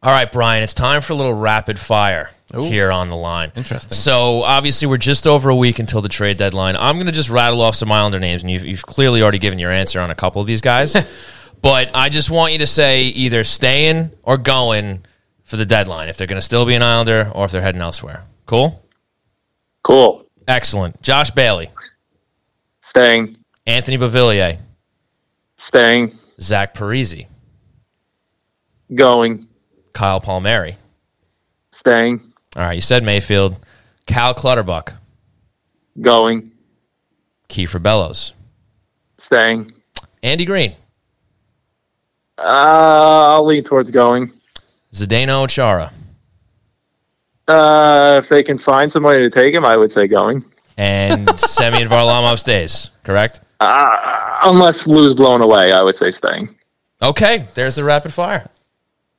All 0.03 0.13
right, 0.13 0.31
Brian, 0.31 0.63
it's 0.63 0.75
time 0.75 1.01
for 1.01 1.15
a 1.15 1.17
little 1.17 1.35
rapid 1.35 1.79
fire 1.79 2.31
here 2.63 2.91
on 2.91 3.09
the 3.09 3.17
line. 3.17 3.53
Interesting. 3.57 3.93
So, 3.93 4.43
obviously, 4.43 4.89
we're 4.89 4.97
just 4.99 5.27
over 5.27 5.51
a 5.51 5.57
week 5.57 5.79
until 5.79 6.01
the 6.01 6.09
trade 6.09 6.37
deadline. 6.39 6.77
I'm 6.77 6.97
going 6.97 7.07
to 7.07 7.13
just 7.13 7.31
rattle 7.31 7.61
off 7.61 7.75
some 7.75 7.91
Islander 7.91 8.21
names, 8.21 8.43
and 8.43 8.51
you've, 8.51 8.65
you've 8.65 8.87
clearly 8.87 9.23
already 9.23 9.39
given 9.39 9.59
your 9.59 9.71
answer 9.71 10.01
on 10.01 10.11
a 10.11 10.15
couple 10.15 10.41
of 10.41 10.47
these 10.47 10.61
guys. 10.61 10.97
but 11.63 11.91
I 11.95 12.09
just 12.09 12.31
want 12.31 12.53
you 12.53 12.59
to 12.61 12.67
say 12.67 13.03
either 13.03 13.45
staying 13.45 14.11
or 14.23 14.37
going 14.39 15.05
for 15.43 15.57
the 15.57 15.67
deadline, 15.67 16.09
if 16.09 16.17
they're 16.17 16.27
going 16.27 16.39
to 16.39 16.43
still 16.43 16.65
be 16.65 16.75
an 16.75 16.83
Islander 16.83 17.31
or 17.35 17.45
if 17.45 17.51
they're 17.53 17.63
heading 17.63 17.81
elsewhere. 17.83 18.25
Cool? 18.47 18.83
Cool. 19.83 20.27
Excellent. 20.49 21.01
Josh 21.03 21.31
Bailey, 21.31 21.71
Staying, 22.83 23.37
Anthony 23.67 23.97
Beauvillier, 23.99 24.59
staying, 25.57 26.19
Zach 26.41 26.75
Parise, 26.75 27.27
going, 28.95 29.47
Kyle 29.95 30.21
Palmieri. 30.21 30.77
staying, 31.73 32.33
All 32.57 32.63
right, 32.63 32.75
you 32.75 32.81
said 32.81 33.03
Mayfield, 33.03 33.59
Cal 34.07 34.35
Clutterbuck, 34.35 34.95
going, 36.01 36.53
Kiefer 37.49 37.83
Bellows, 37.83 38.33
staying. 39.19 39.73
Andy 40.23 40.45
Green, 40.45 40.73
Uh, 42.39 42.43
I'll 43.35 43.45
lean 43.47 43.65
towards 43.65 43.91
going. 43.91 44.33
Zdeno 44.93 45.49
Chara, 45.49 45.91
Uh, 47.49 48.21
if 48.23 48.29
they 48.29 48.43
can 48.43 48.57
find 48.59 48.91
somebody 48.91 49.21
to 49.21 49.31
take 49.31 49.53
him, 49.55 49.65
I 49.65 49.77
would 49.77 49.91
say 49.93 50.07
going. 50.07 50.45
and 50.77 51.29
Semyon 51.41 51.89
Varlamov 51.89 52.39
stays. 52.39 52.91
Correct. 53.03 53.41
Uh, 53.61 54.39
unless 54.45 54.87
Lou's 54.87 55.15
blown 55.15 55.41
away, 55.43 55.73
I 55.73 55.83
would 55.83 55.97
say 55.97 56.11
staying. 56.11 56.55
Okay, 57.03 57.45
there's 57.55 57.75
the 57.77 57.85
rapid 57.85 58.13
fire. 58.13 58.49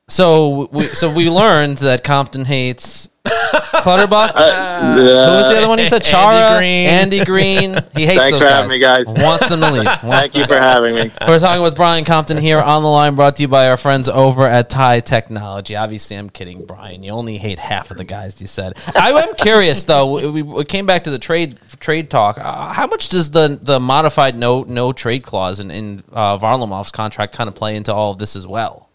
So 0.08 0.68
we 0.70 0.86
so 0.86 1.12
we 1.12 1.28
learned 1.28 1.78
that 1.78 2.04
Compton 2.04 2.44
hates 2.44 3.08
Clutterbuck. 3.24 4.32
Uh, 4.36 4.94
Who 4.94 5.02
was 5.02 5.48
the 5.48 5.56
other 5.58 5.68
one? 5.68 5.80
He 5.80 5.86
said 5.86 6.02
Andy 6.02 6.10
Chara, 6.10 6.58
Green. 6.58 6.86
Andy 6.86 7.24
Green. 7.24 7.74
He 7.96 8.06
hates 8.06 8.18
Thanks 8.20 8.38
those 8.38 8.46
for 8.46 8.54
having 8.54 8.70
me, 8.70 8.78
guys. 8.78 9.04
Wants 9.06 9.48
them 9.48 9.60
to 9.60 9.70
leave. 9.72 9.84
Wants 9.84 10.00
Thank 10.02 10.34
you 10.34 10.46
them- 10.46 10.48
for 10.58 10.62
having 10.62 10.94
me. 10.94 11.10
We're 11.26 11.40
talking 11.40 11.60
with 11.62 11.74
Brian 11.74 12.04
Compton 12.04 12.36
here 12.36 12.60
on 12.60 12.84
the 12.84 12.88
line, 12.88 13.16
brought 13.16 13.34
to 13.36 13.42
you 13.42 13.48
by 13.48 13.68
our 13.68 13.76
friends 13.76 14.08
over 14.08 14.46
at 14.46 14.70
Tie 14.70 15.00
Technology. 15.00 15.74
Obviously, 15.74 16.16
I'm 16.16 16.30
kidding, 16.30 16.64
Brian. 16.66 17.02
You 17.02 17.10
only 17.10 17.36
hate 17.38 17.58
half 17.58 17.90
of 17.90 17.96
the 17.96 18.04
guys 18.04 18.40
you 18.40 18.46
said. 18.46 18.74
I 18.94 19.10
am 19.10 19.34
curious 19.34 19.82
though. 19.82 20.30
We, 20.30 20.42
we 20.42 20.64
came 20.64 20.86
back 20.86 21.02
to 21.04 21.10
the 21.10 21.18
trade 21.18 21.58
trade 21.80 22.10
talk. 22.10 22.38
Uh, 22.38 22.72
how 22.72 22.86
much 22.86 23.08
does 23.08 23.32
the 23.32 23.58
the 23.60 23.80
modified 23.80 24.38
no 24.38 24.62
no 24.62 24.92
trade 24.92 25.24
clause 25.24 25.58
in, 25.58 25.72
in 25.72 26.04
uh, 26.12 26.38
Varlamov's 26.38 26.92
contract 26.92 27.34
kind 27.36 27.48
of 27.48 27.56
play 27.56 27.74
into 27.74 27.92
all 27.92 28.12
of 28.12 28.18
this 28.18 28.36
as 28.36 28.46
well? 28.46 28.85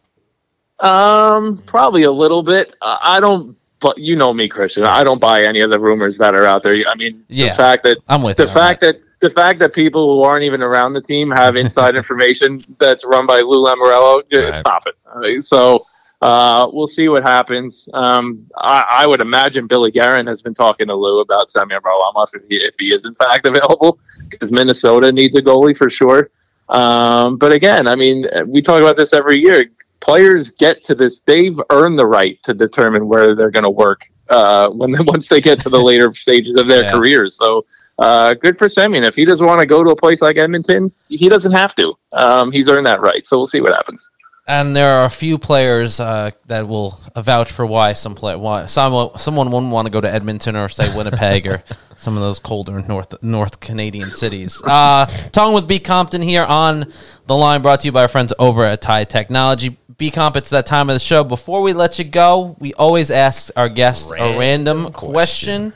Um, 0.82 1.58
probably 1.66 2.04
a 2.04 2.12
little 2.12 2.44
bit. 2.44 2.76
Uh, 2.82 2.98
I 3.02 3.20
don't, 3.20 3.56
but 3.80 3.98
you 3.98 4.16
know 4.16 4.34
me, 4.34 4.48
Christian. 4.48 4.84
I 4.84 5.04
don't 5.04 5.20
buy 5.22 5.44
any 5.44 5.60
of 5.62 5.70
the 5.70 5.80
rumors 5.80 6.18
that 6.18 6.36
are 6.36 6.46
out 6.46 6.64
there. 6.64 6.76
I 6.88 6.96
mean, 6.96 7.24
Yeah, 7.30 7.50
the 7.50 7.56
fact 7.56 7.84
that 7.84 7.98
I'm 8.10 8.24
with 8.24 8.38
the 8.38 8.48
fact 8.48 8.82
that. 8.82 9.00
the 9.22 9.30
fact 9.30 9.60
that 9.60 9.74
people 9.74 10.16
who 10.16 10.24
aren't 10.24 10.44
even 10.44 10.62
around 10.64 10.94
the 10.94 11.02
team 11.02 11.30
have 11.30 11.56
inside 11.64 11.96
information 11.96 12.64
that's 12.80 13.06
run 13.06 13.26
by 13.28 13.42
Lou 13.42 13.64
Lamoriello, 13.64 14.24
Right. 14.32 14.56
stop 14.56 14.84
it. 14.88 15.44
So 15.44 15.86
uh, 16.22 16.68
we'll 16.72 16.88
see 16.88 17.10
what 17.10 17.22
happens. 17.24 17.88
Um, 17.94 18.48
I, 18.58 18.86
I 19.04 19.08
would 19.08 19.22
imagine 19.22 19.68
Billy 19.68 19.92
Guerin 19.92 20.26
has 20.28 20.42
been 20.42 20.54
talking 20.56 20.88
to 20.88 20.96
Lou 20.96 21.20
about 21.20 21.50
Semyon 21.52 21.82
Varlamov 21.82 22.28
if 22.36 22.42
he, 22.50 22.56
if 22.58 22.76
he 22.80 22.94
is 22.94 23.06
in 23.06 23.14
fact 23.16 23.46
available, 23.52 24.00
because 24.30 24.52
Minnesota 24.52 25.12
needs 25.12 25.36
a 25.36 25.42
goalie 25.42 25.76
for 25.78 25.90
sure. 25.90 26.30
Um, 26.70 27.38
but 27.38 27.52
again, 27.52 27.88
I 27.88 27.96
mean, 27.96 28.26
we 28.48 28.62
talk 28.62 28.82
about 28.82 28.96
this 28.98 29.14
every 29.14 29.40
year. 29.40 29.66
Players 30.02 30.52
get 30.52 30.84
to 30.86 30.96
this; 30.96 31.20
they've 31.20 31.60
earned 31.70 31.98
the 31.98 32.06
right 32.06 32.42
to 32.44 32.54
determine 32.54 33.08
where 33.08 33.34
they're 33.36 33.52
going 33.52 33.64
to 33.64 33.70
work 33.70 34.10
uh, 34.30 34.70
when 34.70 34.92
once 35.06 35.30
they 35.30 35.40
get 35.42 35.60
to 35.62 35.70
the 35.70 35.80
later 35.80 36.12
stages 36.26 36.56
of 36.58 36.68
their 36.68 36.84
Yeah. 36.84 36.92
careers. 36.92 37.36
So, 37.38 37.66
uh, 38.00 38.34
good 38.34 38.58
for 38.58 38.68
Semyon. 38.68 39.04
If 39.04 39.16
he 39.16 39.26
doesn't 39.26 39.46
want 39.46 39.62
to 39.62 39.66
go 39.68 39.84
to 39.84 39.92
a 39.92 39.96
place 39.96 40.22
like 40.22 40.38
Edmonton, 40.38 40.92
he 41.08 41.30
doesn't 41.30 41.52
have 41.54 41.76
to. 41.76 41.94
Um, 42.14 42.52
he's 42.52 42.68
earned 42.68 42.88
that 42.88 43.00
right. 43.02 43.26
So 43.26 43.38
we'll 43.38 43.46
see 43.46 43.62
what 43.62 43.74
happens. 43.74 44.10
And 44.48 44.76
there 44.76 44.92
are 44.98 45.06
a 45.06 45.10
few 45.10 45.38
players 45.38 46.00
uh, 46.00 46.32
that 46.48 46.68
will 46.68 47.00
vouch 47.16 47.52
for 47.52 47.64
why 47.66 47.94
some 47.94 48.16
play 48.16 48.36
why 48.36 48.66
someone 48.66 49.18
someone 49.18 49.52
wouldn't 49.52 49.72
want 49.72 49.86
to 49.86 49.92
go 49.92 50.02
to 50.02 50.12
Edmonton 50.12 50.56
or 50.56 50.68
say 50.68 50.94
Winnipeg 50.98 51.46
or 51.48 51.64
some 51.96 52.18
of 52.18 52.24
those 52.24 52.40
colder 52.40 52.82
North 52.82 53.22
North 53.22 53.60
Canadian 53.60 54.10
cities. 54.10 54.60
Uh, 54.66 55.06
talking 55.32 55.54
with 55.54 55.68
B 55.68 55.78
Compton 55.78 56.24
here 56.24 56.44
on 56.44 56.92
the 57.28 57.36
line, 57.38 57.62
brought 57.62 57.82
to 57.82 57.88
you 57.88 57.92
by 57.92 58.02
our 58.02 58.08
friends 58.08 58.34
over 58.40 58.66
at 58.66 58.82
Tie 58.82 59.04
Technology. 59.04 59.78
B 60.02 60.10
Comp, 60.10 60.36
it's 60.36 60.50
that 60.50 60.66
time 60.66 60.90
of 60.90 60.96
the 60.96 61.00
show. 61.00 61.24
Before 61.24 61.62
we 61.62 61.74
let 61.74 62.00
you 62.00 62.06
go, 62.06 62.56
we 62.58 62.74
always 62.74 63.12
ask 63.12 63.52
our 63.56 63.70
guests 63.70 64.10
a 64.10 64.16
Random 64.16 64.40
random 64.40 64.94
question. 64.94 65.72
question. 65.72 65.74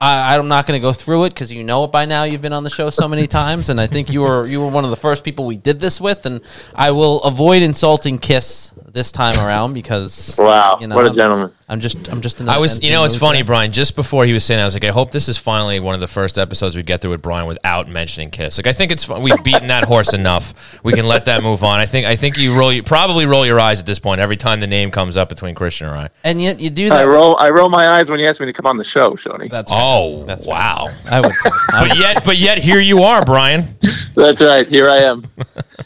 I, 0.00 0.36
I'm 0.36 0.48
not 0.48 0.66
going 0.66 0.76
to 0.76 0.82
go 0.82 0.92
through 0.92 1.26
it 1.26 1.28
because 1.28 1.52
you 1.52 1.62
know 1.62 1.84
it 1.84 1.92
by 1.92 2.04
now. 2.04 2.24
You've 2.24 2.42
been 2.42 2.52
on 2.52 2.64
the 2.64 2.70
show 2.70 2.90
so 2.90 3.06
many 3.06 3.26
times, 3.28 3.68
and 3.68 3.80
I 3.80 3.86
think 3.86 4.10
you 4.10 4.22
were 4.22 4.44
you 4.44 4.60
were 4.60 4.66
one 4.66 4.82
of 4.82 4.90
the 4.90 4.96
first 4.96 5.22
people 5.22 5.46
we 5.46 5.56
did 5.56 5.78
this 5.78 6.00
with. 6.00 6.26
And 6.26 6.40
I 6.74 6.90
will 6.90 7.22
avoid 7.22 7.62
insulting 7.62 8.18
Kiss 8.18 8.74
this 8.92 9.12
time 9.12 9.36
around 9.38 9.74
because 9.74 10.36
Wow, 10.38 10.78
you 10.80 10.86
know, 10.86 10.94
what 10.96 11.04
a 11.04 11.08
I'm- 11.08 11.14
gentleman! 11.16 11.52
I'm 11.68 11.78
just 11.78 12.08
I'm 12.08 12.20
just. 12.20 12.40
I 12.42 12.58
was, 12.58 12.82
you 12.82 12.90
know, 12.90 13.04
it's 13.04 13.14
funny. 13.14 13.42
Brian. 13.42 13.70
Just 13.70 13.94
before 13.94 14.24
he 14.26 14.32
was 14.32 14.44
saying, 14.44 14.58
that, 14.58 14.62
I 14.62 14.64
was 14.66 14.74
like, 14.74 14.84
I 14.84 14.88
hope 14.88 15.12
this 15.12 15.28
is 15.28 15.38
finally 15.38 15.78
one 15.78 15.94
of 15.94 16.00
the 16.00 16.08
first 16.08 16.36
episodes 16.36 16.74
we 16.74 16.82
get 16.82 17.00
through 17.00 17.12
with 17.12 17.22
Brian 17.22 17.46
without 17.46 17.88
mentioning 17.88 18.32
Kiss. 18.32 18.58
Like, 18.58 18.66
I 18.66 18.72
think 18.72 18.90
it's 18.90 19.04
fun. 19.04 19.22
we've 19.22 19.40
beaten 19.44 19.68
that 19.68 19.84
horse 19.84 20.12
enough. 20.12 20.80
We 20.82 20.92
can 20.94 21.06
let 21.06 21.26
that 21.26 21.44
move 21.44 21.62
on. 21.62 21.78
I 21.78 21.86
think, 21.86 22.08
I 22.08 22.16
think 22.16 22.38
you 22.38 22.58
roll, 22.58 22.72
you 22.72 22.82
probably 22.82 23.24
roll 23.24 23.46
your 23.46 23.60
eyes 23.60 23.78
at 23.78 23.86
this 23.86 24.00
point 24.00 24.20
every 24.20 24.36
time 24.36 24.58
the 24.58 24.66
name 24.66 24.90
comes 24.90 25.16
up 25.16 25.28
between 25.28 25.54
Christian 25.54 25.86
and 25.86 25.96
I. 25.96 26.08
and 26.24 26.42
yet 26.42 26.58
you 26.58 26.70
do 26.70 26.88
I 26.90 27.04
roll, 27.04 27.36
I 27.38 27.50
roll 27.50 27.68
my 27.68 27.88
eyes 27.88 28.10
when 28.10 28.18
you 28.18 28.26
ask 28.26 28.40
me 28.40 28.46
to 28.46 28.52
come 28.52 28.66
on 28.66 28.76
the 28.76 28.82
show, 28.82 29.12
Shoney. 29.12 29.48
That's 29.48 29.70
Oh, 29.72 30.24
That's 30.24 30.48
wow! 30.48 30.88
I 31.08 31.20
would. 31.20 31.32
too. 31.40 31.50
I 31.72 31.86
But 31.88 31.98
yet, 31.98 32.24
but 32.24 32.36
yet, 32.38 32.58
here 32.58 32.80
you 32.80 33.04
are, 33.04 33.24
Brian. 33.24 33.68
That's 34.16 34.42
right. 34.42 34.66
Here 34.68 34.88
I 34.90 35.02
am. 35.02 35.24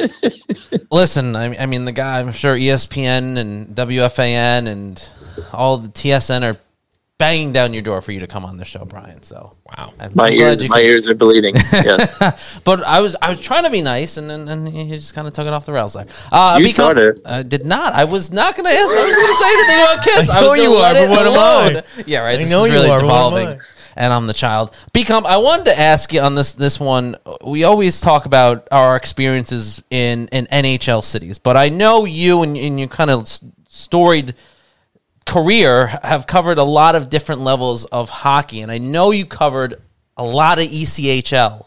Listen, 0.91 1.37
I, 1.37 1.57
I 1.63 1.67
mean, 1.67 1.85
the 1.85 1.93
guy, 1.93 2.21
I'm 2.21 2.33
sure 2.33 2.57
E 2.57 2.69
ESPN 2.95 3.39
and 3.39 3.69
WFAN 3.75 4.69
and 4.69 5.09
all 5.53 5.79
the 5.79 5.89
TSN 5.89 6.43
are 6.55 6.59
banging 7.17 7.53
down 7.53 7.73
your 7.73 7.83
door 7.83 8.03
for 8.03 8.11
you 8.13 8.21
to 8.21 8.27
come 8.27 8.45
on 8.45 8.57
the 8.57 8.65
show, 8.65 8.85
Brian. 8.85 9.23
So, 9.23 9.55
Wow. 9.77 9.93
I'm 9.99 10.11
My 10.15 10.31
ears, 10.31 10.69
my 10.69 10.77
could- 10.81 10.85
ears 10.87 11.09
are 11.09 11.15
bleeding. 11.15 11.55
Yes. 11.73 12.61
But 12.65 12.83
I 12.85 13.01
was 13.01 13.17
I 13.21 13.31
was 13.31 13.41
trying 13.41 13.65
to 13.65 13.71
be 13.71 13.83
nice, 13.83 14.17
and 14.17 14.29
then 14.29 14.49
and 14.49 14.69
he 14.69 14.91
just 14.91 15.15
kind 15.15 15.27
of 15.27 15.33
took 15.35 15.47
it 15.47 15.53
off 15.53 15.65
the 15.67 15.73
rails 15.73 15.95
there. 15.95 16.07
Uh, 16.31 16.57
You 16.59 16.65
become- 16.65 16.75
started. 16.97 17.23
I 17.25 17.43
did 17.43 17.67
not. 17.67 17.93
I 17.95 18.05
was 18.05 18.31
not 18.33 18.57
going 18.57 18.67
to 18.67 18.73
ask. 18.73 18.97
I 18.97 19.05
was 19.05 19.15
going 19.17 19.29
to 19.29 19.35
say 19.35 19.53
anything 19.53 19.83
about 19.83 20.05
Kiss. 20.05 20.31
I 20.31 20.39
I, 20.39 20.41
know 20.43 20.51
was 20.51 20.61
you 20.63 20.73
are, 20.75 20.93
but 20.93 20.97
it 21.03 21.11
what 21.11 21.27
am 21.27 21.39
I? 21.39 21.83
Yeah, 22.07 22.21
right. 22.21 22.35
I 22.39 22.43
this 22.43 22.51
know 22.51 22.65
is 22.65 22.71
you 22.73 22.77
really 22.79 22.91
are, 22.91 23.01
but 23.01 23.07
what 23.07 23.15
am 23.15 23.47
devolving, 23.47 23.49
I? 23.49 23.59
And 23.97 24.13
I'm 24.13 24.27
the 24.27 24.35
child. 24.35 24.75
Become. 24.93 25.27
I 25.27 25.37
wanted 25.39 25.67
to 25.67 25.79
ask 25.79 26.13
you 26.13 26.21
on 26.21 26.35
this 26.35 26.53
this 26.53 26.79
one. 26.79 27.17
We 27.45 27.65
always 27.65 28.01
talk 28.01 28.27
about 28.27 28.69
our 28.71 28.97
experiences 28.97 29.83
in 29.91 30.29
in 30.29 30.47
NHL 30.47 31.03
cities, 31.03 31.39
but 31.39 31.57
I 31.57 31.69
know 31.69 32.05
you 32.05 32.43
and, 32.43 32.57
and 32.57 32.79
your 32.79 32.89
kind 32.89 33.11
of 33.11 33.29
storied 33.69 34.35
career 35.27 35.87
have 36.03 36.27
covered 36.27 36.59
a 36.59 36.65
lot 36.65 36.95
of 36.95 37.09
different 37.09 37.43
levels 37.43 37.85
of 37.87 38.09
hockey, 38.09 38.61
and 38.61 38.71
I 38.71 38.79
know 38.79 39.11
you 39.11 39.27
covered 39.27 39.81
a 40.17 40.25
lot 40.25 40.59
of 40.59 40.67
ECHL 40.67 41.67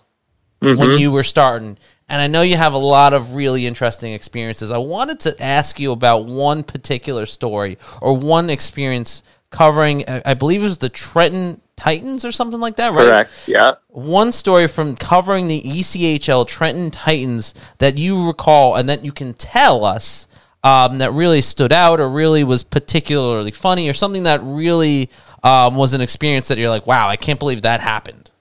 when 0.59 0.77
mm-hmm. 0.77 0.97
you 0.97 1.11
were 1.11 1.23
starting. 1.23 1.77
And 2.09 2.21
I 2.21 2.27
know 2.27 2.41
you 2.41 2.55
have 2.55 2.73
a 2.73 2.77
lot 2.77 3.13
of 3.13 3.33
really 3.33 3.65
interesting 3.65 4.13
experiences. 4.13 4.71
I 4.71 4.77
wanted 4.77 5.19
to 5.21 5.43
ask 5.43 5.77
you 5.77 5.91
about 5.91 6.25
one 6.25 6.63
particular 6.63 7.25
story 7.25 7.77
or 8.01 8.15
one 8.15 8.49
experience 8.49 9.23
covering, 9.49 10.05
I 10.07 10.33
believe 10.33 10.61
it 10.61 10.65
was 10.65 10.77
the 10.77 10.89
Trenton 10.89 11.61
Titans 11.77 12.25
or 12.25 12.31
something 12.31 12.59
like 12.59 12.75
that, 12.75 12.91
right? 12.91 13.05
Correct. 13.05 13.31
Yeah. 13.47 13.75
One 13.87 14.31
story 14.31 14.67
from 14.67 14.95
covering 14.95 15.47
the 15.47 15.61
ECHL 15.61 16.45
Trenton 16.45 16.91
Titans 16.91 17.53
that 17.77 17.97
you 17.97 18.27
recall 18.27 18.75
and 18.75 18.89
that 18.89 19.05
you 19.05 19.11
can 19.11 19.33
tell 19.33 19.85
us 19.85 20.27
um, 20.63 20.97
that 20.97 21.13
really 21.13 21.39
stood 21.39 21.71
out 21.71 21.99
or 21.99 22.09
really 22.09 22.43
was 22.43 22.63
particularly 22.63 23.51
funny 23.51 23.87
or 23.87 23.93
something 23.93 24.23
that 24.23 24.41
really 24.43 25.09
um, 25.43 25.75
was 25.75 25.93
an 25.93 26.01
experience 26.01 26.47
that 26.49 26.57
you're 26.57 26.69
like, 26.69 26.87
wow, 26.87 27.07
I 27.07 27.15
can't 27.15 27.39
believe 27.39 27.61
that 27.61 27.79
happened. 27.79 28.31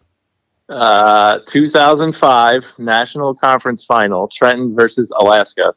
Uh, 0.69 1.39
2005 1.47 2.75
National 2.79 3.35
Conference 3.35 3.85
Final, 3.85 4.27
Trenton 4.27 4.75
versus 4.75 5.13
Alaska. 5.17 5.75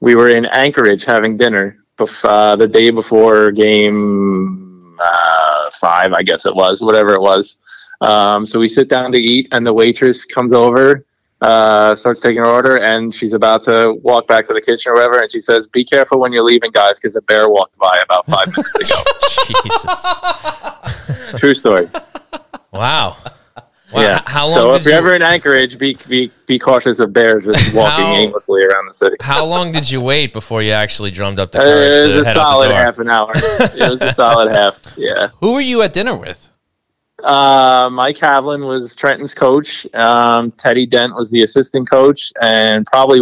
We 0.00 0.14
were 0.14 0.28
in 0.28 0.46
Anchorage 0.46 1.04
having 1.04 1.36
dinner 1.36 1.82
bef- 1.98 2.24
uh, 2.24 2.54
the 2.54 2.68
day 2.68 2.90
before 2.90 3.50
game 3.50 4.96
uh, 5.02 5.31
five, 5.74 6.12
I 6.12 6.22
guess 6.22 6.46
it 6.46 6.54
was, 6.54 6.80
whatever 6.80 7.14
it 7.14 7.20
was. 7.20 7.58
Um, 8.00 8.44
so 8.44 8.58
we 8.58 8.68
sit 8.68 8.88
down 8.88 9.12
to 9.12 9.18
eat, 9.18 9.48
and 9.52 9.66
the 9.66 9.72
waitress 9.72 10.24
comes 10.24 10.52
over, 10.52 11.06
uh, 11.40 11.94
starts 11.94 12.20
taking 12.20 12.38
her 12.38 12.48
order, 12.48 12.78
and 12.78 13.14
she's 13.14 13.32
about 13.32 13.64
to 13.64 13.94
walk 14.02 14.26
back 14.26 14.46
to 14.48 14.52
the 14.52 14.60
kitchen 14.60 14.90
or 14.90 14.94
whatever, 14.94 15.20
and 15.20 15.30
she 15.30 15.40
says, 15.40 15.68
"Be 15.68 15.84
careful 15.84 16.18
when 16.18 16.32
you're 16.32 16.44
leaving, 16.44 16.70
guys, 16.72 16.98
because 16.98 17.16
a 17.16 17.22
bear 17.22 17.48
walked 17.48 17.78
by 17.78 18.00
about 18.02 18.26
five 18.26 18.48
minutes 18.48 18.92
ago." 18.92 19.02
Jesus. 19.62 21.40
True 21.40 21.54
story. 21.54 21.88
Wow. 22.72 23.16
Wow. 23.92 24.02
Yeah. 24.02 24.22
How 24.26 24.46
long 24.46 24.54
so 24.54 24.74
if 24.74 24.84
you're 24.84 24.92
you, 24.92 24.98
ever 24.98 25.14
in 25.14 25.22
Anchorage, 25.22 25.78
be 25.78 25.96
be 26.08 26.30
be 26.46 26.58
cautious 26.58 26.98
of 26.98 27.12
bears 27.12 27.44
just 27.44 27.76
walking 27.76 28.04
How- 28.04 28.14
aimlessly 28.14 28.62
around 28.64 28.86
the 28.88 28.94
city. 28.94 29.16
How 29.20 29.44
long 29.44 29.72
did 29.72 29.90
you 29.90 30.00
wait 30.00 30.32
before 30.32 30.62
you 30.62 30.72
actually 30.72 31.10
drummed 31.10 31.38
up 31.38 31.52
the 31.52 31.58
courage? 31.58 31.94
Uh, 31.94 31.98
courage 31.98 32.10
it 32.10 32.12
to 32.12 32.18
was 32.18 32.22
a 32.22 32.28
head 32.28 32.36
out 32.36 32.44
the 32.44 32.50
solid 32.50 32.70
half 32.72 32.98
an 32.98 33.10
hour. 33.10 33.32
it 33.34 33.90
was 33.90 34.00
a 34.00 34.14
solid 34.14 34.52
half. 34.52 34.94
Yeah. 34.96 35.28
Who 35.40 35.52
were 35.54 35.60
you 35.60 35.82
at 35.82 35.92
dinner 35.92 36.16
with? 36.16 36.48
Uh, 37.22 37.88
Mike 37.92 38.16
Haviland 38.16 38.66
was 38.66 38.94
Trenton's 38.96 39.34
coach. 39.34 39.86
Um, 39.94 40.50
Teddy 40.52 40.86
Dent 40.86 41.14
was 41.14 41.30
the 41.30 41.42
assistant 41.42 41.88
coach, 41.88 42.32
and 42.40 42.84
probably 42.86 43.20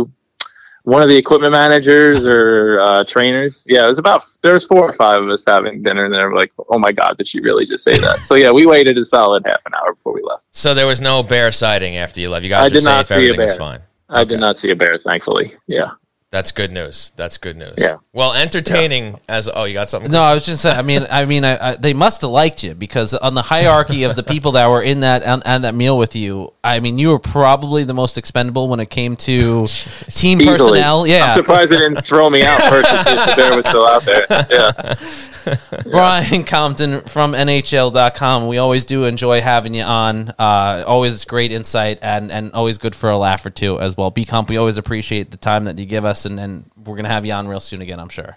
one 0.84 1.02
of 1.02 1.08
the 1.08 1.16
equipment 1.16 1.52
managers 1.52 2.24
or 2.26 2.80
uh, 2.80 3.04
trainers. 3.04 3.64
Yeah, 3.68 3.84
it 3.84 3.88
was 3.88 3.98
about 3.98 4.24
there 4.42 4.54
was 4.54 4.64
four 4.64 4.82
or 4.88 4.92
five 4.92 5.22
of 5.22 5.28
us 5.28 5.44
having 5.46 5.82
dinner, 5.82 6.04
and 6.06 6.14
they 6.14 6.22
were 6.24 6.34
like, 6.34 6.52
"Oh 6.68 6.78
my 6.78 6.92
god, 6.92 7.16
did 7.18 7.26
she 7.28 7.40
really 7.40 7.66
just 7.66 7.84
say 7.84 7.96
that?" 7.98 8.18
so 8.18 8.34
yeah, 8.34 8.50
we 8.50 8.66
waited 8.66 8.96
a 8.98 9.06
solid 9.06 9.44
half 9.46 9.64
an 9.66 9.74
hour 9.74 9.92
before 9.94 10.12
we 10.14 10.22
left. 10.22 10.46
So 10.52 10.74
there 10.74 10.86
was 10.86 11.00
no 11.00 11.22
bear 11.22 11.52
sighting 11.52 11.96
after 11.96 12.20
you 12.20 12.30
left. 12.30 12.44
You 12.44 12.50
guys 12.50 12.60
I 12.60 12.64
were 12.64 12.70
did 12.70 12.84
not 12.84 13.06
safe. 13.08 13.18
see 13.18 13.24
a 13.28 13.32
Everything 13.32 13.40
was 13.46 13.56
fine. 13.56 13.80
I 14.08 14.22
Okay. 14.22 14.30
did 14.30 14.40
not 14.40 14.58
see 14.58 14.70
a 14.70 14.76
bear, 14.76 14.98
thankfully. 14.98 15.54
Yeah. 15.66 15.90
That's 16.32 16.52
good 16.52 16.70
news. 16.70 17.10
That's 17.16 17.38
good 17.38 17.56
news. 17.56 17.74
Yeah. 17.76 17.96
Well, 18.12 18.34
entertaining 18.34 19.18
as 19.28 19.50
oh, 19.52 19.64
you 19.64 19.74
got 19.74 19.88
something. 19.88 20.12
No, 20.12 20.22
I 20.22 20.32
was 20.32 20.46
just 20.46 20.62
saying. 20.62 20.78
I 20.78 20.82
mean, 20.82 21.04
I 21.10 21.24
mean, 21.24 21.44
I, 21.44 21.70
I, 21.70 21.74
they 21.76 21.92
must 21.92 22.22
have 22.22 22.30
liked 22.30 22.62
you 22.62 22.72
because 22.74 23.14
on 23.14 23.34
the 23.34 23.42
hierarchy 23.42 24.04
of 24.04 24.14
the 24.14 24.22
people 24.22 24.52
that 24.52 24.68
were 24.70 24.80
in 24.80 25.00
that 25.00 25.24
on, 25.24 25.42
on 25.42 25.62
that 25.62 25.74
meal 25.74 25.98
with 25.98 26.14
you, 26.14 26.52
I 26.62 26.78
mean, 26.78 26.98
you 26.98 27.08
were 27.08 27.18
probably 27.18 27.82
the 27.82 27.94
most 27.94 28.16
expendable 28.16 28.68
when 28.68 28.78
it 28.78 28.90
came 28.90 29.16
to 29.16 29.66
team 29.66 30.40
Easily. 30.40 30.56
personnel. 30.56 31.00
I'm 31.02 31.08
Yeah, 31.08 31.34
surprised 31.34 31.72
they 31.72 31.78
didn't 31.78 32.02
throw 32.02 32.30
me 32.30 32.44
out 32.44 32.60
first 32.70 32.88
if 32.88 33.04
the 33.04 33.34
bear 33.36 33.56
was 33.56 33.66
still 33.66 33.86
out 33.88 34.04
there. 34.04 34.24
Yeah. 34.48 34.94
Brian 35.90 36.44
Compton 36.44 37.02
from 37.02 37.32
NHL.com. 37.32 38.48
We 38.48 38.58
always 38.58 38.84
do 38.84 39.04
enjoy 39.04 39.40
having 39.40 39.74
you 39.74 39.82
on. 39.82 40.30
Uh, 40.38 40.84
always 40.86 41.24
great 41.24 41.52
insight 41.52 41.98
and, 42.02 42.30
and 42.32 42.52
always 42.52 42.78
good 42.78 42.94
for 42.94 43.10
a 43.10 43.16
laugh 43.16 43.44
or 43.46 43.50
two 43.50 43.80
as 43.80 43.96
well. 43.96 44.10
B 44.10 44.24
Comp, 44.24 44.48
we 44.48 44.56
always 44.56 44.76
appreciate 44.78 45.30
the 45.30 45.36
time 45.36 45.64
that 45.64 45.78
you 45.78 45.86
give 45.86 46.04
us, 46.04 46.24
and, 46.24 46.38
and 46.40 46.70
we're 46.76 46.94
going 46.96 47.04
to 47.04 47.10
have 47.10 47.24
you 47.26 47.32
on 47.32 47.48
real 47.48 47.60
soon 47.60 47.80
again, 47.82 47.98
I'm 48.00 48.08
sure. 48.08 48.36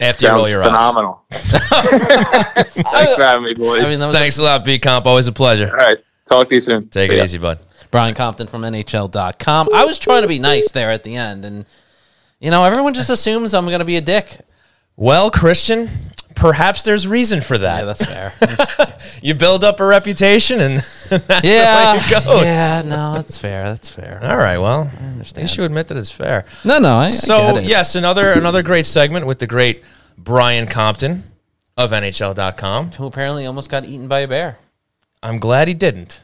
After 0.00 0.26
you 0.26 0.32
roll 0.32 0.44
Sounds 0.46 0.50
your 0.52 0.62
eyes. 0.62 0.68
phenomenal. 0.68 1.24
Thanks 1.30 3.14
for 3.16 3.22
having 3.22 3.44
me, 3.44 3.54
boys. 3.54 3.84
I 3.84 3.88
mean, 3.90 4.00
that 4.00 4.06
was 4.06 4.16
Thanks 4.16 4.38
a 4.38 4.42
lot, 4.42 4.64
B 4.64 4.78
Comp. 4.78 5.06
Always 5.06 5.26
a 5.28 5.32
pleasure. 5.32 5.68
All 5.68 5.76
right. 5.76 5.98
Talk 6.26 6.48
to 6.48 6.54
you 6.54 6.60
soon. 6.60 6.88
Take 6.88 7.10
See 7.10 7.16
it 7.16 7.18
ya. 7.18 7.24
easy, 7.24 7.38
bud. 7.38 7.58
Brian 7.90 8.14
Compton 8.14 8.46
from 8.46 8.62
NHL.com. 8.62 9.68
I 9.74 9.84
was 9.84 9.98
trying 9.98 10.22
to 10.22 10.28
be 10.28 10.38
nice 10.38 10.70
there 10.72 10.90
at 10.90 11.02
the 11.04 11.16
end, 11.16 11.44
and, 11.44 11.66
you 12.38 12.50
know, 12.50 12.64
everyone 12.64 12.94
just 12.94 13.10
assumes 13.10 13.52
I'm 13.52 13.66
going 13.66 13.80
to 13.80 13.84
be 13.84 13.96
a 13.96 14.00
dick. 14.00 14.38
Well, 14.96 15.30
Christian, 15.30 15.88
perhaps 16.34 16.82
there's 16.82 17.06
reason 17.06 17.40
for 17.40 17.54
Yeah, 17.56 17.84
that. 17.84 17.98
that's 17.98 18.04
fair. 18.04 18.32
you 19.22 19.34
build 19.34 19.64
up 19.64 19.80
a 19.80 19.86
reputation, 19.86 20.60
and 20.60 20.74
that's 21.08 21.44
yeah. 21.44 21.92
the 21.94 21.98
way 21.98 22.04
it 22.18 22.24
goes. 22.24 22.42
Yeah, 22.42 22.82
no, 22.84 23.14
that's 23.14 23.38
fair. 23.38 23.64
That's 23.64 23.88
fair. 23.90 24.20
All 24.22 24.36
right. 24.36 24.58
Well, 24.58 24.90
I 25.00 25.04
understand. 25.06 25.56
you 25.56 25.64
admit 25.64 25.88
that 25.88 25.96
it's 25.96 26.10
fair. 26.10 26.44
No, 26.64 26.78
no, 26.78 26.96
I, 26.98 27.04
I 27.04 27.08
So 27.08 27.56
it. 27.56 27.64
yes, 27.64 27.94
another 27.94 28.32
another 28.32 28.62
great 28.62 28.86
segment 28.86 29.26
with 29.26 29.38
the 29.38 29.46
great 29.46 29.82
Brian 30.18 30.66
Compton 30.66 31.24
of 31.76 31.90
NHL.com. 31.92 32.92
Who 32.92 33.06
apparently 33.06 33.46
almost 33.46 33.70
got 33.70 33.84
eaten 33.84 34.08
by 34.08 34.20
a 34.20 34.28
bear. 34.28 34.58
I'm 35.22 35.38
glad 35.38 35.68
he 35.68 35.74
didn't. 35.74 36.22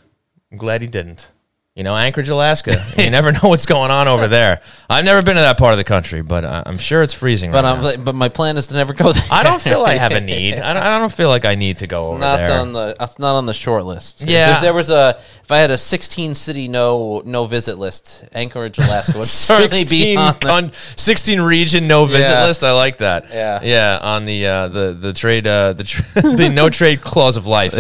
I'm 0.51 0.59
glad 0.59 0.81
he 0.83 0.89
didn't. 0.89 1.31
You 1.77 1.85
know, 1.85 1.95
Anchorage, 1.95 2.31
Alaska. 2.31 2.75
you 2.97 3.11
never 3.11 3.33
know 3.33 3.41
what's 3.43 3.67
going 3.67 3.91
on 3.91 4.09
over 4.09 4.29
there. 4.29 4.63
I've 4.89 5.05
never 5.05 5.21
been 5.21 5.35
to 5.35 5.43
that 5.43 5.59
part 5.59 5.73
of 5.75 5.77
the 5.79 5.85
country, 5.85 6.23
but 6.23 6.43
I- 6.43 6.63
I'm 6.65 6.79
sure 6.79 7.03
it's 7.03 7.13
freezing. 7.13 7.53
But 7.53 7.65
right 7.65 7.73
I'm, 7.77 7.83
now. 7.83 7.97
but 8.03 8.15
my 8.15 8.31
plan 8.31 8.57
is 8.57 8.69
to 8.69 8.75
never 8.77 8.95
go 8.95 9.13
there. 9.13 9.23
I 9.31 9.43
don't 9.43 9.61
feel 9.61 9.83
like 9.83 9.99
I 9.99 10.03
have 10.03 10.13
a 10.13 10.21
need. 10.23 10.55
I 10.59 10.73
don't, 10.73 10.83
I 10.83 10.99
don't 10.99 11.13
feel 11.13 11.29
like 11.29 11.45
I 11.45 11.55
need 11.55 11.79
to 11.79 11.87
go 11.87 12.05
over 12.13 12.19
not 12.19 12.39
there. 12.39 12.59
on 12.61 12.73
the 12.73 12.97
it's 12.99 13.19
not 13.19 13.35
on 13.37 13.45
the 13.45 13.53
short 13.53 13.85
list. 13.85 14.23
If- 14.23 14.31
Yeah. 14.31 14.57
if 14.57 14.63
there 14.63 14.73
was 14.73 14.89
a 14.89 15.19
if 15.43 15.53
I 15.53 15.59
had 15.59 15.71
a 15.71 15.77
16 15.77 16.35
city 16.35 16.67
no 16.67 17.21
no 17.27 17.45
visit 17.45 17.79
list, 17.79 18.25
Anchorage, 18.33 18.79
Alaska 18.79 19.19
would 19.19 19.27
certainly 19.27 19.85
be 19.85 20.17
on 20.17 20.33
the, 20.41 20.47
con- 20.47 20.73
16 20.97 21.43
region 21.43 21.87
no 21.87 22.07
visit 22.07 22.31
Yeah. 22.31 22.47
list. 22.47 22.65
I 22.65 22.73
like 22.73 22.97
that. 22.99 23.27
Yeah. 23.31 23.61
yeah. 23.63 23.99
On 24.01 24.25
the 24.25 24.47
uh, 24.47 24.69
the 24.69 24.93
the 24.99 25.13
trade 25.13 25.47
uh, 25.47 25.75
the 25.75 25.85
tr- 25.85 26.21
the 26.23 26.49
no 26.49 26.71
trade 26.71 27.03
clause 27.03 27.37
of 27.37 27.45
life. 27.45 27.75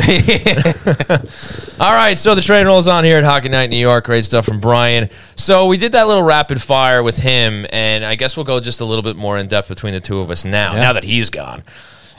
All 1.78 1.92
right, 1.94 2.18
so 2.18 2.34
the 2.34 2.40
train 2.42 2.66
rolls 2.66 2.88
on 2.88 3.04
here 3.04 3.18
at 3.18 3.24
Hockey 3.24 3.48
Night 3.50 3.68
New 3.70 3.76
York. 3.76 3.85
Great 4.04 4.24
stuff 4.24 4.44
from 4.44 4.60
Brian. 4.60 5.08
So 5.36 5.66
we 5.66 5.76
did 5.76 5.92
that 5.92 6.06
little 6.06 6.22
rapid 6.22 6.60
fire 6.60 7.02
with 7.02 7.16
him, 7.16 7.66
and 7.70 8.04
I 8.04 8.14
guess 8.14 8.36
we'll 8.36 8.44
go 8.44 8.60
just 8.60 8.80
a 8.80 8.84
little 8.84 9.02
bit 9.02 9.16
more 9.16 9.38
in 9.38 9.46
depth 9.46 9.68
between 9.68 9.94
the 9.94 10.00
two 10.00 10.20
of 10.20 10.30
us 10.30 10.44
now. 10.44 10.74
Yeah. 10.74 10.80
Now 10.80 10.92
that 10.94 11.04
he's 11.04 11.30
gone, 11.30 11.62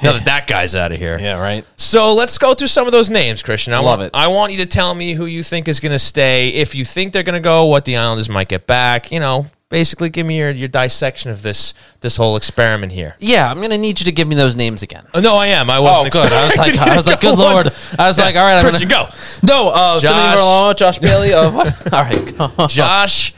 now 0.02 0.14
that 0.14 0.26
that 0.26 0.48
guy's 0.48 0.76
out 0.76 0.92
of 0.92 0.98
here. 0.98 1.18
yeah 1.20 1.40
right. 1.40 1.66
So 1.78 2.14
let's 2.14 2.38
go 2.38 2.54
through 2.54 2.68
some 2.68 2.86
of 2.88 2.94
those 2.94 3.10
names, 3.10 3.44
Christian. 3.44 3.74
I 3.74 3.80
Love 3.80 4.00
want, 4.00 4.02
it. 4.02 4.12
I 4.14 4.28
want 4.28 4.52
you 4.52 4.60
to 4.60 4.66
tell 4.66 4.94
me 4.94 5.14
who 5.14 5.26
you 5.26 5.44
think 5.44 5.68
is 5.68 5.80
going 5.80 5.92
to 5.92 6.00
stay. 6.00 6.50
If 6.50 6.76
you 6.76 6.86
think 6.86 7.14
they're 7.14 7.24
going 7.24 7.42
to 7.42 7.44
go, 7.44 7.66
what 7.66 7.86
the 7.86 7.98
Islanders 7.98 8.30
might 8.30 8.48
get 8.48 8.68
back. 8.68 9.12
You 9.12 9.20
know, 9.20 9.46
basically, 9.70 10.10
give 10.10 10.26
me 10.26 10.38
your, 10.38 10.50
your 10.52 10.68
dissection 10.68 11.32
of 11.32 11.42
this 11.42 11.74
this 12.02 12.18
whole 12.18 12.36
experiment 12.36 12.92
here. 12.92 13.16
Yeah, 13.20 13.50
I'm 13.50 13.62
gonna 13.62 13.78
need 13.78 14.00
you 14.00 14.06
to 14.06 14.12
give 14.12 14.28
me 14.28 14.36
those 14.36 14.56
names 14.56 14.84
again. 14.84 15.06
Oh, 15.14 15.20
no, 15.20 15.36
I 15.36 15.48
am. 15.48 15.70
I 15.70 15.80
wasn't. 15.80 16.16
Oh, 16.16 16.24
good. 16.24 16.34
I 16.34 16.46
was 16.46 16.58
like, 16.58 16.78
I 16.80 16.96
was 16.96 17.08
like, 17.08 17.22
good 17.22 17.38
lord. 17.40 17.72
I 17.98 18.08
was 18.08 18.18
like, 18.18 18.36
all 18.36 18.46
right, 18.46 18.56
I'm 18.58 18.62
Christian, 18.64 18.88
gonna, 18.88 19.10
go. 19.10 19.48
No, 19.48 19.70
uh, 19.74 20.00
Josh. 20.00 20.40
Varlamov, 20.40 20.78
Josh 20.78 21.00
Bailey. 21.08 21.34
Of 21.34 21.56
all 21.94 22.04
right. 22.04 22.70
Josh 22.70 23.34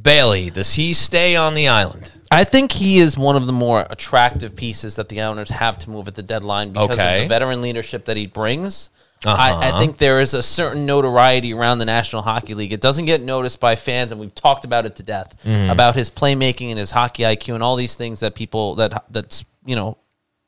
Bailey. 0.00 0.50
Does 0.50 0.74
he 0.74 0.92
stay 0.92 1.36
on 1.36 1.54
the 1.54 1.68
island? 1.68 2.10
I 2.30 2.42
think 2.42 2.72
he 2.72 2.98
is 2.98 3.16
one 3.16 3.36
of 3.36 3.46
the 3.46 3.52
more 3.52 3.86
attractive 3.90 4.56
pieces 4.56 4.96
that 4.96 5.08
the 5.08 5.20
owners 5.20 5.50
have 5.50 5.78
to 5.78 5.90
move 5.90 6.08
at 6.08 6.16
the 6.16 6.22
deadline 6.22 6.72
because 6.72 6.98
Okay. 6.98 7.16
of 7.18 7.22
the 7.24 7.28
veteran 7.28 7.62
leadership 7.62 8.06
that 8.06 8.16
he 8.16 8.26
brings. 8.26 8.90
Uh-huh. 9.26 9.58
I, 9.62 9.70
I 9.70 9.78
think 9.78 9.96
there 9.98 10.20
is 10.20 10.34
a 10.34 10.42
certain 10.42 10.84
notoriety 10.86 11.54
around 11.54 11.78
the 11.78 11.84
National 11.84 12.22
Hockey 12.22 12.54
League. 12.54 12.72
It 12.72 12.80
doesn't 12.80 13.04
get 13.06 13.22
noticed 13.22 13.60
by 13.60 13.76
fans, 13.76 14.12
and 14.12 14.20
we've 14.20 14.34
talked 14.34 14.64
about 14.64 14.86
it 14.86 14.96
to 14.96 15.02
death 15.02 15.36
Mm-hmm. 15.44 15.70
about 15.70 15.94
his 15.94 16.10
playmaking 16.10 16.70
and 16.70 16.78
his 16.78 16.90
hockey 16.90 17.22
IQ 17.22 17.54
and 17.54 17.62
all 17.62 17.76
these 17.76 17.96
things 17.96 18.20
that 18.20 18.34
people 18.34 18.74
that 18.76 19.04
that's 19.10 19.44
you 19.64 19.76
know 19.76 19.96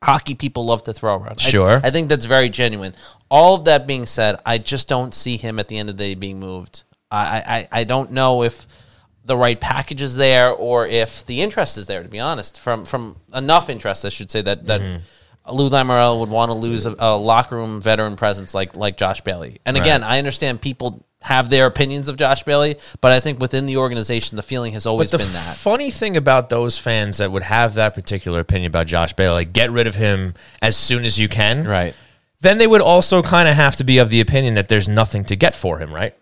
hockey 0.03 0.35
people 0.35 0.65
love 0.67 0.85
to 0.85 0.93
throw 0.93 1.17
around. 1.17 1.37
I- 1.39 1.43
Sure. 1.51 1.81
I, 1.83 1.91
think 1.91 2.09
that's 2.09 2.27
very 2.27 2.49
genuine. 2.49 2.95
All 3.31 3.55
of 3.55 3.65
that 3.65 3.87
being 3.87 4.07
said, 4.07 4.39
I 4.47 4.59
just 4.59 4.89
don't 4.89 5.15
see 5.15 5.37
him 5.37 5.59
at 5.59 5.69
the 5.69 5.79
end 5.79 5.89
of 5.89 5.97
the 5.97 6.05
day 6.05 6.15
being 6.15 6.39
moved. 6.39 6.85
I 7.11 7.69
I, 7.73 7.81
I 7.81 7.85
don't 7.85 8.13
know 8.13 8.43
if 8.43 8.67
the 9.25 9.37
right 9.37 9.61
package 9.61 10.03
is 10.03 10.15
there 10.15 10.51
or 10.53 10.87
if 10.87 11.25
the 11.27 11.41
interest 11.43 11.77
is 11.79 11.87
there. 11.89 12.03
To 12.03 12.09
be 12.09 12.21
honest, 12.21 12.61
from 12.61 12.85
from 12.85 13.17
enough 13.35 13.69
interest, 13.71 14.05
I 14.05 14.11
should 14.11 14.31
say 14.31 14.43
that 14.43 14.67
that. 14.67 14.81
Mm-hmm. 14.81 14.99
Lou 15.51 15.71
Lamoriello 15.71 16.21
would 16.21 16.29
want 16.29 16.51
to 16.51 16.55
lose 16.55 16.87
a, 16.87 16.95
a 16.99 17.17
locker 17.17 17.57
room 17.57 17.81
veteran 17.81 18.17
presence 18.17 18.55
like 18.55 18.77
like 18.77 18.97
Josh 18.97 19.21
Bailey. 19.21 19.61
And 19.65 19.77
again, 19.77 20.03
I 20.03 20.19
understand 20.19 20.61
people 20.61 21.05
have 21.23 21.51
their 21.51 21.67
opinions 21.67 22.09
of 22.09 22.17
Josh 22.17 22.45
Bailey, 22.45 22.77
but 23.01 23.11
I 23.11 23.21
think 23.21 23.41
within 23.41 23.67
the 23.67 23.79
organization, 23.79 24.37
the 24.37 24.43
feeling 24.43 24.75
has 24.75 24.87
always 24.87 25.11
been 25.11 25.21
that. 25.21 25.57
funny 25.57 25.91
thing 25.91 26.17
about 26.17 26.51
those 26.51 26.79
fans 26.79 27.19
that 27.19 27.33
would 27.33 27.43
have 27.43 27.75
that 27.75 27.95
particular 27.95 28.41
opinion 28.41 28.69
about 28.69 28.87
Josh 28.87 29.13
Bailey, 29.13 29.35
like 29.35 29.53
get 29.53 29.71
rid 29.73 29.87
of 29.87 29.97
him 29.97 30.35
as 30.63 30.77
soon 30.77 31.05
as 31.05 31.19
you 31.19 31.29
can, 31.29 31.67
Right. 31.67 31.95
Then 32.41 32.59
they 32.59 32.67
would 32.67 32.83
also 32.83 33.23
kind 33.23 33.49
of 33.49 33.57
have 33.57 33.77
to 33.77 33.85
be 33.85 33.99
of 33.99 34.11
the 34.11 34.21
opinion 34.21 34.55
that 34.55 34.69
there's 34.69 34.89
nothing 34.89 35.25
to 35.25 35.37
get 35.37 35.55
for 35.55 35.79
him, 35.79 35.93
right? 35.93 36.15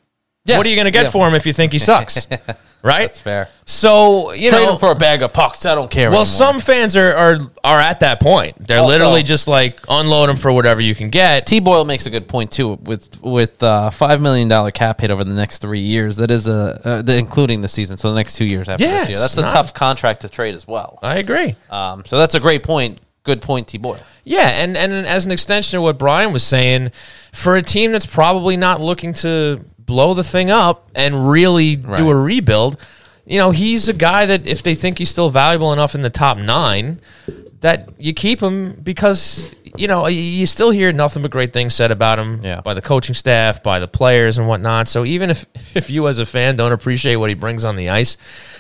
Yes. 0.44 0.58
What 0.58 0.66
are 0.66 0.68
you 0.68 0.76
going 0.76 0.84
to 0.86 0.90
get 0.90 1.04
Yeah. 1.06 1.10
for 1.10 1.26
him 1.26 1.34
if 1.34 1.46
you 1.46 1.52
think 1.54 1.72
he 1.72 1.78
sucks? 1.78 2.28
right? 2.82 3.04
That's 3.06 3.20
fair. 3.20 3.48
So, 3.64 4.32
you 4.34 4.50
Trade 4.50 4.64
know, 4.66 4.72
him 4.74 4.78
for 4.78 4.90
a 4.92 4.94
bag 4.94 5.22
of 5.22 5.32
pucks. 5.32 5.64
I 5.64 5.74
don't 5.74 5.90
care. 5.90 6.10
well, 6.10 6.20
anymore. 6.20 6.26
some 6.26 6.60
fans 6.60 6.96
are, 6.98 7.14
are 7.16 7.36
are 7.64 7.80
at 7.80 8.00
that 8.00 8.20
point. 8.20 8.54
They're 8.66 8.80
Also- 8.80 8.90
literally 8.92 9.22
just 9.22 9.48
like 9.48 9.80
unload 9.88 10.28
him 10.28 10.36
for 10.36 10.52
whatever 10.52 10.82
you 10.82 10.94
can 10.94 11.08
get. 11.08 11.46
T 11.46 11.60
Boyle 11.60 11.86
makes 11.86 12.04
a 12.04 12.10
good 12.10 12.28
point 12.28 12.52
too. 12.52 12.74
With 12.82 13.22
with 13.22 13.62
uh, 13.62 13.88
five 13.88 14.20
million 14.20 14.48
dollar 14.48 14.70
cap 14.70 15.00
hit 15.00 15.10
over 15.10 15.24
the 15.24 15.32
next 15.32 15.60
three 15.60 15.80
years, 15.80 16.18
that 16.18 16.30
is 16.30 16.46
a 16.46 16.78
uh, 16.84 17.00
the, 17.02 17.16
including 17.16 17.62
the 17.62 17.68
season. 17.68 17.96
So 17.96 18.10
the 18.10 18.16
next 18.16 18.36
two 18.36 18.44
years 18.44 18.68
after 18.68 18.84
Yeah, 18.84 18.98
this 19.00 19.08
year, 19.10 19.18
that's 19.18 19.38
a 19.38 19.42
not- 19.42 19.50
tough 19.50 19.72
contract 19.72 20.20
to 20.20 20.28
trade 20.28 20.54
as 20.54 20.68
well. 20.68 20.98
I 21.02 21.16
agree. 21.16 21.56
Um, 21.70 22.04
so 22.04 22.18
that's 22.18 22.34
a 22.34 22.40
great 22.40 22.62
point. 22.64 22.98
Good 23.22 23.40
point, 23.40 23.68
T 23.68 23.78
Boyle. 23.78 23.96
Yeah, 24.24 24.48
and 24.62 24.76
and 24.76 24.92
as 24.92 25.24
an 25.24 25.32
extension 25.32 25.78
of 25.78 25.82
what 25.84 25.98
Brian 25.98 26.34
was 26.34 26.42
saying, 26.44 26.90
for 27.32 27.56
a 27.56 27.62
team 27.62 27.92
that's 27.92 28.04
probably 28.04 28.58
not 28.58 28.82
looking 28.82 29.14
to 29.14 29.64
blow 29.86 30.14
the 30.14 30.24
thing 30.24 30.50
up 30.50 30.90
and 30.94 31.28
really 31.30 31.76
do 31.76 32.10
a 32.10 32.16
rebuild, 32.16 32.76
you 33.26 33.38
know, 33.38 33.50
he's 33.50 33.88
a 33.88 33.92
guy 33.94 34.26
that 34.26 34.46
if 34.46 34.62
they 34.62 34.74
think 34.74 34.98
he's 34.98 35.08
still 35.10 35.30
valuable 35.30 35.72
enough 35.72 35.94
in 35.94 36.02
the 36.02 36.10
top 36.10 36.36
nine, 36.38 37.00
that 37.60 37.88
you 37.98 38.12
keep 38.12 38.40
him 38.40 38.74
because 38.82 39.50
you 39.76 39.88
know 39.88 40.06
you- 40.06 40.46
still 40.46 40.70
hear 40.70 40.92
nothing 40.92 41.22
but 41.22 41.30
great 41.30 41.52
things 41.52 41.74
said 41.74 41.90
about 41.90 42.18
him 42.18 42.40
Yeah. 42.44 42.60
by 42.60 42.74
the 42.74 42.82
coaching 42.82 43.14
staff, 43.14 43.62
by 43.62 43.78
the 43.78 43.88
players 43.88 44.36
and 44.38 44.46
whatnot. 44.46 44.86
So 44.88 45.04
even 45.06 45.30
if 45.30 45.46
if 45.74 45.88
you 45.90 46.06
as 46.08 46.18
a 46.18 46.26
fan 46.26 46.56
don't 46.56 46.72
appreciate 46.72 47.16
what 47.16 47.30
he 47.30 47.34
brings 47.34 47.64
on 47.64 47.76
the 47.76 47.88
ice, 47.88 48.16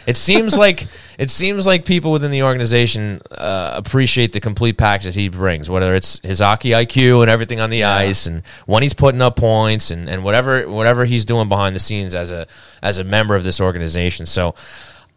it 0.06 0.16
seems 0.16 0.56
like 0.64 0.86
it 1.18 1.30
seems 1.30 1.64
like 1.66 1.84
people 1.84 2.10
within 2.10 2.30
the 2.32 2.42
organization 2.42 3.20
uh, 3.30 3.74
appreciate 3.76 4.32
the 4.32 4.40
complete 4.40 4.76
package 4.76 5.04
that 5.04 5.14
he 5.14 5.28
brings, 5.28 5.70
whether 5.70 5.94
it's 5.94 6.18
his 6.24 6.40
hockey 6.40 6.70
IQ 6.70 7.20
and 7.22 7.30
everything 7.30 7.60
on 7.60 7.70
the 7.70 7.84
ice, 7.84 8.26
and 8.26 8.42
when 8.66 8.82
he's 8.82 8.94
putting 8.94 9.22
up 9.22 9.36
points, 9.36 9.92
and, 9.92 10.08
and 10.08 10.24
whatever 10.24 10.68
whatever 10.68 11.04
he's 11.04 11.24
doing 11.24 11.48
behind 11.48 11.76
the 11.76 11.80
scenes 11.80 12.14
as 12.16 12.30
a 12.32 12.46
as 12.82 12.98
a 12.98 13.04
member 13.04 13.36
of 13.36 13.44
this 13.44 13.60
organization. 13.60 14.24
So 14.26 14.53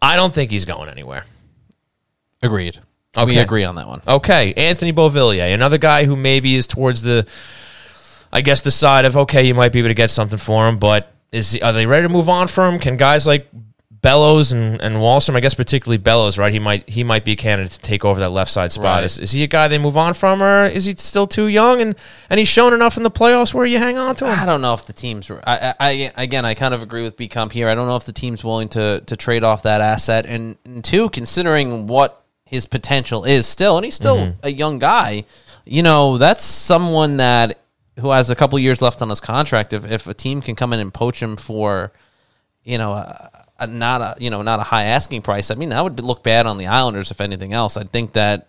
I 0.01 0.15
don't 0.15 0.33
think 0.33 0.51
he's 0.51 0.65
going 0.65 0.89
anywhere. 0.89 1.25
Agreed. 2.41 2.79
Okay. 3.17 3.25
We 3.25 3.37
agree 3.39 3.63
on 3.63 3.75
that 3.75 3.87
one. 3.87 4.01
Okay, 4.07 4.53
Anthony 4.53 4.93
Beauvillier, 4.93 5.53
another 5.53 5.79
guy 5.79 6.05
who 6.05 6.15
maybe 6.15 6.55
is 6.55 6.67
towards 6.67 7.01
the, 7.01 7.27
I 8.31 8.41
guess 8.41 8.61
the 8.61 8.69
side 8.69 9.05
of 9.05 9.17
okay, 9.17 9.43
you 9.43 9.55
might 9.55 9.71
be 9.71 9.79
able 9.79 9.89
to 9.89 9.95
get 9.95 10.11
something 10.11 10.37
for 10.37 10.67
him, 10.67 10.77
but 10.77 11.11
is 11.31 11.57
are 11.61 11.73
they 11.73 11.85
ready 11.85 12.07
to 12.07 12.13
move 12.13 12.29
on 12.29 12.47
from 12.47 12.75
him? 12.75 12.79
Can 12.79 12.97
guys 12.97 13.25
like 13.25 13.47
Bellows 14.01 14.51
and, 14.51 14.79
and 14.81 14.97
Wahlstrom, 14.97 15.35
I 15.35 15.39
guess 15.39 15.53
particularly 15.53 15.97
Bellows, 15.97 16.37
right? 16.37 16.53
He 16.53 16.59
might 16.59 16.87
he 16.87 17.03
might 17.03 17.25
be 17.25 17.31
a 17.31 17.35
candidate 17.35 17.71
to 17.71 17.79
take 17.79 18.05
over 18.05 18.19
that 18.19 18.29
left 18.29 18.51
side 18.51 18.71
spot. 18.71 18.97
Right. 18.97 19.03
Is, 19.03 19.17
is 19.17 19.31
he 19.31 19.43
a 19.43 19.47
guy 19.47 19.67
they 19.67 19.79
move 19.79 19.97
on 19.97 20.13
from, 20.13 20.43
or 20.43 20.67
is 20.67 20.85
he 20.85 20.95
still 20.97 21.25
too 21.25 21.47
young 21.47 21.81
and 21.81 21.95
and 22.29 22.39
he's 22.39 22.47
shown 22.47 22.73
enough 22.73 22.97
in 22.97 23.03
the 23.03 23.11
playoffs 23.11 23.53
where 23.53 23.65
you 23.65 23.79
hang 23.79 23.97
on 23.97 24.15
to 24.17 24.25
him? 24.25 24.39
I 24.39 24.45
don't 24.45 24.61
know 24.61 24.73
if 24.73 24.85
the 24.85 24.93
teams. 24.93 25.31
I, 25.31 25.39
I, 25.45 25.75
I 25.79 26.11
again, 26.15 26.45
I 26.45 26.53
kind 26.53 26.73
of 26.73 26.83
agree 26.83 27.01
with 27.01 27.17
B 27.17 27.27
Comp 27.27 27.51
here. 27.51 27.67
I 27.67 27.75
don't 27.75 27.87
know 27.87 27.95
if 27.95 28.05
the 28.05 28.13
team's 28.13 28.43
willing 28.43 28.69
to 28.69 29.01
to 29.01 29.15
trade 29.15 29.43
off 29.43 29.63
that 29.63 29.81
asset, 29.81 30.25
and, 30.25 30.57
and 30.63 30.83
two, 30.83 31.09
considering 31.09 31.87
what 31.87 32.23
his 32.45 32.65
potential 32.65 33.25
is 33.25 33.47
still, 33.47 33.77
and 33.77 33.85
he's 33.85 33.95
still 33.95 34.17
mm-hmm. 34.17 34.39
a 34.43 34.51
young 34.51 34.79
guy. 34.79 35.25
You 35.65 35.83
know, 35.83 36.17
that's 36.17 36.43
someone 36.43 37.17
that 37.17 37.59
who 37.99 38.11
has 38.11 38.29
a 38.29 38.35
couple 38.35 38.59
years 38.59 38.81
left 38.81 39.01
on 39.01 39.09
his 39.09 39.19
contract. 39.19 39.73
If 39.73 39.89
if 39.89 40.07
a 40.07 40.13
team 40.13 40.41
can 40.41 40.55
come 40.55 40.71
in 40.71 40.79
and 40.79 40.93
poach 40.93 41.21
him 41.21 41.35
for, 41.35 41.91
you 42.63 42.77
know, 42.77 42.93
a, 42.93 43.45
a 43.59 43.67
not 43.67 44.01
a 44.01 44.15
you 44.19 44.29
know 44.29 44.41
not 44.41 44.59
a 44.59 44.63
high 44.63 44.83
asking 44.85 45.21
price, 45.21 45.51
I 45.51 45.55
mean 45.55 45.69
that 45.69 45.83
would 45.83 45.99
look 45.99 46.23
bad 46.23 46.45
on 46.45 46.57
the 46.57 46.67
Islanders 46.67 47.11
if 47.11 47.21
anything 47.21 47.53
else. 47.53 47.77
I 47.77 47.83
think 47.83 48.13
that 48.13 48.47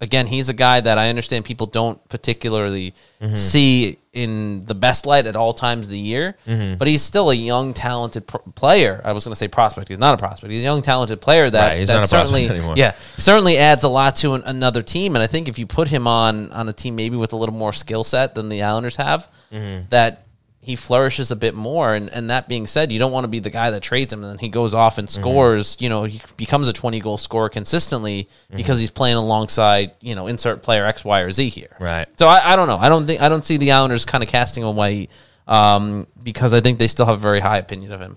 again, 0.00 0.28
he's 0.28 0.48
a 0.48 0.54
guy 0.54 0.78
that 0.80 0.96
I 0.96 1.08
understand 1.08 1.44
people 1.44 1.66
don't 1.66 1.98
particularly 2.08 2.94
see 3.34 3.98
in 4.12 4.60
the 4.62 4.74
best 4.74 5.06
light 5.06 5.26
at 5.26 5.34
all 5.34 5.52
times 5.52 5.86
of 5.86 5.90
the 5.92 5.98
year, 5.98 6.36
but 6.78 6.86
he's 6.86 7.02
still 7.02 7.30
a 7.30 7.34
young, 7.34 7.74
talented 7.74 8.24
player. 8.54 9.00
I 9.04 9.12
was 9.12 9.24
going 9.24 9.32
to 9.32 9.36
say 9.36 9.48
prospect. 9.48 9.88
He's 9.88 9.98
not 9.98 10.14
a 10.14 10.16
prospect. 10.16 10.52
He's 10.52 10.60
a 10.60 10.64
young, 10.64 10.82
talented 10.82 11.20
player 11.20 11.50
that, 11.50 11.68
Right, 11.68 11.86
that 11.86 11.94
not 11.94 12.06
a 12.06 12.08
prospect 12.08 12.28
certainly, 12.46 12.76
yeah, 12.76 12.94
certainly 13.16 13.58
adds 13.58 13.82
a 13.82 13.88
lot 13.88 14.14
to 14.16 14.34
an, 14.34 14.42
another 14.44 14.82
team. 14.82 15.16
And 15.16 15.22
I 15.22 15.26
think 15.26 15.48
if 15.48 15.58
you 15.58 15.66
put 15.66 15.88
him 15.88 16.06
on 16.06 16.52
on 16.52 16.68
a 16.68 16.72
team 16.72 16.94
maybe 16.94 17.16
with 17.16 17.32
a 17.32 17.36
little 17.36 17.54
more 17.56 17.72
skill 17.72 18.04
set 18.04 18.36
than 18.36 18.48
the 18.50 18.62
Islanders 18.62 18.94
have, 18.96 19.28
Mm-hmm. 19.52 19.88
that 19.88 20.27
he 20.60 20.76
flourishes 20.76 21.30
a 21.30 21.36
bit 21.36 21.54
more. 21.54 21.94
And, 21.94 22.10
and 22.10 22.30
that 22.30 22.48
being 22.48 22.66
said, 22.66 22.90
you 22.92 22.98
don't 22.98 23.12
want 23.12 23.24
to 23.24 23.28
be 23.28 23.38
the 23.38 23.48
guy 23.50 23.70
that 23.70 23.80
trades 23.82 24.12
him 24.12 24.22
and 24.22 24.32
then 24.32 24.38
he 24.38 24.48
goes 24.48 24.74
off 24.74 24.98
and 24.98 25.08
Mm-hmm. 25.08 25.20
scores. 25.20 25.76
You 25.80 25.88
know, 25.88 26.04
he 26.04 26.20
becomes 26.36 26.68
a 26.68 26.72
20 26.72 27.00
goal 27.00 27.16
scorer 27.16 27.48
consistently 27.48 28.24
Mm-hmm. 28.24 28.56
because 28.56 28.78
he's 28.80 28.90
playing 28.90 29.16
alongside, 29.16 29.92
you 30.00 30.14
know, 30.14 30.26
insert 30.26 30.62
player 30.62 30.84
X, 30.84 31.04
Y, 31.04 31.20
or 31.20 31.30
Z 31.30 31.48
here. 31.48 31.76
Right. 31.80 32.06
So 32.18 32.26
I, 32.28 32.52
I 32.52 32.56
don't 32.56 32.68
know. 32.68 32.76
I 32.78 32.88
don't 32.88 33.06
think 33.06 33.22
I 33.22 33.28
don't 33.28 33.44
see 33.44 33.56
the 33.56 33.72
Islanders 33.72 34.04
kind 34.04 34.22
of 34.24 34.28
casting 34.30 34.62
him 34.62 34.68
away 34.68 35.08
um, 35.46 36.06
because 36.22 36.52
I 36.52 36.60
think 36.60 36.78
they 36.78 36.88
still 36.88 37.06
have 37.06 37.16
a 37.16 37.20
very 37.20 37.40
high 37.40 37.58
opinion 37.58 37.92
of 37.92 38.00
him. 38.00 38.16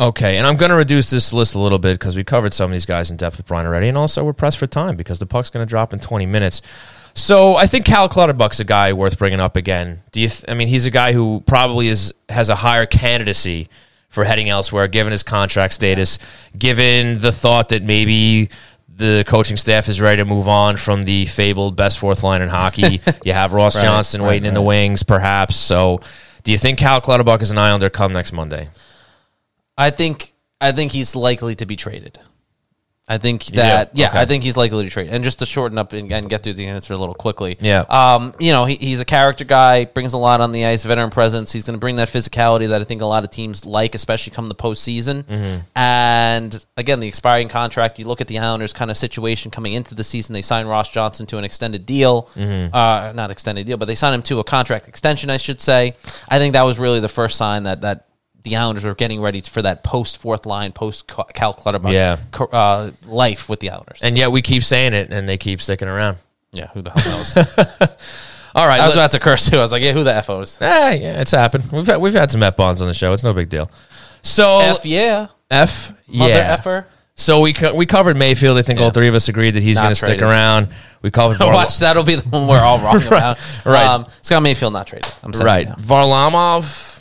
Okay, 0.00 0.38
and 0.38 0.46
I'm 0.46 0.56
going 0.56 0.70
to 0.70 0.76
reduce 0.76 1.10
this 1.10 1.30
list 1.30 1.54
a 1.54 1.58
little 1.58 1.78
bit 1.78 1.92
because 1.92 2.16
we 2.16 2.24
covered 2.24 2.54
some 2.54 2.70
of 2.70 2.72
these 2.72 2.86
guys 2.86 3.10
in 3.10 3.18
depth 3.18 3.36
with 3.36 3.46
Brian 3.46 3.66
already, 3.66 3.86
and 3.86 3.98
also 3.98 4.24
we're 4.24 4.32
pressed 4.32 4.56
for 4.56 4.66
time 4.66 4.96
because 4.96 5.18
the 5.18 5.26
puck's 5.26 5.50
going 5.50 5.66
to 5.66 5.68
drop 5.68 5.92
in 5.92 6.00
20 6.00 6.24
minutes. 6.24 6.62
So 7.12 7.54
I 7.56 7.66
think 7.66 7.84
Cal 7.84 8.08
Clutterbuck's 8.08 8.60
a 8.60 8.64
guy 8.64 8.94
worth 8.94 9.18
bringing 9.18 9.40
up 9.40 9.56
again. 9.56 10.02
Do 10.12 10.20
you? 10.20 10.28
Th- 10.28 10.44
I 10.48 10.54
mean, 10.54 10.68
he's 10.68 10.86
a 10.86 10.90
guy 10.90 11.12
who 11.12 11.42
probably 11.46 11.88
is 11.88 12.14
has 12.30 12.48
a 12.48 12.54
higher 12.54 12.86
candidacy 12.86 13.68
for 14.08 14.24
heading 14.24 14.48
elsewhere, 14.48 14.88
given 14.88 15.12
his 15.12 15.22
contract 15.22 15.74
status, 15.74 16.18
given 16.58 17.18
the 17.20 17.30
thought 17.30 17.68
that 17.68 17.82
maybe 17.82 18.48
the 18.88 19.22
coaching 19.26 19.58
staff 19.58 19.86
is 19.86 20.00
ready 20.00 20.16
to 20.16 20.24
move 20.24 20.48
on 20.48 20.78
from 20.78 21.02
the 21.02 21.26
fabled 21.26 21.76
best 21.76 21.98
fourth 21.98 22.22
line 22.22 22.40
in 22.40 22.48
hockey. 22.48 23.02
you 23.24 23.34
have 23.34 23.52
Ross 23.52 23.74
Johnston 23.74 24.22
right, 24.22 24.28
waiting 24.28 24.46
in 24.46 24.54
the 24.54 24.62
wings, 24.62 25.02
perhaps. 25.02 25.56
So, 25.56 26.00
do 26.42 26.52
you 26.52 26.58
think 26.58 26.78
Cal 26.78 27.02
Clutterbuck 27.02 27.42
is 27.42 27.50
an 27.50 27.58
Islander 27.58 27.90
come 27.90 28.14
next 28.14 28.32
Monday? 28.32 28.68
I 29.80 29.90
think 29.90 30.34
I 30.60 30.72
think 30.72 30.92
he's 30.92 31.16
likely 31.16 31.54
to 31.56 31.66
be 31.66 31.74
traded. 31.76 32.18
I 33.08 33.18
think 33.18 33.46
that 33.46 33.92
do? 33.92 34.00
yeah, 34.02 34.10
Okay. 34.10 34.20
I 34.20 34.24
think 34.24 34.44
he's 34.44 34.56
likely 34.56 34.84
to 34.84 34.90
trade. 34.90 35.08
And 35.10 35.24
just 35.24 35.40
to 35.40 35.46
shorten 35.46 35.78
up 35.78 35.92
and, 35.92 36.12
and 36.12 36.30
get 36.30 36.44
through 36.44 36.52
the 36.52 36.66
answer 36.66 36.94
a 36.94 36.96
little 36.96 37.14
quickly. 37.16 37.56
Yeah. 37.58 37.80
Um, 37.88 38.34
you 38.38 38.52
know, 38.52 38.66
he, 38.66 38.76
he's 38.76 39.00
a 39.00 39.04
character 39.04 39.42
guy, 39.44 39.84
brings 39.86 40.12
a 40.12 40.18
lot 40.18 40.40
on 40.40 40.52
the 40.52 40.64
ice, 40.64 40.84
veteran 40.84 41.10
presence. 41.10 41.50
He's 41.50 41.64
going 41.64 41.74
to 41.74 41.80
bring 41.80 41.96
that 41.96 42.06
physicality 42.06 42.68
that 42.68 42.80
I 42.80 42.84
think 42.84 43.00
a 43.00 43.06
lot 43.06 43.24
of 43.24 43.30
teams 43.30 43.66
like, 43.66 43.96
especially 43.96 44.32
come 44.32 44.46
the 44.48 44.54
postseason. 44.54 45.24
Mm-hmm. 45.24 45.60
And 45.74 46.64
again, 46.76 47.00
the 47.00 47.08
expiring 47.08 47.48
contract. 47.48 47.98
You 47.98 48.04
look 48.06 48.20
at 48.20 48.28
the 48.28 48.38
Islanders' 48.38 48.72
kind 48.72 48.92
of 48.92 48.96
situation 48.96 49.50
coming 49.50 49.72
into 49.72 49.96
the 49.96 50.04
season. 50.04 50.32
They 50.32 50.42
signed 50.42 50.68
Ross 50.68 50.88
Johnston 50.88 51.26
to 51.28 51.38
an 51.38 51.42
extended 51.42 51.86
deal, 51.86 52.28
Mm-hmm. 52.36 52.72
uh, 52.72 53.10
not 53.12 53.32
extended 53.32 53.66
deal, 53.66 53.76
but 53.76 53.86
they 53.86 53.96
signed 53.96 54.14
him 54.14 54.22
to 54.24 54.38
a 54.38 54.44
contract 54.44 54.86
extension. 54.86 55.30
I 55.30 55.38
should 55.38 55.60
say. 55.60 55.96
I 56.28 56.38
think 56.38 56.52
that 56.52 56.62
was 56.62 56.78
really 56.78 57.00
the 57.00 57.08
first 57.08 57.36
sign 57.36 57.64
that 57.64 57.80
that 57.80 58.06
the 58.42 58.56
Islanders 58.56 58.84
were 58.84 58.94
getting 58.94 59.20
ready 59.20 59.40
for 59.40 59.62
that 59.62 59.82
post 59.84 60.18
fourth 60.18 60.46
line, 60.46 60.72
post 60.72 61.06
Cal 61.06 61.52
Clutterbuck 61.54 61.92
Yeah. 61.92 62.16
uh, 62.52 62.90
life 63.06 63.48
with 63.48 63.60
the 63.60 63.70
Islanders. 63.70 64.00
And 64.02 64.16
yet 64.16 64.32
we 64.32 64.42
keep 64.42 64.62
saying 64.64 64.94
it, 64.94 65.12
and 65.12 65.28
they 65.28 65.36
keep 65.38 65.60
sticking 65.60 65.88
around. 65.88 66.16
yeah, 66.52 66.68
who 66.68 66.82
the 66.82 66.90
hell 66.90 67.18
knows? 67.18 67.36
All 68.54 68.66
right, 68.66 68.80
I 68.80 68.86
was 68.86 68.96
let- 68.96 69.02
about 69.04 69.10
to 69.12 69.20
curse 69.20 69.48
too. 69.48 69.58
I 69.58 69.62
was 69.62 69.70
like, 69.72 69.82
yeah, 69.82 69.92
who 69.92 70.02
the 70.04 70.14
F 70.14 70.28
O's? 70.30 70.56
eh, 70.60 70.94
yeah, 70.94 71.20
it's 71.20 71.30
happened. 71.30 71.70
We've 71.70 71.86
had, 71.86 72.00
we've 72.00 72.14
had 72.14 72.30
some 72.32 72.42
F 72.42 72.56
bonds 72.56 72.82
on 72.82 72.88
the 72.88 72.94
show. 72.94 73.12
It's 73.12 73.22
no 73.22 73.32
big 73.32 73.48
deal. 73.48 73.70
So 74.22 74.58
F 74.60 74.84
yeah. 74.84 75.28
F, 75.50 75.92
Mother 76.08 76.30
yeah. 76.30 76.52
effer. 76.52 76.86
So 77.14 77.40
we 77.42 77.52
co- 77.52 77.74
we 77.74 77.84
covered 77.86 78.16
Mayfield. 78.16 78.56
I 78.58 78.62
think 78.62 78.80
all 78.80 78.90
three 78.90 79.06
of 79.08 79.14
us 79.14 79.28
agreed 79.28 79.50
that 79.52 79.62
he's 79.62 79.78
going 79.78 79.90
to 79.90 79.94
stick 79.94 80.22
around. 80.22 80.68
We 81.02 81.10
covered 81.10 81.36
Varla- 81.38 81.52
Watch 81.54 81.78
that'll 81.78 82.02
be 82.02 82.14
the 82.16 82.26
one 82.28 82.46
we're 82.48 82.58
all 82.58 82.78
wrong 82.80 83.02
about. 83.06 83.38
right. 83.66 83.86
Um, 83.86 84.06
Scott 84.22 84.42
Mayfield 84.42 84.72
not 84.72 84.86
traded. 84.86 85.12
I'm 85.22 85.30
right. 85.32 85.68
Varlamov 85.68 86.99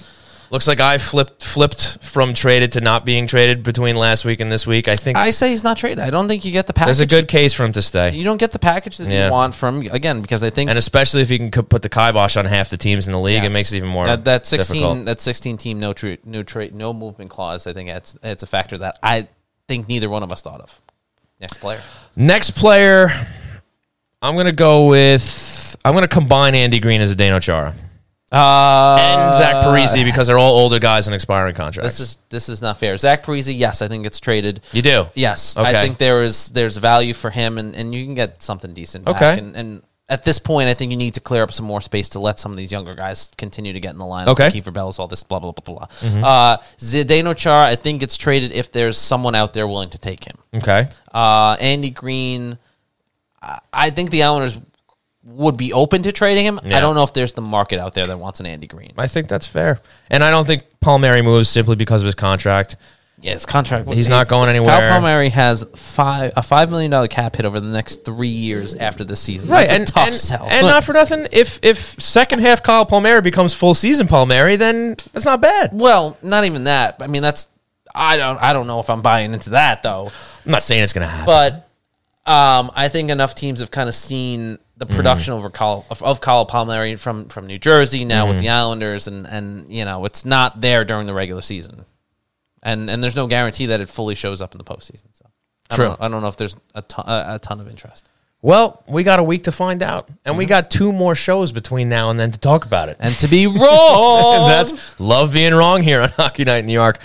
looks 0.52 0.68
like 0.68 0.80
I 0.80 0.98
flipped 0.98 1.44
flipped 1.44 1.98
from 2.04 2.34
traded 2.34 2.72
to 2.74 2.82
not 2.82 3.06
being 3.06 3.28
traded 3.28 3.64
between 3.64 3.96
last 3.96 4.26
week 4.26 4.40
and 4.40 4.52
this 4.52 4.66
week. 4.66 4.88
I 4.88 4.96
think 4.96 5.18
I 5.18 5.32
say 5.32 5.50
he's 5.52 5.64
not 5.64 5.78
traded. 5.78 6.00
I 6.00 6.10
don't 6.10 6.28
think 6.28 6.46
you 6.46 6.52
get 6.52 6.68
the 6.68 6.74
package. 6.74 6.88
there's 6.88 7.00
a 7.00 7.06
good 7.06 7.28
case 7.28 7.54
for 7.54 7.64
him 7.66 7.72
to 7.74 7.82
stay. 7.82 8.16
You 8.16 8.24
don't 8.24 8.38
get 8.38 8.52
the 8.52 8.60
package 8.60 8.98
that 8.98 9.08
Yeah. 9.10 9.28
you 9.28 9.32
want 9.32 9.54
from 9.56 9.82
again 9.88 10.22
because 10.22 10.44
I 10.44 10.50
think 10.50 10.70
and 10.70 10.78
especially 10.80 11.22
if 11.22 11.30
you 11.32 11.38
can 11.38 11.52
co- 11.52 11.62
put 11.64 11.82
the 11.82 11.90
kibosh 11.90 12.38
on 12.38 12.46
half 12.46 12.70
the 12.70 12.78
teams 12.78 13.06
in 13.08 13.14
the 13.14 13.20
league, 13.20 13.44
Yes. 13.44 13.52
it 13.52 13.54
makes 13.54 13.72
it 13.74 13.78
even 13.78 13.90
more 13.90 14.06
that, 14.08 14.26
that 14.26 14.46
16 14.46 14.76
difficult. 14.82 15.06
that 15.06 15.22
16 15.22 15.58
team 15.58 15.80
no 15.80 15.94
tra- 15.94 16.18
no 16.26 16.44
trade 16.44 16.74
no 16.76 16.94
movement 16.94 17.30
clause. 17.30 17.68
I 17.68 17.74
think 17.74 17.90
it's 17.90 18.16
it's 18.24 18.44
a 18.44 18.48
factor 18.48 18.78
that 18.80 18.98
I 19.04 19.28
think 19.68 19.88
neither 19.88 20.10
one 20.10 20.24
of 20.24 20.32
us 20.32 20.42
thought 20.42 20.62
of. 20.62 20.80
Next 21.40 21.58
player. 21.60 21.82
Next 22.16 22.52
player, 22.52 23.12
I'm 24.22 24.34
going 24.34 24.46
to 24.48 24.52
go 24.52 24.88
with. 24.88 25.78
I'm 25.86 25.94
going 25.94 26.02
to 26.04 26.08
combine 26.14 26.54
Andy 26.56 26.80
Greene 26.80 27.00
as 27.00 27.12
a 27.12 27.16
Zdeno 27.16 27.42
Chara 27.42 27.74
Uh, 28.32 28.96
and 29.00 29.34
Zach 29.36 29.64
Parise 29.64 30.04
because 30.06 30.28
they're 30.28 30.38
all 30.38 30.56
older 30.58 30.80
guys 30.80 31.08
on 31.08 31.14
expiring 31.14 31.56
contracts. 31.56 31.98
This 31.98 32.10
is 32.10 32.18
this 32.30 32.50
is 32.50 32.62
not 32.62 32.78
fair. 32.78 32.96
Zach 32.98 33.24
Parise, 33.24 33.52
yes, 33.58 33.82
I 33.82 33.88
think 33.88 34.06
it's 34.06 34.20
traded. 34.20 34.62
you 34.72 34.82
do, 34.82 35.08
Yes, 35.16 35.58
Okay. 35.58 35.70
I 35.70 35.86
think 35.86 35.98
there 35.98 36.24
is 36.24 36.50
there's 36.50 36.78
value 36.78 37.14
for 37.14 37.30
him, 37.32 37.58
and, 37.58 37.76
and 37.76 37.94
you 37.96 38.06
can 38.06 38.14
get 38.16 38.42
something 38.42 38.74
decent. 38.74 39.06
Back. 39.06 39.16
Okay. 39.16 39.40
and, 39.40 39.56
and 39.56 39.84
at 40.10 40.24
this 40.24 40.40
point, 40.40 40.70
I 40.70 40.74
think 40.74 40.90
you 40.92 40.98
need 40.98 41.14
to 41.16 41.20
clear 41.20 41.44
up 41.44 41.54
some 41.54 41.68
more 41.68 41.82
space 41.82 42.10
to 42.10 42.20
let 42.20 42.40
some 42.40 42.52
of 42.52 42.58
these 42.58 42.72
younger 42.72 42.96
guys 42.96 43.32
continue 43.38 43.74
to 43.74 43.80
get 43.80 43.94
in 43.94 44.00
the 44.00 44.06
line. 44.06 44.28
Okay. 44.28 44.50
Kieffer 44.50 44.74
Bellows, 44.74 44.98
all 45.00 45.08
this 45.08 45.22
blah 45.24 45.40
blah 45.40 45.52
blah 45.52 45.64
blah. 45.76 45.88
blah. 46.12 46.28
Uh, 46.28 46.58
Zdeno 46.80 47.36
Char, 47.38 47.64
I 47.64 47.76
think 47.76 48.02
it's 48.04 48.18
traded 48.18 48.52
if 48.52 48.72
there's 48.72 48.98
someone 48.98 49.36
out 49.36 49.54
there 49.54 49.68
willing 49.68 49.90
to 49.92 49.98
take 50.00 50.24
him. 50.24 50.36
Okay, 50.56 50.88
Uh, 51.14 51.58
Andy 51.60 51.90
Greene, 51.92 52.58
I- 53.42 53.60
I 53.72 53.90
think 53.92 54.10
the 54.12 54.24
Islanders 54.24 54.60
would 55.30 55.58
be 55.58 55.74
open 55.74 56.04
to 56.04 56.12
trading 56.12 56.46
him. 56.46 56.60
Yeah. 56.64 56.78
I 56.78 56.80
don't 56.80 56.96
know 56.96 57.04
if 57.04 57.14
there's 57.14 57.34
the 57.34 57.42
market 57.42 57.80
out 57.80 57.94
there 57.94 58.08
that 58.08 58.20
wants 58.20 58.40
an 58.40 58.46
Andy 58.46 58.68
Greene. 58.68 58.94
I 58.98 59.08
think 59.08 59.28
that's 59.28 59.48
fair, 59.48 59.80
and 60.10 60.24
I 60.24 60.32
don't 60.32 60.46
think 60.46 60.64
Palmieri 60.82 61.22
moves 61.22 61.50
simply 61.50 61.76
because 61.76 62.02
of 62.02 62.08
his 62.08 62.16
contract. 62.16 62.76
Yeah, 63.22 63.34
his 63.34 63.46
contract. 63.46 63.92
He's 63.92 64.08
not 64.08 64.30
going 64.30 64.46
Kyle 64.46 64.50
anywhere. 64.50 64.90
Palmieri 64.92 65.30
has 65.30 65.68
five 65.76 66.32
a 66.38 66.44
five 66.44 66.70
million 66.70 66.90
dollar 66.90 67.10
cap 67.10 67.36
hit 67.36 67.46
over 67.46 67.60
the 67.60 67.68
next 67.68 68.06
three 68.06 68.30
years 68.30 68.76
after 68.76 69.04
this 69.04 69.20
season. 69.20 69.50
Right, 69.50 69.68
That's 69.68 69.72
a 69.74 69.76
and 69.76 69.88
tough 69.88 70.08
and, 70.08 70.16
sell. 70.16 70.48
and 70.50 70.66
not 70.66 70.86
for 70.86 70.94
nothing. 70.94 71.28
If 71.32 71.60
if 71.62 71.78
second 71.78 72.40
half 72.40 72.64
Kyle 72.64 72.86
Palmieri 72.86 73.22
becomes 73.22 73.54
full 73.54 73.74
season 73.74 74.08
Palmieri, 74.08 74.56
then 74.56 74.96
that's 75.12 75.26
not 75.26 75.42
bad. 75.42 75.72
well, 75.74 76.18
not 76.22 76.46
even 76.46 76.64
that. 76.64 76.98
I 77.02 77.08
mean, 77.08 77.22
that's 77.22 77.50
I 77.94 78.16
don't 78.16 78.38
I 78.42 78.54
don't 78.54 78.68
know 78.68 78.80
if 78.80 78.90
I'm 78.90 79.02
buying 79.02 79.34
into 79.34 79.50
that 79.52 79.84
though. 79.84 80.12
I'm 80.46 80.52
not 80.52 80.64
saying 80.64 80.84
it's 80.84 80.94
going 80.94 81.06
to 81.06 81.12
happen. 81.12 81.26
But 81.26 82.32
um, 82.32 82.72
I 82.74 82.88
think 82.88 83.10
enough 83.10 83.36
teams 83.36 83.60
have 83.60 83.72
kind 83.72 83.90
of 83.90 83.96
seen 83.96 84.60
the 84.80 84.86
Mm-hmm. 84.86 84.96
production 84.96 85.34
over 85.34 85.50
Kyle, 85.50 85.86
of, 85.92 86.02
of 86.02 86.22
Kyle 86.22 86.46
Palmieri 86.46 86.96
from 86.96 87.28
from 87.28 87.46
New 87.48 87.60
Jersey 87.60 88.06
now 88.06 88.24
Mm-hmm. 88.24 88.30
with 88.34 88.40
the 88.42 88.50
Islanders, 88.50 89.08
and 89.08 89.28
and 89.28 89.72
you 89.72 89.86
know 89.86 90.06
it's 90.06 90.26
not 90.26 90.62
there 90.62 90.84
during 90.86 91.06
the 91.06 91.14
regular 91.14 91.42
season, 91.42 91.86
and 92.64 92.90
and 92.90 93.04
there's 93.04 93.16
no 93.16 93.28
guarantee 93.28 93.68
that 93.68 93.82
it 93.82 93.90
fully 93.90 94.16
shows 94.16 94.42
up 94.42 94.54
in 94.56 94.58
the 94.58 94.64
postseason. 94.64 95.08
So 95.14 95.26
I 95.70 95.76
True. 95.76 95.86
don't, 95.86 96.02
I 96.02 96.08
don't 96.08 96.22
know 96.22 96.30
if 96.30 96.38
there's 96.38 96.58
a 96.74 96.82
ton, 96.82 97.06
a, 97.08 97.36
a 97.36 97.40
ton 97.40 97.60
of 97.60 97.68
interest. 97.68 98.10
well, 98.42 98.82
we 98.88 99.04
got 99.04 99.20
a 99.20 99.24
week 99.24 99.44
to 99.44 99.52
find 99.52 99.84
out, 99.84 100.08
and 100.26 100.38
we 100.38 100.46
got 100.46 100.72
two 100.72 100.92
more 100.94 101.14
shows 101.14 101.52
between 101.52 101.90
now 101.90 102.10
and 102.10 102.18
then 102.20 102.32
to 102.32 102.40
talk 102.40 102.66
about 102.66 102.88
it. 102.90 102.96
And 103.02 103.14
to 103.20 103.28
be 103.28 103.48
wrong, 103.48 104.48
that's 104.48 104.98
love 105.00 105.34
being 105.34 105.54
wrong 105.54 105.84
here 105.84 106.02
on 106.02 106.10
Hockey 106.16 106.46
Night 106.46 106.60
in 106.60 106.68
New 106.68 106.74
York. 106.74 107.00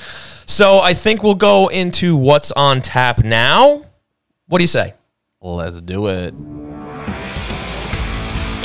So 0.47 0.79
I 0.79 0.95
think 0.95 1.23
we'll 1.25 1.35
go 1.35 1.69
into 1.69 2.17
what's 2.17 2.53
on 2.53 2.81
tap 2.83 3.25
now. 3.25 3.83
What 4.47 4.59
do 4.59 4.63
you 4.63 4.69
say? 4.69 4.95
let's 5.41 5.79
do 5.83 6.07
it. 6.07 6.33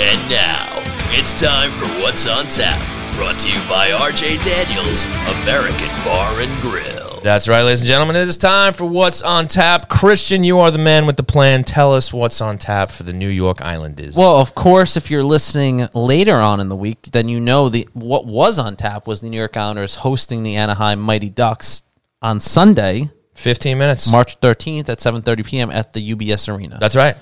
And 0.02 0.30
now, 0.30 0.66
it's 1.12 1.34
time 1.34 1.72
for 1.72 1.86
What's 2.02 2.26
on 2.26 2.46
Tap, 2.46 2.80
brought 3.18 3.38
to 3.40 3.50
you 3.50 3.58
by 3.68 3.90
RJ 3.90 4.42
Daniels, 4.44 5.04
American 5.42 5.90
Bar 6.06 6.40
and 6.40 6.62
Grill. 6.62 7.20
That's 7.22 7.50
right, 7.50 7.64
ladies 7.64 7.82
and 7.82 7.88
gentlemen. 7.90 8.16
It 8.16 8.30
is 8.30 8.38
time 8.38 8.72
for 8.72 8.86
what's 8.86 9.22
on 9.22 9.50
tap. 9.50 9.90
Christian, 9.90 10.46
you 10.46 10.60
are 10.60 10.72
the 10.72 10.78
man 10.78 11.06
with 11.06 11.18
the 11.18 11.24
plan. 11.24 11.66
Tell 11.66 11.94
us 11.94 12.14
what's 12.14 12.40
on 12.40 12.58
tap 12.58 12.92
for 12.92 13.04
the 13.04 13.12
New 13.12 13.28
York 13.28 13.62
Islanders. 13.62 14.16
Well, 14.16 14.38
of 14.40 14.56
course, 14.56 14.96
if 14.96 15.12
you're 15.12 15.26
listening 15.26 15.90
later 15.94 16.36
on 16.36 16.62
in 16.62 16.70
the 16.70 16.78
week, 16.78 17.02
then 17.12 17.28
you 17.28 17.42
know 17.42 17.68
the 17.68 17.90
what 17.92 18.26
was 18.26 18.58
on 18.58 18.78
tap 18.78 19.06
was 19.06 19.20
the 19.20 19.30
New 19.30 19.38
York 19.38 19.58
Islanders 19.58 19.96
hosting 19.96 20.44
the 20.44 20.56
Anaheim 20.56 21.02
Mighty 21.02 21.30
Ducks 21.30 21.84
on 22.22 22.40
Sunday, 22.40 23.12
15 23.34 23.78
minutes. 23.78 24.10
March 24.10 24.40
13th 24.40 24.88
at 24.88 25.00
7:30 25.00 25.46
p.m. 25.46 25.72
at 25.72 25.92
the 25.92 26.16
UBS 26.16 26.48
Arena. 26.48 26.78
That's 26.80 26.96
right. 26.96 27.18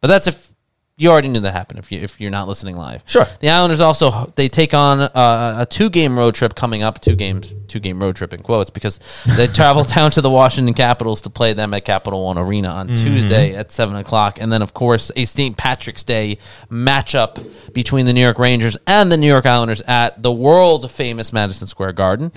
but 0.00 0.08
that's 0.08 0.28
if 0.28 0.51
you 0.98 1.10
already 1.10 1.28
knew 1.28 1.40
that 1.40 1.52
happened. 1.52 1.78
If 1.78 1.90
you 1.90 2.00
if 2.00 2.20
you're 2.20 2.30
not 2.30 2.48
listening 2.48 2.76
live, 2.76 3.02
Sure. 3.06 3.26
The 3.40 3.48
Islanders 3.48 3.80
also 3.80 4.32
they 4.36 4.48
take 4.48 4.74
on 4.74 5.00
uh, 5.00 5.56
a 5.60 5.66
two 5.66 5.88
game 5.90 6.18
road 6.18 6.34
trip 6.34 6.54
coming 6.54 6.82
up. 6.82 7.00
Two 7.00 7.16
games, 7.16 7.54
two 7.66 7.80
game 7.80 7.98
road 7.98 8.14
trip 8.16 8.32
in 8.34 8.40
quotes 8.42 8.70
because 8.70 9.00
they 9.36 9.46
travel 9.60 9.84
down 9.84 10.10
to 10.12 10.20
the 10.20 10.30
Washington 10.30 10.74
Capitals 10.74 11.22
to 11.22 11.30
play 11.30 11.54
them 11.54 11.72
at 11.74 11.84
Capital 11.84 12.24
One 12.24 12.36
Arena 12.38 12.68
on 12.68 12.88
Tuesday 12.88 13.54
at 13.54 13.72
seven 13.72 13.96
o'clock, 13.96 14.38
and 14.40 14.52
then 14.52 14.60
of 14.62 14.74
course 14.74 15.10
a 15.16 15.24
St. 15.24 15.56
Patrick's 15.56 16.04
Day 16.04 16.38
matchup 16.70 17.72
between 17.72 18.06
the 18.06 18.12
New 18.12 18.20
York 18.22 18.38
Rangers 18.38 18.76
and 18.86 19.10
the 19.10 19.16
New 19.16 19.26
York 19.26 19.46
Islanders 19.46 19.80
at 19.82 20.22
the 20.22 20.32
world 20.32 20.90
famous 20.90 21.32
Madison 21.32 21.66
Square 21.66 21.92
Garden 21.92 22.32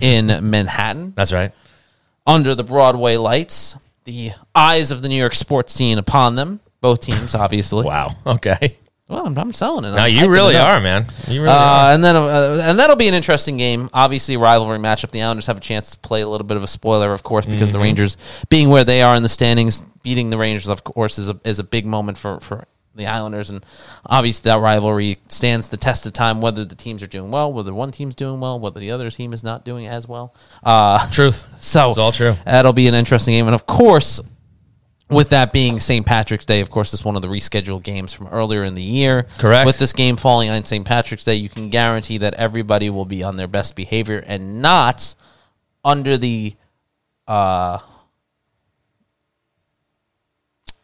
in 0.00 0.26
Manhattan 0.50 1.12
That's 1.16 1.32
right. 1.32 1.52
under 2.26 2.54
the 2.54 2.64
Broadway 2.64 3.16
lights, 3.16 3.76
the 4.04 4.32
eyes 4.54 4.90
of 4.90 5.02
the 5.02 5.08
New 5.08 5.16
York 5.16 5.34
sports 5.34 5.72
scene 5.72 5.98
upon 5.98 6.34
them. 6.34 6.60
Both 6.80 7.00
teams, 7.00 7.34
obviously. 7.34 7.84
Wow. 7.84 8.08
Okay. 8.26 8.76
Well, 9.08 9.26
I'm, 9.26 9.36
I'm 9.36 9.52
selling 9.52 9.84
it. 9.84 9.90
Now 9.90 10.04
I'm 10.04 10.14
you 10.14 10.30
really 10.30 10.54
it 10.54 10.60
are, 10.60 10.80
man. 10.80 11.04
You 11.26 11.42
really 11.42 11.52
Uh, 11.52 11.58
are. 11.58 11.92
and 11.94 12.04
then 12.04 12.14
uh, 12.14 12.62
and 12.62 12.78
that'll 12.78 12.94
be 12.94 13.08
an 13.08 13.14
interesting 13.14 13.56
game. 13.56 13.90
Obviously, 13.92 14.36
rivalry 14.36 14.78
matchup. 14.78 15.10
The 15.10 15.20
Islanders 15.22 15.46
have 15.46 15.56
a 15.56 15.60
chance 15.60 15.90
to 15.90 15.98
play 15.98 16.20
a 16.20 16.28
little 16.28 16.46
bit 16.46 16.56
of 16.56 16.62
a 16.62 16.68
spoiler, 16.68 17.12
of 17.12 17.24
course, 17.24 17.44
because 17.44 17.70
Mm-hmm. 17.70 17.78
the 17.78 17.82
Rangers, 17.82 18.16
being 18.50 18.68
where 18.68 18.84
they 18.84 19.02
are 19.02 19.16
in 19.16 19.24
the 19.24 19.28
standings, 19.28 19.82
beating 20.04 20.30
the 20.30 20.38
Rangers, 20.38 20.68
of 20.68 20.84
course, 20.84 21.18
is 21.18 21.28
a 21.28 21.40
is 21.44 21.58
a 21.58 21.64
big 21.64 21.86
moment 21.86 22.18
for 22.18 22.38
for 22.38 22.66
the 22.94 23.08
Islanders. 23.08 23.50
And 23.50 23.66
obviously, 24.06 24.48
that 24.48 24.60
rivalry 24.60 25.18
stands 25.26 25.70
the 25.70 25.76
test 25.76 26.06
of 26.06 26.12
time. 26.12 26.40
Whether 26.40 26.64
the 26.64 26.76
teams 26.76 27.02
are 27.02 27.08
doing 27.08 27.32
well, 27.32 27.52
whether 27.52 27.74
one 27.74 27.90
team's 27.90 28.14
doing 28.14 28.38
well, 28.38 28.60
whether 28.60 28.78
the 28.78 28.92
other 28.92 29.10
team 29.10 29.32
is 29.32 29.42
not 29.42 29.64
doing 29.64 29.88
as 29.88 30.06
well. 30.06 30.36
Uh, 30.62 31.04
Truth. 31.10 31.52
so 31.58 31.90
It's 31.90 31.98
all 31.98 32.12
true. 32.12 32.36
That'll 32.44 32.72
be 32.72 32.86
an 32.86 32.94
interesting 32.94 33.34
game, 33.34 33.46
and 33.46 33.56
of 33.56 33.66
course, 33.66 34.20
with 35.10 35.30
that 35.30 35.52
being 35.52 35.80
St. 35.80 36.04
Patrick's 36.06 36.46
Day, 36.46 36.60
of 36.60 36.70
course, 36.70 36.92
it's 36.94 37.04
one 37.04 37.16
of 37.16 37.22
the 37.22 37.28
rescheduled 37.28 37.82
games 37.82 38.12
from 38.12 38.28
earlier 38.28 38.64
in 38.64 38.74
the 38.74 38.82
year. 38.82 39.26
Correct. 39.38 39.66
With 39.66 39.78
this 39.78 39.92
game 39.92 40.16
falling 40.16 40.50
on 40.50 40.64
St. 40.64 40.84
Patrick's 40.86 41.24
Day, 41.24 41.34
you 41.34 41.48
can 41.48 41.68
guarantee 41.68 42.18
that 42.18 42.34
everybody 42.34 42.90
will 42.90 43.04
be 43.04 43.22
on 43.22 43.36
their 43.36 43.48
best 43.48 43.76
behavior 43.76 44.22
and 44.26 44.62
not 44.62 45.14
under 45.84 46.16
the 46.16 46.54
uh 47.26 47.78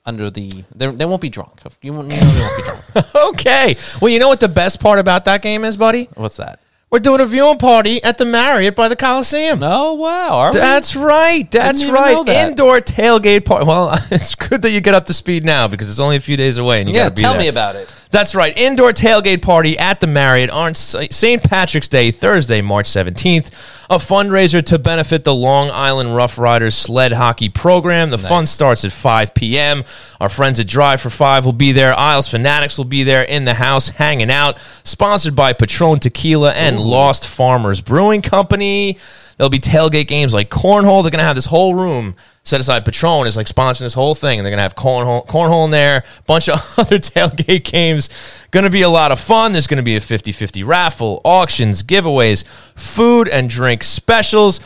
under 0.06 0.30
the 0.30 0.64
they, 0.74 0.86
they 0.86 1.04
won't 1.04 1.20
be 1.20 1.28
drunk. 1.28 1.60
You 1.82 1.92
won't, 1.92 2.10
you 2.10 2.16
know 2.16 2.26
they 2.26 2.40
won't 2.40 2.56
be 2.56 2.62
drunk. 2.62 3.06
Okay. 3.36 3.76
Well, 4.00 4.10
you 4.10 4.18
know 4.18 4.28
what 4.28 4.40
the 4.40 4.48
best 4.48 4.80
part 4.80 4.98
about 4.98 5.24
that 5.26 5.42
game 5.42 5.64
is, 5.64 5.76
buddy? 5.76 6.08
What's 6.14 6.36
that? 6.36 6.60
We're 6.88 7.00
doing 7.00 7.20
a 7.20 7.26
viewing 7.26 7.58
party 7.58 8.00
at 8.04 8.16
the 8.16 8.24
Marriott 8.24 8.76
by 8.76 8.86
the 8.86 8.94
Coliseum. 8.94 9.58
Oh 9.60 9.94
wow! 9.94 10.38
Are 10.38 10.52
we? 10.52 10.58
That's 10.60 10.94
right. 10.94 11.50
That's 11.50 11.84
right. 11.84 12.24
that. 12.26 12.50
Indoor 12.50 12.80
tailgate 12.80 13.44
party. 13.44 13.66
Well, 13.66 13.92
it's 14.12 14.36
good 14.36 14.62
that 14.62 14.70
you 14.70 14.80
get 14.80 14.94
up 14.94 15.06
to 15.06 15.12
speed 15.12 15.44
now 15.44 15.66
because 15.66 15.90
it's 15.90 15.98
only 15.98 16.14
a 16.14 16.20
few 16.20 16.36
days 16.36 16.58
away 16.58 16.80
and 16.80 16.88
you 16.88 16.94
yeah. 16.94 17.04
got 17.04 17.08
to 17.08 17.14
be 17.16 17.22
Tell 17.22 17.32
there. 17.32 17.42
me 17.42 17.48
about 17.48 17.74
it. 17.74 17.92
That's 18.16 18.34
right. 18.34 18.56
Indoor 18.56 18.92
tailgate 18.92 19.42
party 19.42 19.78
at 19.78 20.00
the 20.00 20.06
Marriott 20.06 20.48
on 20.48 20.74
St. 20.74 21.42
Patrick's 21.42 21.86
Day, 21.86 22.10
Thursday, 22.10 22.62
March 22.62 22.86
17th. 22.86 23.52
A 23.90 23.98
fundraiser 23.98 24.64
to 24.64 24.78
benefit 24.78 25.24
the 25.24 25.34
Long 25.34 25.68
Island 25.70 26.16
Rough 26.16 26.38
Riders 26.38 26.74
sled 26.74 27.12
hockey 27.12 27.50
program. 27.50 28.08
The 28.08 28.16
fun 28.16 28.46
starts 28.46 28.86
at 28.86 28.92
5 28.92 29.34
p.m. 29.34 29.84
Our 30.18 30.30
friends 30.30 30.58
at 30.58 30.66
Drive 30.66 31.02
for 31.02 31.10
Five 31.10 31.44
will 31.44 31.52
be 31.52 31.72
there. 31.72 31.92
Isles 31.92 32.26
Fanatics 32.26 32.78
will 32.78 32.86
be 32.86 33.02
there 33.02 33.22
in 33.22 33.44
the 33.44 33.52
house 33.52 33.90
hanging 33.90 34.30
out. 34.30 34.58
Sponsored 34.82 35.36
by 35.36 35.52
Patron 35.52 36.00
Tequila 36.00 36.54
and 36.54 36.80
Lost 36.80 37.26
Farmers 37.28 37.82
Brewing 37.82 38.22
Company. 38.22 38.96
There'll 39.36 39.50
be 39.50 39.58
tailgate 39.58 40.06
games 40.06 40.32
like 40.32 40.48
cornhole. 40.48 41.02
They're 41.02 41.10
to 41.18 41.24
have 41.24 41.36
this 41.36 41.46
whole 41.46 41.74
room 41.74 42.16
set 42.42 42.60
aside. 42.60 42.84
Patron 42.84 43.26
is 43.26 43.36
like 43.36 43.46
sponsoring 43.46 43.80
this 43.80 43.94
whole 43.94 44.14
thing, 44.14 44.38
and 44.38 44.46
they're 44.46 44.50
to 44.58 44.62
have 44.62 44.74
cornhole, 44.74 45.26
cornhole 45.26 45.66
in 45.66 45.70
there, 45.70 46.04
bunch 46.26 46.48
of 46.48 46.54
other 46.78 46.98
tailgate 46.98 47.64
games. 47.64 48.08
To 48.52 48.70
be 48.70 48.80
a 48.80 48.88
lot 48.88 49.12
of 49.12 49.20
fun. 49.20 49.52
There's 49.52 49.66
to 49.66 49.82
be 49.82 49.96
a 49.96 50.00
50 50.00 50.32
50 50.32 50.64
raffle, 50.64 51.20
auctions, 51.24 51.82
giveaways, 51.82 52.44
food 52.74 53.28
and 53.28 53.50
drink 53.50 53.84
specials. 53.84 54.60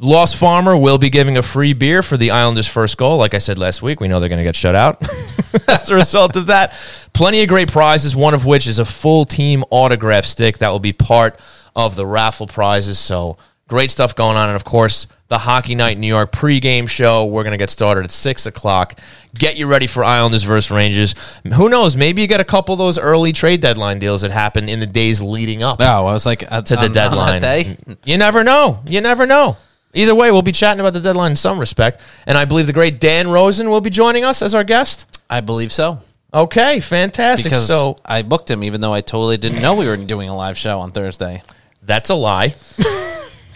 Lost 0.00 0.36
Farmer 0.36 0.76
will 0.76 0.98
be 0.98 1.08
giving 1.08 1.36
a 1.36 1.42
free 1.42 1.72
beer 1.72 2.02
for 2.02 2.16
the 2.16 2.32
Islanders' 2.32 2.66
first 2.66 2.96
goal. 2.96 3.16
Like 3.16 3.34
I 3.34 3.38
said 3.38 3.56
last 3.58 3.80
week, 3.80 4.00
we 4.00 4.08
know 4.08 4.18
they're 4.18 4.28
going 4.28 4.38
to 4.38 4.44
get 4.44 4.56
shut 4.56 4.74
out 4.74 5.00
as 5.68 5.90
a 5.90 5.94
result 5.94 6.34
of 6.34 6.46
that. 6.46 6.72
Plenty 7.12 7.42
of 7.42 7.48
great 7.48 7.70
prizes, 7.70 8.16
one 8.16 8.34
of 8.34 8.44
which 8.44 8.66
is 8.66 8.80
a 8.80 8.84
full 8.84 9.24
team 9.24 9.64
autograph 9.70 10.24
stick 10.24 10.58
that 10.58 10.70
will 10.70 10.80
be 10.80 10.92
part 10.92 11.38
of 11.76 11.94
the 11.94 12.06
raffle 12.06 12.48
prizes. 12.48 12.98
So 12.98 13.36
great 13.68 13.90
stuff 13.92 14.14
going 14.16 14.36
on. 14.36 14.48
And 14.48 14.56
of 14.56 14.64
course, 14.64 15.06
the 15.28 15.38
Hockey 15.38 15.74
Night 15.76 15.92
in 15.92 16.00
New 16.00 16.06
York 16.08 16.32
pregame 16.32 16.88
show. 16.88 17.24
We're 17.26 17.44
going 17.44 17.52
to 17.52 17.58
get 17.58 17.70
started 17.70 18.04
at 18.04 18.10
6 18.10 18.46
o'clock. 18.46 18.98
Get 19.38 19.56
you 19.56 19.66
ready 19.66 19.86
for 19.86 20.02
Islanders 20.02 20.42
versus 20.42 20.70
Rangers. 20.70 21.14
Who 21.54 21.68
knows? 21.68 21.96
Maybe 21.96 22.22
you 22.22 22.28
get 22.28 22.40
a 22.40 22.44
couple 22.44 22.72
of 22.72 22.78
those 22.78 22.98
early 22.98 23.32
trade 23.32 23.60
deadline 23.60 23.98
deals 23.98 24.22
that 24.22 24.30
happen 24.30 24.68
in 24.68 24.80
the 24.80 24.86
days 24.86 25.20
leading 25.22 25.62
up 25.62 25.80
Oh, 25.80 25.84
I 26.06 26.12
was 26.12 26.24
like 26.26 26.50
uh, 26.50 26.62
to 26.62 26.74
the 26.74 26.80
on- 26.80 26.86
on 26.86 26.92
deadline. 26.92 27.40
that 27.42 27.64
day. 27.86 27.96
You 28.04 28.16
never 28.18 28.42
know. 28.42 28.80
You 28.86 29.00
never 29.02 29.26
know. 29.26 29.56
Either 29.94 30.14
way, 30.14 30.30
we'll 30.30 30.42
be 30.42 30.52
chatting 30.52 30.80
about 30.80 30.92
the 30.94 31.00
deadline 31.00 31.30
in 31.32 31.36
some 31.36 31.58
respect. 31.58 32.00
And 32.26 32.36
I 32.36 32.44
believe 32.46 32.66
the 32.66 32.72
great 32.74 33.00
Dan 33.00 33.28
Rosen 33.28 33.70
will 33.70 33.80
be 33.80 33.90
joining 33.90 34.24
us 34.24 34.42
as 34.42 34.54
our 34.54 34.64
guest. 34.64 35.22
I 35.30 35.40
believe 35.40 35.72
so. 35.72 36.00
Okay, 36.32 36.80
fantastic. 36.80 37.44
Because 37.52 37.66
so 37.66 37.96
I 38.04 38.20
booked 38.22 38.50
him, 38.50 38.62
even 38.64 38.80
though 38.82 38.92
I 38.92 39.00
totally 39.00 39.38
didn't 39.38 39.62
know 39.62 39.74
we 39.76 39.86
were 39.86 39.96
doing 39.96 40.28
a 40.28 40.36
live 40.36 40.58
show 40.58 40.80
on 40.80 40.90
Thursday. 40.90 41.42
that's 41.82 42.10
a 42.10 42.14
lie. 42.14 42.54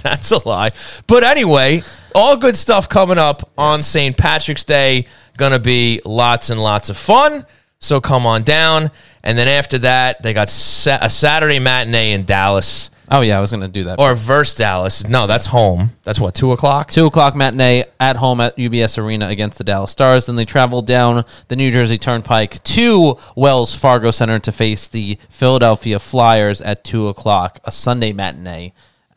that's 0.05 0.31
a 0.31 0.47
lie. 0.49 0.73
But 1.07 1.25
anyway, 1.25 1.83
all 2.15 2.37
good 2.37 2.57
stuff 2.57 2.89
coming 2.89 3.19
up 3.19 3.51
on 3.57 3.83
St. 3.83 4.17
Patrick's 4.17 4.65
Day. 4.65 5.07
Gonna 5.37 5.59
be 5.59 6.01
lots 6.05 6.51
and 6.51 6.63
lots 6.63 6.91
of 6.91 6.97
fun. 6.97 7.47
So 7.79 8.01
come 8.01 8.27
on 8.27 8.43
down. 8.43 8.91
And 9.25 9.37
then 9.37 9.49
after 9.49 9.79
that, 9.79 10.23
they 10.23 10.33
got 10.33 10.49
sa- 10.49 10.99
a 11.01 11.11
Saturday 11.11 11.59
matinee 11.59 12.13
in 12.13 12.25
Dallas 12.25 12.91
Oh 13.15 13.21
yeah, 13.21 13.37
I 13.37 13.41
was 13.41 13.51
going 13.51 13.61
to 13.61 13.69
do 13.69 13.85
that. 13.85 14.01
or 14.01 14.15
verse 14.15 14.55
Dallas. 14.55 15.07
No, 15.07 15.27
that's 15.27 15.45
home. 15.47 15.91
That's 16.03 16.19
what 16.19 16.35
two 16.35 16.53
o'clock. 16.53 16.91
Two 16.91 17.05
o'clock 17.05 17.37
matinee 17.37 17.85
at 18.01 18.17
home 18.17 18.41
at 18.41 18.57
UBS 18.57 18.97
Arena 18.97 19.29
against 19.29 19.59
the 19.59 19.65
Dallas 19.65 19.91
Stars. 19.91 20.25
Then 20.25 20.37
they 20.37 20.47
travel 20.47 20.81
down 20.81 21.27
the 21.49 21.57
New 21.57 21.71
Jersey 21.71 21.99
Turnpike 21.99 22.63
to 22.65 23.19
Wells 23.37 23.75
Fargo 23.77 24.13
Center 24.13 24.39
to 24.39 24.51
face 24.51 24.89
the 24.89 25.19
Philadelphia 25.29 25.99
Flyers 25.99 26.63
at 26.63 26.85
two 26.85 27.09
o'clock, 27.09 27.61
a 27.65 27.71
Sunday 27.71 28.15
matinee 28.15 28.73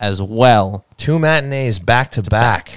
as 0.06 0.22
well. 0.22 0.86
Two 0.98 1.18
matinees 1.18 1.80
back 1.80 2.12
to 2.12 2.22
back. 2.22 2.72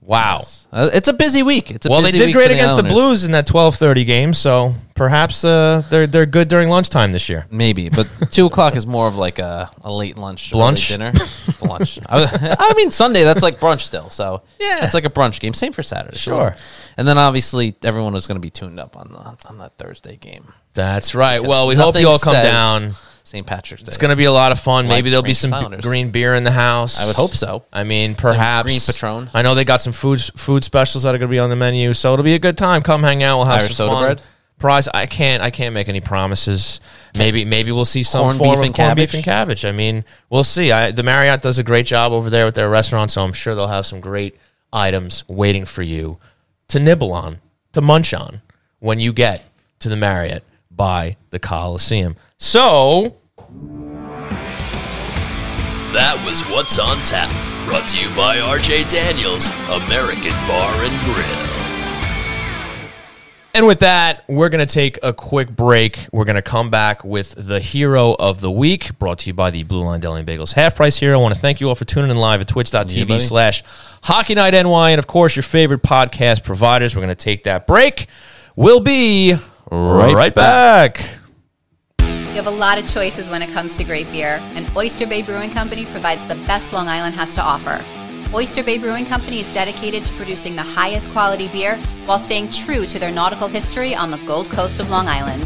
Wow. 0.00 0.40
Uh, 0.72 0.88
it's 0.92 1.08
a 1.08 1.12
busy 1.12 1.42
week. 1.42 1.70
It's 1.70 1.86
a 1.86 1.88
Well, 1.90 2.00
they 2.00 2.08
busy 2.12 2.18
did 2.18 2.26
week 2.26 2.34
great 2.36 2.46
for 2.48 2.52
against 2.54 2.76
the 2.76 2.82
Islanders. 2.82 2.92
Blues 2.92 3.24
in 3.24 3.32
that 3.32 3.46
twelve 3.46 3.74
thirty 3.74 4.04
game, 4.04 4.32
so 4.34 4.74
perhaps 4.94 5.44
uh, 5.44 5.82
they're 5.90 6.06
they're 6.06 6.26
good 6.26 6.46
during 6.48 6.68
lunchtime 6.68 7.10
this 7.12 7.28
year. 7.28 7.46
Maybe, 7.50 7.88
but 7.88 8.08
two 8.30 8.46
o'clock 8.46 8.76
is 8.76 8.86
more 8.86 9.08
of 9.08 9.16
like 9.16 9.40
a, 9.40 9.68
a 9.82 9.92
late 9.92 10.16
lunch, 10.16 10.52
early 10.52 10.60
Lunch? 10.62 10.88
dinner, 10.88 11.12
lunch. 11.60 11.98
I, 12.08 12.56
I 12.58 12.74
mean, 12.76 12.90
Sunday 12.92 13.24
that's 13.24 13.42
like 13.42 13.58
brunch 13.58 13.80
still, 13.80 14.10
so 14.10 14.42
Yeah. 14.60 14.84
it's 14.84 14.94
like 14.94 15.04
a 15.04 15.10
brunch 15.10 15.40
game. 15.40 15.54
Same 15.54 15.72
for 15.72 15.82
Saturday, 15.82 16.16
Sure. 16.16 16.54
And 16.96 17.06
then 17.06 17.18
obviously 17.18 17.74
everyone 17.82 18.12
was 18.12 18.26
going 18.28 18.36
to 18.36 18.40
be 18.40 18.50
tuned 18.50 18.78
up 18.78 18.96
on 18.96 19.08
the 19.12 19.48
on 19.48 19.58
that 19.58 19.76
Thursday 19.76 20.16
game. 20.16 20.52
That's 20.74 21.16
right. 21.16 21.42
Well, 21.42 21.66
we 21.66 21.74
hope 21.74 21.94
Nothing 21.94 22.02
you 22.02 22.08
all 22.08 22.18
come 22.20 22.34
says 22.34 22.46
down. 22.46 22.92
St. 23.30 23.46
Patrick's 23.46 23.84
Day. 23.84 23.88
It's 23.90 23.96
going 23.96 24.10
to 24.10 24.16
be 24.16 24.24
a 24.24 24.32
lot 24.32 24.50
of 24.50 24.58
fun. 24.58 24.88
Like 24.88 24.96
Maybe 24.98 25.10
there'll 25.10 25.22
be 25.22 25.34
some 25.34 25.80
green 25.80 26.10
beer 26.10 26.34
in 26.34 26.42
the 26.42 26.50
house. 26.50 27.00
I 27.00 27.06
would 27.06 27.14
hope 27.14 27.30
so. 27.30 27.62
I 27.72 27.84
mean, 27.84 28.16
perhaps 28.16 28.66
green 28.66 28.80
Patron. 28.80 29.30
I 29.32 29.42
know 29.42 29.54
they 29.54 29.62
got 29.62 29.80
some 29.80 29.92
food 29.92 30.20
food 30.20 30.64
specials 30.64 31.04
that 31.04 31.14
are 31.14 31.18
going 31.18 31.28
to 31.28 31.32
be 31.32 31.38
on 31.38 31.48
the 31.48 31.54
menu, 31.54 31.94
so 31.94 32.12
it'll 32.12 32.24
be 32.24 32.34
a 32.34 32.40
good 32.40 32.58
time. 32.58 32.82
Come 32.82 33.04
hang 33.04 33.22
out. 33.22 33.36
We'll 33.38 33.46
have 33.46 33.60
Irish 33.60 33.76
some 33.76 33.86
soda 33.86 33.92
fun. 33.92 34.02
bread? 34.02 34.22
Prize. 34.58 34.88
I 34.88 35.06
can't. 35.06 35.44
I 35.44 35.50
can't 35.50 35.72
make 35.74 35.88
any 35.88 36.00
promises. 36.00 36.80
Maybe 37.16 37.44
maybe 37.44 37.70
we'll 37.70 37.84
see 37.84 38.02
some 38.02 38.22
Corned 38.22 38.38
form 38.38 38.60
beef 38.62 38.70
of 38.70 38.74
corned 38.74 38.96
beef 38.96 39.12
cabbage? 39.12 39.14
and 39.14 39.24
cabbage. 39.24 39.64
I 39.64 39.70
mean, 39.70 40.04
we'll 40.28 40.42
see. 40.42 40.72
I, 40.72 40.90
the 40.90 41.04
Marriott 41.04 41.40
does 41.40 41.60
a 41.60 41.62
great 41.62 41.86
job 41.86 42.10
over 42.10 42.30
there 42.30 42.46
with 42.46 42.56
their 42.56 42.68
restaurant, 42.68 43.12
so 43.12 43.22
I'm 43.22 43.32
sure 43.32 43.54
they'll 43.54 43.68
have 43.68 43.86
some 43.86 44.00
great 44.00 44.36
items 44.72 45.22
waiting 45.28 45.66
for 45.66 45.82
you 45.82 46.18
to 46.66 46.80
nibble 46.80 47.12
on, 47.12 47.38
to 47.74 47.80
munch 47.80 48.12
on 48.12 48.42
when 48.80 48.98
you 48.98 49.12
get 49.12 49.44
to 49.78 49.88
the 49.88 49.96
Marriott 49.96 50.42
by 50.68 51.16
the 51.30 51.38
Coliseum. 51.38 52.16
So 52.36 53.16
That 55.92 56.22
was 56.24 56.42
What's 56.42 56.78
on 56.78 56.98
Tap, 57.02 57.28
brought 57.68 57.88
to 57.88 57.98
you 57.98 58.08
by 58.14 58.36
RJ 58.38 58.88
Daniels, 58.88 59.48
American 59.68 60.30
Bar 60.46 60.72
and 60.84 61.04
Grill. 61.04 61.46
And 63.52 63.66
with 63.66 63.80
that, 63.80 64.22
we're 64.28 64.48
going 64.48 64.64
to 64.64 64.72
take 64.72 65.00
a 65.02 65.12
quick 65.12 65.50
break. 65.50 65.98
We're 66.12 66.24
going 66.24 66.36
to 66.36 66.42
come 66.42 66.70
back 66.70 67.04
with 67.04 67.34
the 67.36 67.58
hero 67.58 68.14
of 68.20 68.40
the 68.40 68.50
week, 68.50 68.96
brought 69.00 69.18
to 69.20 69.26
you 69.26 69.34
by 69.34 69.50
the 69.50 69.64
Blue 69.64 69.82
Line 69.82 69.98
Deli 69.98 70.20
and 70.20 70.28
Bagels 70.28 70.52
Half 70.52 70.76
Price 70.76 70.96
Hero. 70.98 71.18
I 71.18 71.20
want 71.22 71.34
to 71.34 71.40
thank 71.40 71.60
you 71.60 71.68
all 71.68 71.74
for 71.74 71.84
tuning 71.84 72.12
in 72.12 72.16
live 72.16 72.40
at 72.40 72.48
Yeah, 72.48 72.52
twitch.tv 72.52 73.08
buddy. 73.08 73.18
slash 73.20 73.64
Hockey 74.04 74.36
Night 74.36 74.54
NY. 74.54 74.90
And 74.90 75.00
of 75.00 75.08
course, 75.08 75.34
your 75.34 75.42
favorite 75.42 75.82
podcast 75.82 76.44
providers. 76.44 76.94
We're 76.94 77.02
going 77.02 77.08
to 77.16 77.24
take 77.24 77.42
that 77.44 77.66
break. 77.66 78.06
We'll 78.54 78.78
be 78.80 79.34
right, 79.72 80.14
Right 80.14 80.34
back. 80.34 81.18
You 82.30 82.36
have 82.36 82.46
a 82.46 82.50
lot 82.50 82.78
of 82.78 82.86
choices 82.86 83.28
when 83.28 83.42
it 83.42 83.50
comes 83.50 83.74
to 83.74 83.82
great 83.82 84.10
beer, 84.12 84.38
and 84.54 84.70
Oyster 84.76 85.04
Bay 85.04 85.20
Brewing 85.20 85.50
Company 85.50 85.84
provides 85.84 86.24
the 86.26 86.36
best 86.36 86.72
Long 86.72 86.86
Island 86.86 87.16
has 87.16 87.34
to 87.34 87.42
offer. 87.42 87.84
Oyster 88.32 88.62
Bay 88.62 88.78
Brewing 88.78 89.04
Company 89.04 89.40
is 89.40 89.52
dedicated 89.52 90.04
to 90.04 90.14
producing 90.14 90.54
the 90.54 90.62
highest 90.62 91.10
quality 91.10 91.48
beer 91.48 91.76
while 92.06 92.20
staying 92.20 92.52
true 92.52 92.86
to 92.86 93.00
their 93.00 93.10
nautical 93.10 93.48
history 93.48 93.96
on 93.96 94.12
the 94.12 94.16
Gold 94.18 94.48
Coast 94.48 94.78
of 94.78 94.90
Long 94.90 95.08
Island. 95.08 95.42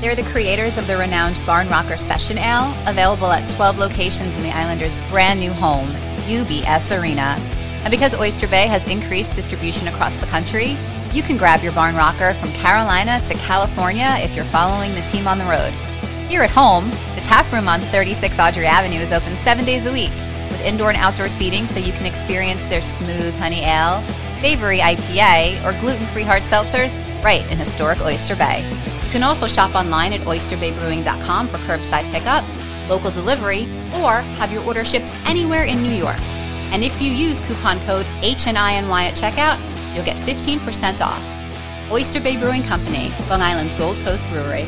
They're 0.00 0.16
the 0.16 0.28
creators 0.32 0.76
of 0.76 0.88
the 0.88 0.98
renowned 0.98 1.38
Barn 1.46 1.68
Rocker 1.68 1.96
Session 1.96 2.36
Ale, 2.36 2.74
available 2.88 3.30
at 3.30 3.48
12 3.50 3.78
locations 3.78 4.36
in 4.36 4.42
the 4.42 4.50
Islanders' 4.50 4.96
brand 5.10 5.38
new 5.38 5.52
home, 5.52 5.86
UBS 6.26 7.00
Arena. 7.00 7.38
And 7.84 7.92
because 7.92 8.18
Oyster 8.18 8.48
Bay 8.48 8.66
has 8.66 8.88
increased 8.88 9.36
distribution 9.36 9.86
across 9.86 10.16
the 10.16 10.26
country, 10.26 10.76
you 11.12 11.22
can 11.22 11.36
grab 11.36 11.62
your 11.62 11.72
Barn 11.72 11.94
Rocker 11.94 12.34
from 12.34 12.50
Carolina 12.54 13.20
to 13.26 13.34
California 13.34 14.16
if 14.18 14.34
you're 14.34 14.44
following 14.46 14.92
the 14.96 15.02
team 15.02 15.28
on 15.28 15.38
the 15.38 15.44
road. 15.44 15.72
Here 16.28 16.42
at 16.42 16.50
home, 16.50 16.88
the 17.14 17.20
tap 17.20 17.50
room 17.52 17.68
on 17.68 17.82
36 17.82 18.38
Audrey 18.38 18.66
Avenue 18.66 18.98
is 18.98 19.12
open 19.12 19.36
seven 19.36 19.64
days 19.64 19.84
a 19.84 19.92
week 19.92 20.10
with 20.50 20.64
indoor 20.64 20.88
and 20.88 20.98
outdoor 20.98 21.28
seating 21.28 21.66
so 21.66 21.78
you 21.78 21.92
can 21.92 22.06
experience 22.06 22.66
their 22.66 22.80
smooth 22.80 23.36
honey 23.36 23.60
ale, 23.60 24.02
savory 24.40 24.78
IPA, 24.78 25.62
or 25.64 25.78
gluten 25.80 26.06
free 26.08 26.22
hard 26.22 26.42
seltzers 26.44 26.96
right 27.22 27.48
in 27.52 27.58
historic 27.58 28.00
Oyster 28.00 28.34
Bay. 28.36 28.66
You 29.04 29.10
can 29.10 29.22
also 29.22 29.46
shop 29.46 29.74
online 29.74 30.14
at 30.14 30.22
oysterbaybrewing.com 30.22 31.48
for 31.48 31.58
curbside 31.58 32.10
pickup, 32.10 32.44
local 32.88 33.10
delivery, 33.10 33.64
or 33.92 34.22
have 34.38 34.50
your 34.50 34.64
order 34.64 34.84
shipped 34.84 35.14
anywhere 35.26 35.64
in 35.64 35.82
New 35.82 35.92
York. 35.92 36.20
And 36.72 36.82
if 36.82 37.00
you 37.02 37.12
use 37.12 37.40
coupon 37.42 37.78
code 37.80 38.06
HNINY 38.22 39.08
at 39.08 39.14
checkout, 39.14 39.60
you'll 39.94 40.04
get 40.04 40.16
15% 40.26 41.02
off. 41.02 41.22
Oyster 41.92 42.18
Bay 42.18 42.38
Brewing 42.38 42.62
Company, 42.62 43.12
Long 43.28 43.42
Island's 43.42 43.74
Gold 43.74 43.98
Coast 43.98 44.26
Brewery. 44.30 44.64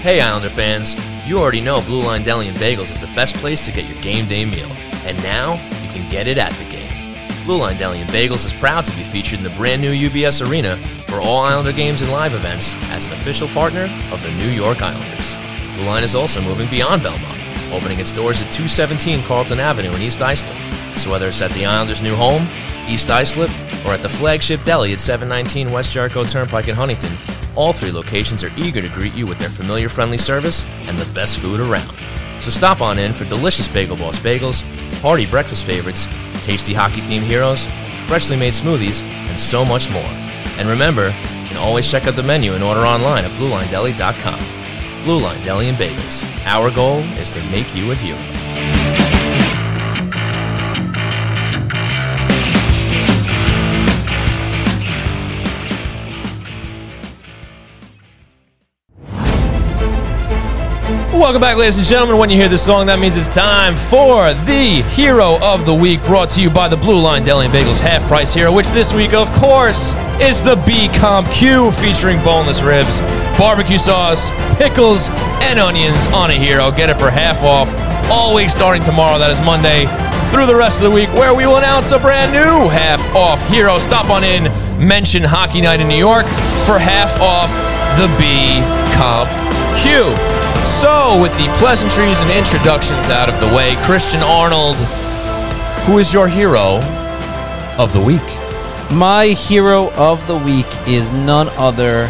Hey 0.00 0.18
Islander 0.18 0.48
fans, 0.48 0.96
you 1.26 1.38
already 1.38 1.60
know 1.60 1.82
Blue 1.82 2.02
Line 2.02 2.22
Deli 2.22 2.48
and 2.48 2.56
Bagels 2.56 2.90
is 2.90 3.00
the 3.00 3.06
best 3.08 3.36
place 3.36 3.66
to 3.66 3.70
get 3.70 3.86
your 3.86 4.00
game 4.00 4.26
day 4.26 4.46
meal, 4.46 4.72
and 5.04 5.22
now 5.22 5.56
you 5.82 5.90
can 5.90 6.08
get 6.08 6.26
it 6.26 6.38
at 6.38 6.54
the 6.54 6.64
game. 6.64 7.28
Blue 7.44 7.58
Line 7.58 7.76
Deli 7.76 8.00
and 8.00 8.08
Bagels 8.08 8.46
is 8.46 8.54
proud 8.54 8.86
to 8.86 8.96
be 8.96 9.02
featured 9.02 9.40
in 9.40 9.44
the 9.44 9.50
brand 9.50 9.82
new 9.82 9.92
UBS 9.92 10.48
Arena 10.48 10.78
for 11.02 11.20
all 11.20 11.40
Islander 11.42 11.74
games 11.74 12.00
and 12.00 12.10
live 12.10 12.32
events 12.32 12.74
as 12.84 13.08
an 13.08 13.12
official 13.12 13.46
partner 13.48 13.90
of 14.10 14.22
the 14.22 14.32
New 14.36 14.48
York 14.48 14.80
Islanders. 14.80 15.34
Blue 15.76 15.84
Line 15.84 16.02
is 16.02 16.14
also 16.14 16.40
moving 16.40 16.70
beyond 16.70 17.02
Belmont, 17.02 17.38
opening 17.70 18.00
its 18.00 18.10
doors 18.10 18.40
at 18.40 18.50
217 18.54 19.22
Carlton 19.24 19.60
Avenue 19.60 19.92
in 19.92 20.00
East 20.00 20.22
Islip. 20.22 20.56
So 20.96 21.10
whether 21.10 21.28
it's 21.28 21.42
at 21.42 21.50
the 21.50 21.66
Islanders' 21.66 22.00
new 22.00 22.16
home, 22.16 22.48
East 22.90 23.08
Islip, 23.08 23.50
or 23.86 23.92
at 23.92 24.02
the 24.02 24.08
flagship 24.08 24.62
deli 24.64 24.92
at 24.92 25.00
719 25.00 25.72
West 25.72 25.92
Jericho 25.92 26.24
Turnpike 26.24 26.68
in 26.68 26.74
Huntington, 26.74 27.12
all 27.54 27.72
three 27.72 27.92
locations 27.92 28.42
are 28.42 28.52
eager 28.56 28.82
to 28.82 28.88
greet 28.88 29.14
you 29.14 29.26
with 29.26 29.38
their 29.38 29.48
familiar 29.48 29.88
friendly 29.88 30.18
service 30.18 30.64
and 30.64 30.98
the 30.98 31.12
best 31.14 31.38
food 31.38 31.60
around. 31.60 31.96
So 32.42 32.50
stop 32.50 32.80
on 32.80 32.98
in 32.98 33.12
for 33.12 33.24
delicious 33.24 33.68
Bagel 33.68 33.96
Boss 33.96 34.18
bagels, 34.18 34.62
hearty 35.00 35.26
breakfast 35.26 35.64
favorites, 35.64 36.08
tasty 36.42 36.74
hockey 36.74 37.00
themed 37.00 37.22
heroes, 37.22 37.68
freshly 38.06 38.36
made 38.36 38.54
smoothies, 38.54 39.02
and 39.02 39.38
so 39.38 39.64
much 39.64 39.90
more. 39.90 40.10
And 40.58 40.68
remember, 40.68 41.06
you 41.06 41.48
can 41.48 41.58
always 41.58 41.90
check 41.90 42.06
out 42.06 42.16
the 42.16 42.22
menu 42.22 42.54
and 42.54 42.64
order 42.64 42.80
online 42.80 43.24
at 43.24 43.30
BlueLineDeli.com. 43.32 45.04
Blue 45.04 45.18
Line 45.18 45.42
Deli 45.42 45.68
and 45.68 45.78
Bagels. 45.78 46.24
Our 46.44 46.70
goal 46.70 46.98
is 47.18 47.30
to 47.30 47.42
make 47.50 47.74
you 47.74 47.92
a 47.92 47.94
hero. 47.94 48.18
Welcome 61.20 61.42
back, 61.42 61.58
ladies 61.58 61.76
and 61.76 61.86
gentlemen. 61.86 62.16
When 62.16 62.30
you 62.30 62.36
hear 62.36 62.48
this 62.48 62.64
song, 62.64 62.86
that 62.86 62.98
means 62.98 63.14
it's 63.14 63.28
time 63.28 63.76
for 63.76 64.32
the 64.48 64.80
Hero 64.88 65.36
of 65.42 65.66
the 65.66 65.74
Week, 65.74 66.02
brought 66.02 66.30
to 66.30 66.40
you 66.40 66.48
by 66.48 66.66
the 66.66 66.78
Blue 66.78 66.98
Line 66.98 67.24
Deli 67.24 67.44
and 67.44 67.54
Bagels 67.54 67.78
Half 67.78 68.08
Price 68.08 68.32
Hero, 68.32 68.50
which 68.50 68.68
this 68.68 68.94
week, 68.94 69.12
of 69.12 69.30
course, 69.32 69.92
is 70.16 70.42
the 70.42 70.56
B 70.66 70.88
Comp 70.96 71.30
Q, 71.30 71.72
featuring 71.72 72.24
boneless 72.24 72.62
ribs, 72.62 73.00
barbecue 73.36 73.76
sauce, 73.76 74.30
pickles, 74.56 75.10
and 75.44 75.60
onions 75.60 76.06
on 76.06 76.30
a 76.30 76.34
hero. 76.40 76.70
Get 76.70 76.88
it 76.88 76.96
for 76.96 77.10
half 77.10 77.44
off 77.44 77.68
all 78.10 78.34
week 78.34 78.48
starting 78.48 78.82
tomorrow. 78.82 79.18
That 79.18 79.30
is 79.30 79.44
Monday 79.44 79.84
through 80.32 80.46
the 80.46 80.56
rest 80.56 80.78
of 80.78 80.84
the 80.84 80.90
week, 80.90 81.12
where 81.12 81.34
we 81.34 81.46
will 81.46 81.60
announce 81.60 81.92
a 81.92 82.00
brand 82.00 82.32
new 82.32 82.72
half 82.72 83.04
off 83.14 83.46
hero. 83.52 83.78
Stop 83.78 84.08
on 84.08 84.24
in, 84.24 84.48
mention 84.80 85.22
Hockey 85.22 85.60
Night 85.60 85.84
in 85.84 85.86
New 85.86 86.00
York 86.00 86.24
for 86.64 86.80
half 86.80 87.12
off 87.20 87.52
the 88.00 88.08
B 88.16 88.64
Comp 88.96 89.28
Q. 89.84 90.39
So, 90.70 91.20
with 91.20 91.32
the 91.34 91.46
pleasantries 91.58 92.20
and 92.22 92.30
introductions 92.30 93.10
out 93.10 93.28
of 93.28 93.38
the 93.40 93.54
way, 93.54 93.74
Christian 93.84 94.20
Arnold, 94.22 94.76
who 95.86 95.98
is 95.98 96.12
your 96.12 96.26
hero 96.28 96.78
of 97.78 97.92
the 97.92 98.00
week? 98.00 98.22
My 98.90 99.26
hero 99.26 99.90
of 99.92 100.26
the 100.26 100.36
week 100.36 100.66
is 100.88 101.10
none 101.12 101.48
other 101.50 102.06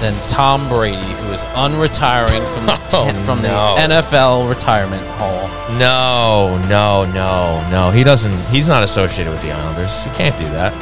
than 0.00 0.14
Tom 0.28 0.68
Brady, 0.68 0.96
who 0.96 1.32
is 1.32 1.44
unretiring 1.44 2.42
from 2.54 2.66
the, 2.66 2.72
Oh, 2.92 3.12
from 3.24 3.42
no. 3.42 3.76
the 3.76 3.82
NFL 3.94 4.48
retirement 4.48 5.06
hall. 5.10 5.48
No, 5.78 6.58
no, 6.68 7.04
no, 7.12 7.64
no. 7.70 7.90
He 7.92 8.02
doesn't. 8.02 8.32
He's 8.52 8.66
not 8.66 8.82
associated 8.82 9.30
with 9.30 9.42
the 9.42 9.52
Islanders. 9.52 10.04
You 10.06 10.10
can't 10.12 10.36
do 10.36 10.44
that. 10.46 10.72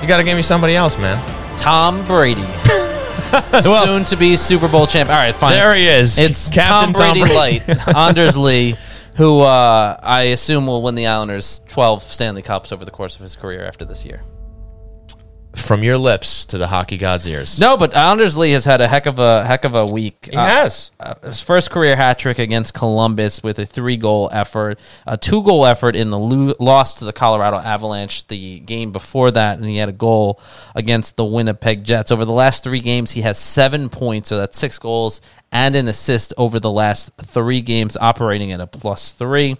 You 0.00 0.08
got 0.08 0.16
to 0.18 0.24
give 0.24 0.36
me 0.36 0.42
somebody 0.42 0.76
else, 0.76 0.96
man. 0.96 1.18
Tom 1.58 2.02
Brady, 2.04 2.40
soon 3.84 4.04
to 4.04 4.16
be 4.16 4.36
Super 4.36 4.68
Bowl 4.68 4.86
champ. 4.86 5.10
All 5.10 5.16
right, 5.16 5.34
fine. 5.34 5.52
There 5.52 5.74
he 5.74 5.88
is. 5.88 6.18
It's 6.18 6.50
Captain 6.50 6.92
Tom 6.92 7.12
Brady 7.12 7.32
light, 7.32 7.88
Anders 7.96 8.36
Lee, 8.36 8.76
who 9.16 9.40
uh, 9.40 9.98
I 10.02 10.22
assume 10.22 10.66
will 10.66 10.82
win 10.82 10.94
the 10.94 11.06
Islanders 11.06 11.60
12 11.68 12.02
Stanley 12.02 12.42
Cups 12.42 12.72
over 12.72 12.84
the 12.84 12.90
course 12.90 13.16
of 13.16 13.22
his 13.22 13.36
career 13.36 13.64
after 13.64 13.84
this 13.84 14.04
year. 14.04 14.22
From 15.60 15.82
your 15.82 15.98
lips 15.98 16.46
to 16.46 16.58
the 16.58 16.68
hockey 16.68 16.96
god's 16.96 17.26
ears. 17.28 17.60
No, 17.60 17.76
but 17.76 17.94
Anders 17.94 18.36
Lee 18.36 18.52
has 18.52 18.64
had 18.64 18.80
a 18.80 18.88
heck 18.88 19.06
of 19.06 19.18
a 19.18 19.44
heck 19.44 19.64
of 19.64 19.74
a 19.74 19.84
week. 19.84 20.28
he 20.30 20.36
has. 20.36 20.90
uh, 21.00 21.14
his 21.22 21.40
first 21.40 21.70
career 21.70 21.96
hat 21.96 22.18
trick 22.18 22.38
against 22.38 22.72
Columbus 22.74 23.42
with 23.42 23.58
a 23.58 23.66
three 23.66 23.96
goal 23.96 24.30
effort, 24.32 24.78
a 25.06 25.16
two 25.16 25.42
goal 25.42 25.66
effort 25.66 25.96
in 25.96 26.10
the 26.10 26.18
lo- 26.18 26.54
loss 26.58 26.98
to 27.00 27.04
the 27.04 27.12
Colorado 27.12 27.58
Avalanche 27.58 28.26
the 28.28 28.60
game 28.60 28.92
before 28.92 29.30
that, 29.30 29.58
and 29.58 29.66
he 29.66 29.76
had 29.76 29.88
a 29.88 29.92
goal 29.92 30.40
against 30.74 31.16
the 31.16 31.24
Winnipeg 31.24 31.84
Jets. 31.84 32.10
Over 32.10 32.24
the 32.24 32.32
last 32.32 32.64
three 32.64 32.80
games, 32.80 33.10
he 33.10 33.22
has 33.22 33.38
seven 33.38 33.88
points, 33.88 34.28
so 34.28 34.38
that's 34.38 34.58
six 34.58 34.78
goals 34.78 35.20
and 35.52 35.76
an 35.76 35.88
assist 35.88 36.34
over 36.36 36.60
the 36.60 36.70
last 36.70 37.10
three 37.16 37.60
games, 37.60 37.96
operating 38.00 38.52
at 38.52 38.60
a 38.60 38.66
plus 38.66 39.12
three. 39.12 39.56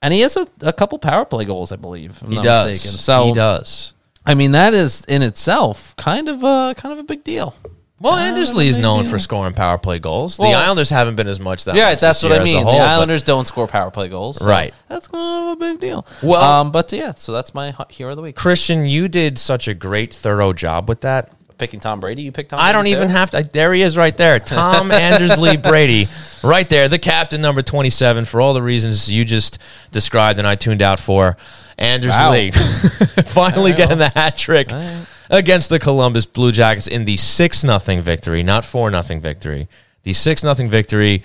And 0.00 0.14
he 0.14 0.20
has 0.20 0.36
a, 0.36 0.46
a 0.60 0.72
couple 0.72 0.98
power 0.98 1.24
play 1.24 1.44
goals, 1.44 1.72
I 1.72 1.76
believe. 1.76 2.20
He 2.26 2.36
not 2.36 2.44
does. 2.44 2.70
mistaken. 2.70 2.98
So 2.98 3.26
he 3.26 3.32
does. 3.32 3.94
I 4.28 4.34
mean, 4.34 4.52
that 4.52 4.74
is 4.74 5.04
in 5.06 5.22
itself 5.22 5.96
kind 5.96 6.28
of 6.28 6.44
a 6.44 6.74
kind 6.76 6.92
of 6.92 6.98
a 6.98 7.02
big 7.02 7.24
deal. 7.24 7.54
Well, 8.00 8.12
Kind 8.12 8.28
Anders 8.28 8.54
Lee 8.54 8.68
is 8.68 8.78
known 8.78 9.06
for 9.06 9.18
scoring 9.18 9.54
power 9.54 9.76
play 9.76 9.98
goals. 9.98 10.36
the 10.36 10.44
Well- 10.44 10.54
Islanders 10.60 10.88
haven't 10.90 11.16
been 11.16 11.26
as 11.26 11.40
much 11.40 11.64
that 11.64 11.74
Yeah, 11.74 11.86
much 11.90 11.98
that's 12.00 12.20
this 12.20 12.30
what 12.30 12.34
year 12.36 12.40
I 12.40 12.44
as 12.44 12.50
a 12.50 12.54
mean. 12.54 12.62
whole, 12.62 12.72
the 12.74 12.78
but- 12.78 12.88
Islanders 12.88 13.22
don't 13.24 13.44
score 13.46 13.66
power 13.66 13.90
play 13.90 14.06
goals, 14.08 14.36
so 14.36 14.46
Right. 14.46 14.72
That's 14.88 15.08
kind 15.08 15.48
of 15.48 15.52
a 15.54 15.56
big 15.56 15.80
deal. 15.80 16.06
Well- 16.22 16.40
um, 16.40 16.70
but 16.70 16.92
yeah, 16.92 17.14
so 17.16 17.32
that's 17.32 17.54
my 17.54 17.74
hero 17.88 18.10
of 18.12 18.16
the 18.16 18.22
week. 18.22 18.36
Christian, 18.36 18.86
you 18.86 19.08
did 19.08 19.36
such 19.36 19.66
a 19.66 19.74
great, 19.74 20.14
thorough 20.14 20.52
job 20.52 20.88
with 20.88 21.00
that. 21.00 21.30
Picking 21.58 21.80
Tom 21.80 21.98
Brady, 21.98 22.22
you 22.22 22.30
picked 22.30 22.50
Tom. 22.50 22.60
I 22.60 22.70
don't 22.70 22.82
Brady 22.84 22.94
even 22.94 23.08
too? 23.08 23.14
have 23.14 23.30
to. 23.30 23.42
There 23.42 23.72
he 23.74 23.82
is, 23.82 23.96
right 23.96 24.16
there. 24.16 24.38
Tom 24.38 24.92
Anders 24.92 25.36
Lee 25.36 25.56
Brady, 25.56 26.06
right 26.44 26.68
there, 26.68 26.86
the 26.86 27.00
captain, 27.00 27.40
number 27.40 27.62
twenty-seven, 27.62 28.26
for 28.26 28.40
all 28.40 28.54
the 28.54 28.62
reasons 28.62 29.10
you 29.10 29.24
just 29.24 29.58
described, 29.90 30.38
and 30.38 30.46
I 30.46 30.54
tuned 30.54 30.82
out 30.82 31.00
for. 31.00 31.36
Anders 31.78 32.12
Wow. 32.12 32.32
Lee 32.32 32.50
finally 33.26 33.72
getting 33.72 33.98
the 33.98 34.08
hat 34.08 34.36
trick 34.36 34.70
right. 34.70 35.06
against 35.30 35.68
the 35.68 35.78
Columbus 35.78 36.26
Blue 36.26 36.52
Jackets 36.52 36.86
in 36.86 37.04
the 37.04 37.16
six 37.16 37.62
nothing 37.62 38.02
victory, 38.02 38.42
not 38.42 38.64
four 38.64 38.90
nothing 38.90 39.20
victory. 39.20 39.68
The 40.02 40.12
six 40.12 40.42
nothing 40.42 40.68
victory. 40.70 41.22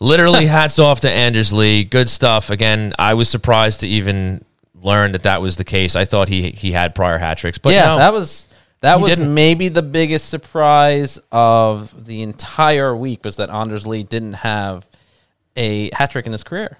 Literally, 0.00 0.46
hats 0.58 0.78
off 0.78 1.00
to 1.00 1.10
Anders 1.10 1.52
Lee. 1.52 1.84
Good 1.84 2.08
stuff. 2.08 2.50
Again, 2.50 2.92
I 2.98 3.14
was 3.14 3.28
surprised 3.28 3.80
to 3.80 3.88
even 3.88 4.44
learn 4.82 5.12
that 5.12 5.24
that 5.24 5.40
was 5.42 5.56
the 5.56 5.64
case. 5.64 5.96
I 5.96 6.04
thought 6.04 6.28
he 6.28 6.50
he 6.50 6.72
had 6.72 6.94
prior 6.94 7.18
hat 7.18 7.38
tricks, 7.38 7.58
but 7.58 7.72
yeah, 7.72 7.86
no. 7.86 7.98
that 7.98 8.12
was 8.12 8.46
that 8.80 9.00
was 9.00 9.10
didn't. 9.10 9.34
maybe 9.34 9.68
the 9.68 9.82
biggest 9.82 10.28
surprise 10.28 11.18
of 11.32 12.06
the 12.06 12.22
entire 12.22 12.94
week 12.94 13.24
was 13.24 13.36
that 13.36 13.50
Anders 13.50 13.86
Lee 13.86 14.04
didn't 14.04 14.34
have 14.34 14.88
a 15.56 15.90
hat 15.94 16.12
trick 16.12 16.26
in 16.26 16.32
his 16.32 16.44
career. 16.44 16.78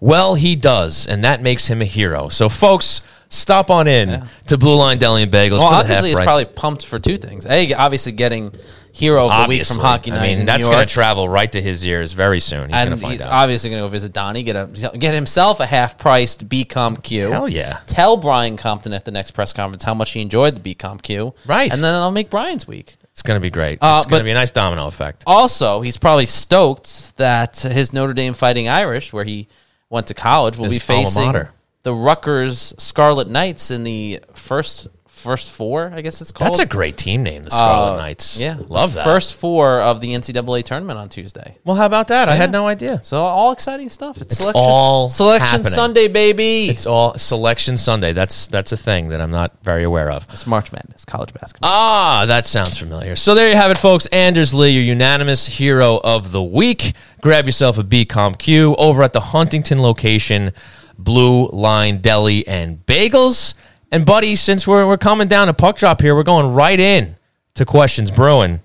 Well, 0.00 0.34
he 0.34 0.56
does, 0.56 1.06
and 1.06 1.24
that 1.24 1.42
makes 1.42 1.66
him 1.66 1.82
a 1.82 1.84
hero. 1.84 2.28
So, 2.28 2.48
folks, 2.48 3.02
stop 3.28 3.70
on 3.70 3.86
in 3.86 4.26
to 4.46 4.58
Blue 4.58 4.76
Line 4.76 4.98
Deli 4.98 5.22
and 5.22 5.32
Bagels 5.32 5.58
Well, 5.58 5.68
for 5.68 5.86
the 5.86 5.88
half 5.88 5.98
obviously, 5.98 6.08
he's 6.10 6.20
probably 6.20 6.44
pumped 6.46 6.86
for 6.86 6.98
two 6.98 7.18
things. 7.18 7.46
A, 7.46 7.74
obviously, 7.74 8.12
getting 8.12 8.52
hero 8.92 9.28
of 9.28 9.42
the 9.42 9.48
week 9.48 9.66
from 9.66 9.78
Hockey 9.78 10.10
Night. 10.10 10.18
I 10.18 10.36
mean, 10.36 10.46
that's 10.46 10.66
going 10.66 10.86
to 10.86 10.92
travel 10.92 11.28
right 11.28 11.50
to 11.52 11.60
his 11.62 11.86
ears 11.86 12.12
very 12.12 12.40
soon. 12.40 12.70
He's 12.70 12.76
going 12.76 12.86
to 12.86 12.92
and 12.92 13.00
find 13.00 13.12
he's 13.12 13.22
out. 13.22 13.32
obviously 13.32 13.70
going 13.70 13.82
to 13.82 13.86
go 13.86 13.90
visit 13.90 14.12
Donnie, 14.12 14.42
get 14.42 14.56
a 14.56 14.66
get 14.98 15.14
himself 15.14 15.60
a 15.60 15.66
half 15.66 15.98
priced 15.98 16.48
B 16.48 16.64
Comp 16.64 17.02
Q. 17.02 17.30
Hell 17.30 17.48
yeah. 17.48 17.80
Tell 17.86 18.16
Brian 18.16 18.56
Compton 18.56 18.92
at 18.92 19.04
the 19.04 19.10
next 19.10 19.32
press 19.32 19.52
conference 19.52 19.84
how 19.84 19.94
much 19.94 20.12
he 20.12 20.20
enjoyed 20.20 20.56
the 20.56 20.60
B 20.60 20.74
Comp 20.74 21.02
Q. 21.02 21.34
Right. 21.46 21.72
and 21.72 21.82
then 21.82 21.94
I'll 21.94 22.10
make 22.10 22.30
Brian's 22.30 22.66
week. 22.66 22.96
It's 23.12 23.22
going 23.22 23.36
to 23.36 23.42
be 23.42 23.50
great. 23.50 23.78
Uh, 23.82 23.98
it's 23.98 24.10
going 24.10 24.20
to 24.20 24.24
be 24.24 24.30
a 24.30 24.34
nice 24.34 24.50
domino 24.50 24.86
effect. 24.86 25.24
Also, 25.26 25.82
he's 25.82 25.98
probably 25.98 26.26
stoked 26.26 27.16
that 27.18 27.58
his 27.58 27.92
Notre 27.92 28.14
Dame 28.14 28.32
Fighting 28.32 28.68
Irish, 28.68 29.12
where 29.12 29.24
he 29.24 29.46
went 29.90 30.06
to 30.06 30.14
college, 30.14 30.56
will 30.56 30.64
His 30.64 30.74
be 30.74 30.78
facing 30.78 31.34
the 31.82 31.94
Rutgers 31.94 32.74
Scarlet 32.78 33.28
Knights 33.28 33.70
in 33.70 33.84
the 33.84 34.20
first 34.34 34.88
first 35.20 35.50
four, 35.50 35.92
I 35.94 36.00
guess 36.00 36.20
it's 36.20 36.32
called. 36.32 36.48
That's 36.50 36.58
a 36.58 36.66
great 36.66 36.96
team 36.96 37.22
name, 37.22 37.44
the 37.44 37.50
Scarlet 37.50 37.92
Uh, 37.92 37.96
Knights. 37.96 38.38
Yeah, 38.38 38.56
love 38.68 38.94
that. 38.94 39.04
First 39.04 39.34
four 39.34 39.80
of 39.80 40.00
the 40.00 40.14
NCAA 40.14 40.64
tournament 40.64 40.98
on 40.98 41.08
Tuesday. 41.08 41.56
well, 41.64 41.76
how 41.76 41.86
about 41.86 42.08
that? 42.08 42.28
I 42.28 42.34
had 42.34 42.50
no 42.50 42.66
idea. 42.66 43.00
So 43.02 43.18
all 43.18 43.52
exciting 43.52 43.88
stuff. 43.90 44.16
It's, 44.20 44.32
It's 44.32 44.36
selection, 44.40 44.62
all 44.64 45.08
selection 45.08 45.46
happening. 45.48 45.72
Sunday, 45.72 46.08
baby. 46.08 46.68
It's 46.68 46.86
all 46.86 47.16
Selection 47.18 47.76
Sunday. 47.78 48.12
That's 48.12 48.46
that's 48.48 48.72
a 48.72 48.76
thing 48.76 49.08
that 49.10 49.20
I'm 49.20 49.30
not 49.30 49.52
very 49.62 49.84
aware 49.84 50.10
of. 50.10 50.26
It's 50.32 50.46
March 50.46 50.72
Madness, 50.72 51.04
college 51.04 51.32
basketball. 51.34 51.70
Ah, 51.70 52.24
that 52.26 52.46
sounds 52.46 52.76
familiar. 52.78 53.16
So 53.16 53.34
there 53.34 53.48
you 53.48 53.56
have 53.56 53.70
it, 53.70 53.78
folks. 53.78 54.06
Anders 54.06 54.52
Lee, 54.54 54.70
your 54.70 54.82
unanimous 54.84 55.46
hero 55.46 56.00
of 56.02 56.32
the 56.32 56.42
week. 56.42 56.94
Grab 57.20 57.44
yourself 57.46 57.76
a 57.78 57.84
B 57.84 58.04
Comp 58.04 58.38
Q 58.38 58.74
over 58.76 59.02
at 59.02 59.12
the 59.12 59.20
Huntington 59.20 59.82
location, 59.82 60.52
Blue 60.98 61.48
Line 61.48 61.98
Deli 61.98 62.46
and 62.48 62.84
Bagels. 62.86 63.54
And 63.92 64.06
buddy, 64.06 64.36
since 64.36 64.68
we're 64.68 64.86
we're 64.86 64.96
coming 64.96 65.26
down 65.26 65.48
to 65.48 65.52
puck 65.52 65.76
drop 65.76 66.00
here, 66.00 66.14
we're 66.14 66.22
going 66.22 66.54
right 66.54 66.78
in 66.78 67.16
to 67.54 67.64
questions 67.64 68.10
brewing. 68.10 68.60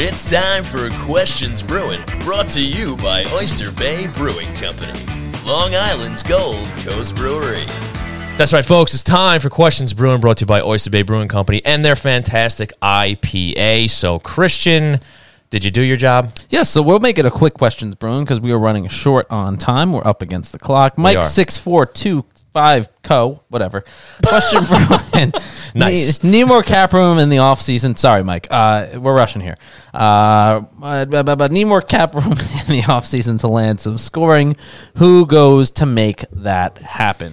It's 0.00 0.30
time 0.30 0.62
for 0.62 0.88
Questions 1.04 1.60
Brewing, 1.60 2.00
brought 2.20 2.48
to 2.50 2.60
you 2.60 2.96
by 2.98 3.24
Oyster 3.32 3.72
Bay 3.72 4.06
Brewing 4.14 4.52
Company, 4.54 4.98
Long 5.44 5.74
Island's 5.74 6.22
Gold 6.22 6.68
Coast 6.76 7.16
Brewery. 7.16 7.64
That's 8.36 8.52
right, 8.52 8.64
folks. 8.64 8.94
It's 8.94 9.02
time 9.02 9.40
for 9.40 9.50
Questions 9.50 9.92
Brewing, 9.92 10.20
brought 10.20 10.36
to 10.36 10.42
you 10.42 10.46
by 10.46 10.60
Oyster 10.60 10.90
Bay 10.90 11.02
Brewing 11.02 11.26
Company 11.26 11.60
and 11.64 11.84
their 11.84 11.96
fantastic 11.96 12.72
IPA. 12.80 13.90
So, 13.90 14.20
Christian, 14.20 15.00
did 15.50 15.64
you 15.64 15.72
do 15.72 15.82
your 15.82 15.96
job? 15.96 16.30
Yes, 16.48 16.70
so 16.70 16.80
we'll 16.80 17.00
make 17.00 17.18
it 17.18 17.26
a 17.26 17.30
quick 17.30 17.54
questions, 17.54 17.96
Brewing, 17.96 18.22
because 18.24 18.40
we 18.40 18.52
are 18.52 18.58
running 18.58 18.86
short 18.86 19.26
on 19.30 19.56
time. 19.56 19.92
We're 19.92 20.06
up 20.06 20.22
against 20.22 20.52
the 20.52 20.58
clock. 20.60 20.96
Mike 20.96 21.24
six 21.24 21.58
four 21.58 21.86
two 21.86 22.24
five 22.58 22.88
co 23.04 23.40
whatever. 23.48 23.84
Question, 24.26 24.64
Brewing. 24.64 25.32
Nice. 25.74 26.24
Need, 26.24 26.30
need 26.30 26.44
more 26.44 26.62
cap 26.62 26.94
room 26.94 27.18
in 27.18 27.28
the 27.28 27.38
off 27.38 27.60
season. 27.60 27.94
Sorry, 27.94 28.24
Mike. 28.24 28.48
Uh, 28.50 28.88
we're 28.98 29.14
rushing 29.14 29.42
here. 29.42 29.54
Uh, 29.92 30.60
but, 30.80 31.36
but 31.36 31.52
need 31.52 31.66
more 31.66 31.82
cap 31.82 32.14
room 32.14 32.32
in 32.32 32.66
the 32.68 32.84
off 32.88 33.04
season 33.04 33.36
to 33.38 33.48
land 33.48 33.78
some 33.78 33.98
scoring. 33.98 34.56
Who 34.96 35.26
goes 35.26 35.70
to 35.72 35.86
make 35.86 36.24
that 36.32 36.78
happen? 36.78 37.32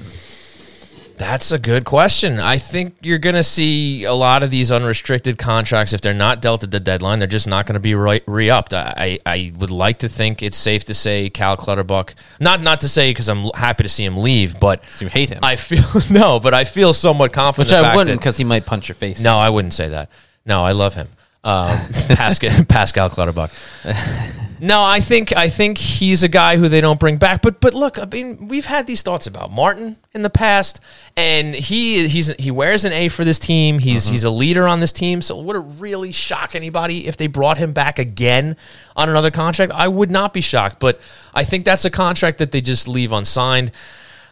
That's 1.18 1.52
a 1.52 1.58
good 1.60 1.86
question. 1.86 2.40
I 2.40 2.58
think 2.58 2.96
you're 3.02 3.20
going 3.20 3.36
to 3.36 3.44
see 3.44 4.04
a 4.04 4.14
lot 4.14 4.44
of 4.44 4.52
these 4.52 4.72
unrestricted 4.72 5.38
contracts. 5.38 5.94
If 5.94 6.02
they're 6.02 6.14
not 6.14 6.42
dealt 6.42 6.64
at 6.64 6.72
the 6.72 6.80
deadline, 6.80 7.20
they're 7.20 7.28
just 7.28 7.48
not 7.48 7.66
going 7.66 7.76
to 7.76 7.80
be 7.80 7.96
re 7.96 8.50
upped. 8.50 8.74
I, 8.74 9.20
I 9.26 9.52
would 9.58 9.72
like 9.72 10.00
to 10.00 10.10
think 10.10 10.44
it's 10.44 10.58
safe 10.58 10.84
to 10.86 10.94
say 10.94 11.30
Cal 11.30 11.56
Clutterbuck. 11.56 12.16
Not 12.40 12.62
not 12.62 12.82
to 12.82 12.90
say 12.90 13.12
because 13.12 13.30
I'm 13.30 13.46
happy 13.56 13.84
to 13.84 13.90
see 13.90 14.04
him 14.04 14.18
leave, 14.18 14.60
but 14.60 14.84
You 15.00 15.08
hate 15.08 15.30
him, 15.30 15.40
I 15.42 15.56
feel 15.56 15.84
no, 16.12 16.40
but 16.40 16.54
I 16.54 16.66
feel 16.66 16.94
somewhat 16.94 17.32
confident. 17.32 17.72
which 17.72 17.74
I 17.74 17.96
wouldn't 17.96 18.20
because 18.20 18.38
he 18.38 18.44
might 18.44 18.66
punch 18.66 18.90
your 18.90 18.96
face. 18.96 19.22
No, 19.22 19.38
I 19.38 19.50
wouldn't 19.50 19.74
say 19.74 19.90
that. 19.90 20.10
No, 20.46 20.64
I 20.64 20.74
love 20.74 20.96
him. 20.96 21.08
Um, 21.44 21.78
Pascal, 22.10 22.66
Pascal 22.66 23.10
Clutterbuck. 23.10 23.52
No, 24.60 24.84
I 24.84 25.00
think 25.00 25.36
I 25.36 25.50
think 25.50 25.78
he's 25.78 26.24
a 26.24 26.28
guy 26.28 26.58
who 26.58 26.68
they 26.68 26.82
don't 26.82 27.00
bring 27.00 27.18
back. 27.18 27.42
But 27.42 27.60
but 27.60 27.74
look, 27.74 28.00
I 28.00 28.06
mean, 28.06 28.48
we've 28.48 28.66
had 28.66 28.88
these 28.88 29.02
thoughts 29.02 29.28
about 29.28 29.52
Martin 29.52 29.98
in 30.14 30.22
the 30.22 30.30
past, 30.30 30.80
and 31.18 31.54
he 31.54 32.08
he's 32.08 32.28
he 32.36 32.52
wears 32.52 32.86
an 32.86 32.94
A 32.94 33.10
for 33.10 33.24
this 33.26 33.40
team. 33.40 33.80
He's 33.80 34.06
mm-hmm. 34.06 34.14
he's 34.14 34.24
a 34.24 34.30
leader 34.30 34.68
on 34.68 34.80
this 34.80 34.92
team. 34.92 35.22
So 35.22 35.40
would 35.40 35.56
it 35.56 35.66
really 35.80 36.12
shock 36.12 36.56
anybody 36.56 37.08
if 37.08 37.18
they 37.18 37.28
brought 37.28 37.58
him 37.58 37.74
back 37.74 38.00
again 38.00 38.56
on 38.96 39.10
another 39.10 39.32
contract? 39.32 39.72
I 39.74 39.88
would 39.88 40.12
not 40.12 40.34
be 40.34 40.42
shocked. 40.42 40.80
But 40.80 41.00
I 41.34 41.44
think 41.44 41.66
that's 41.66 41.86
a 41.86 41.92
contract 41.92 42.38
that 42.38 42.52
they 42.52 42.62
just 42.62 42.88
leave 42.88 43.12
unsigned. 43.12 43.72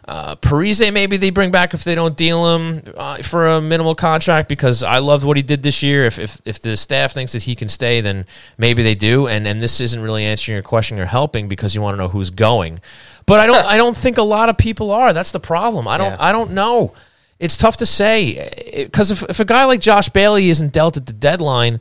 Uh, 0.06 0.36
Parise, 0.36 0.92
maybe 0.92 1.16
they 1.16 1.30
bring 1.30 1.50
back 1.50 1.72
if 1.72 1.82
they 1.82 1.94
don't 1.94 2.14
deal 2.14 2.54
him 2.54 2.82
uh, 2.94 3.16
for 3.22 3.46
a 3.46 3.60
minimal 3.62 3.94
contract 3.94 4.50
because 4.50 4.82
I 4.82 4.98
loved 4.98 5.24
what 5.24 5.38
he 5.38 5.42
did 5.42 5.62
this 5.62 5.82
year. 5.82 6.04
If, 6.04 6.18
if 6.18 6.42
if 6.44 6.60
the 6.60 6.76
staff 6.76 7.12
thinks 7.12 7.32
that 7.32 7.44
he 7.44 7.54
can 7.54 7.68
stay, 7.68 8.02
then 8.02 8.26
maybe 8.58 8.82
they 8.82 8.94
do. 8.94 9.26
And 9.28 9.46
and 9.46 9.62
this 9.62 9.80
isn't 9.80 10.00
really 10.00 10.24
answering 10.24 10.56
your 10.56 10.62
question 10.62 10.98
or 10.98 11.06
helping 11.06 11.48
because 11.48 11.74
you 11.74 11.80
want 11.80 11.94
to 11.94 11.98
know 11.98 12.08
who's 12.08 12.28
going. 12.28 12.80
But 13.24 13.40
I 13.40 13.46
don't 13.46 13.64
I 13.64 13.78
don't 13.78 13.96
think 13.96 14.18
a 14.18 14.22
lot 14.22 14.50
of 14.50 14.58
people 14.58 14.90
are. 14.90 15.14
That's 15.14 15.32
the 15.32 15.40
problem. 15.40 15.88
I 15.88 15.96
don't 15.96 16.12
Yeah. 16.12 16.16
I 16.20 16.32
don't 16.32 16.50
know. 16.50 16.92
It's 17.38 17.56
tough 17.56 17.78
to 17.78 17.86
say 17.86 18.50
because 18.76 19.10
if 19.10 19.22
if 19.30 19.40
a 19.40 19.46
guy 19.46 19.64
like 19.64 19.80
Josh 19.80 20.10
Bailey 20.10 20.50
isn't 20.50 20.72
dealt 20.72 20.98
at 20.98 21.06
the 21.06 21.14
deadline. 21.14 21.80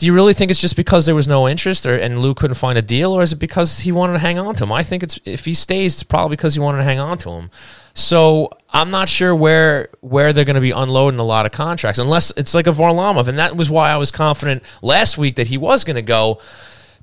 Do 0.00 0.06
you 0.06 0.14
really 0.14 0.32
think 0.32 0.50
it's 0.50 0.62
just 0.62 0.76
because 0.76 1.04
there 1.04 1.14
was 1.14 1.28
no 1.28 1.46
interest, 1.46 1.84
or 1.84 1.94
and 1.94 2.22
Lou 2.22 2.32
couldn't 2.32 2.54
find 2.54 2.78
a 2.78 2.82
deal, 2.82 3.12
or 3.12 3.22
is 3.22 3.34
it 3.34 3.38
because 3.38 3.80
he 3.80 3.92
wanted 3.92 4.14
to 4.14 4.18
hang 4.18 4.38
on 4.38 4.54
to 4.54 4.64
him? 4.64 4.72
I 4.72 4.82
think 4.82 5.02
it's 5.02 5.20
if 5.26 5.44
he 5.44 5.52
stays, 5.52 5.92
it's 5.92 6.02
probably 6.02 6.36
because 6.36 6.54
he 6.54 6.60
wanted 6.60 6.78
to 6.78 6.84
hang 6.84 6.98
on 6.98 7.18
to 7.18 7.30
him. 7.32 7.50
So 7.92 8.48
I'm 8.70 8.90
not 8.90 9.10
sure 9.10 9.36
where 9.36 9.90
where 10.00 10.32
they're 10.32 10.46
going 10.46 10.54
to 10.54 10.62
be 10.62 10.70
unloading 10.70 11.20
a 11.20 11.24
lot 11.24 11.44
of 11.44 11.52
contracts, 11.52 11.98
unless 11.98 12.30
it's 12.38 12.54
like 12.54 12.66
a 12.66 12.72
Varlamov, 12.72 13.28
and 13.28 13.36
that 13.36 13.56
was 13.56 13.68
why 13.68 13.90
I 13.90 13.98
was 13.98 14.10
confident 14.10 14.62
last 14.80 15.18
week 15.18 15.36
that 15.36 15.48
he 15.48 15.58
was 15.58 15.84
going 15.84 15.96
to 15.96 16.02
go 16.02 16.40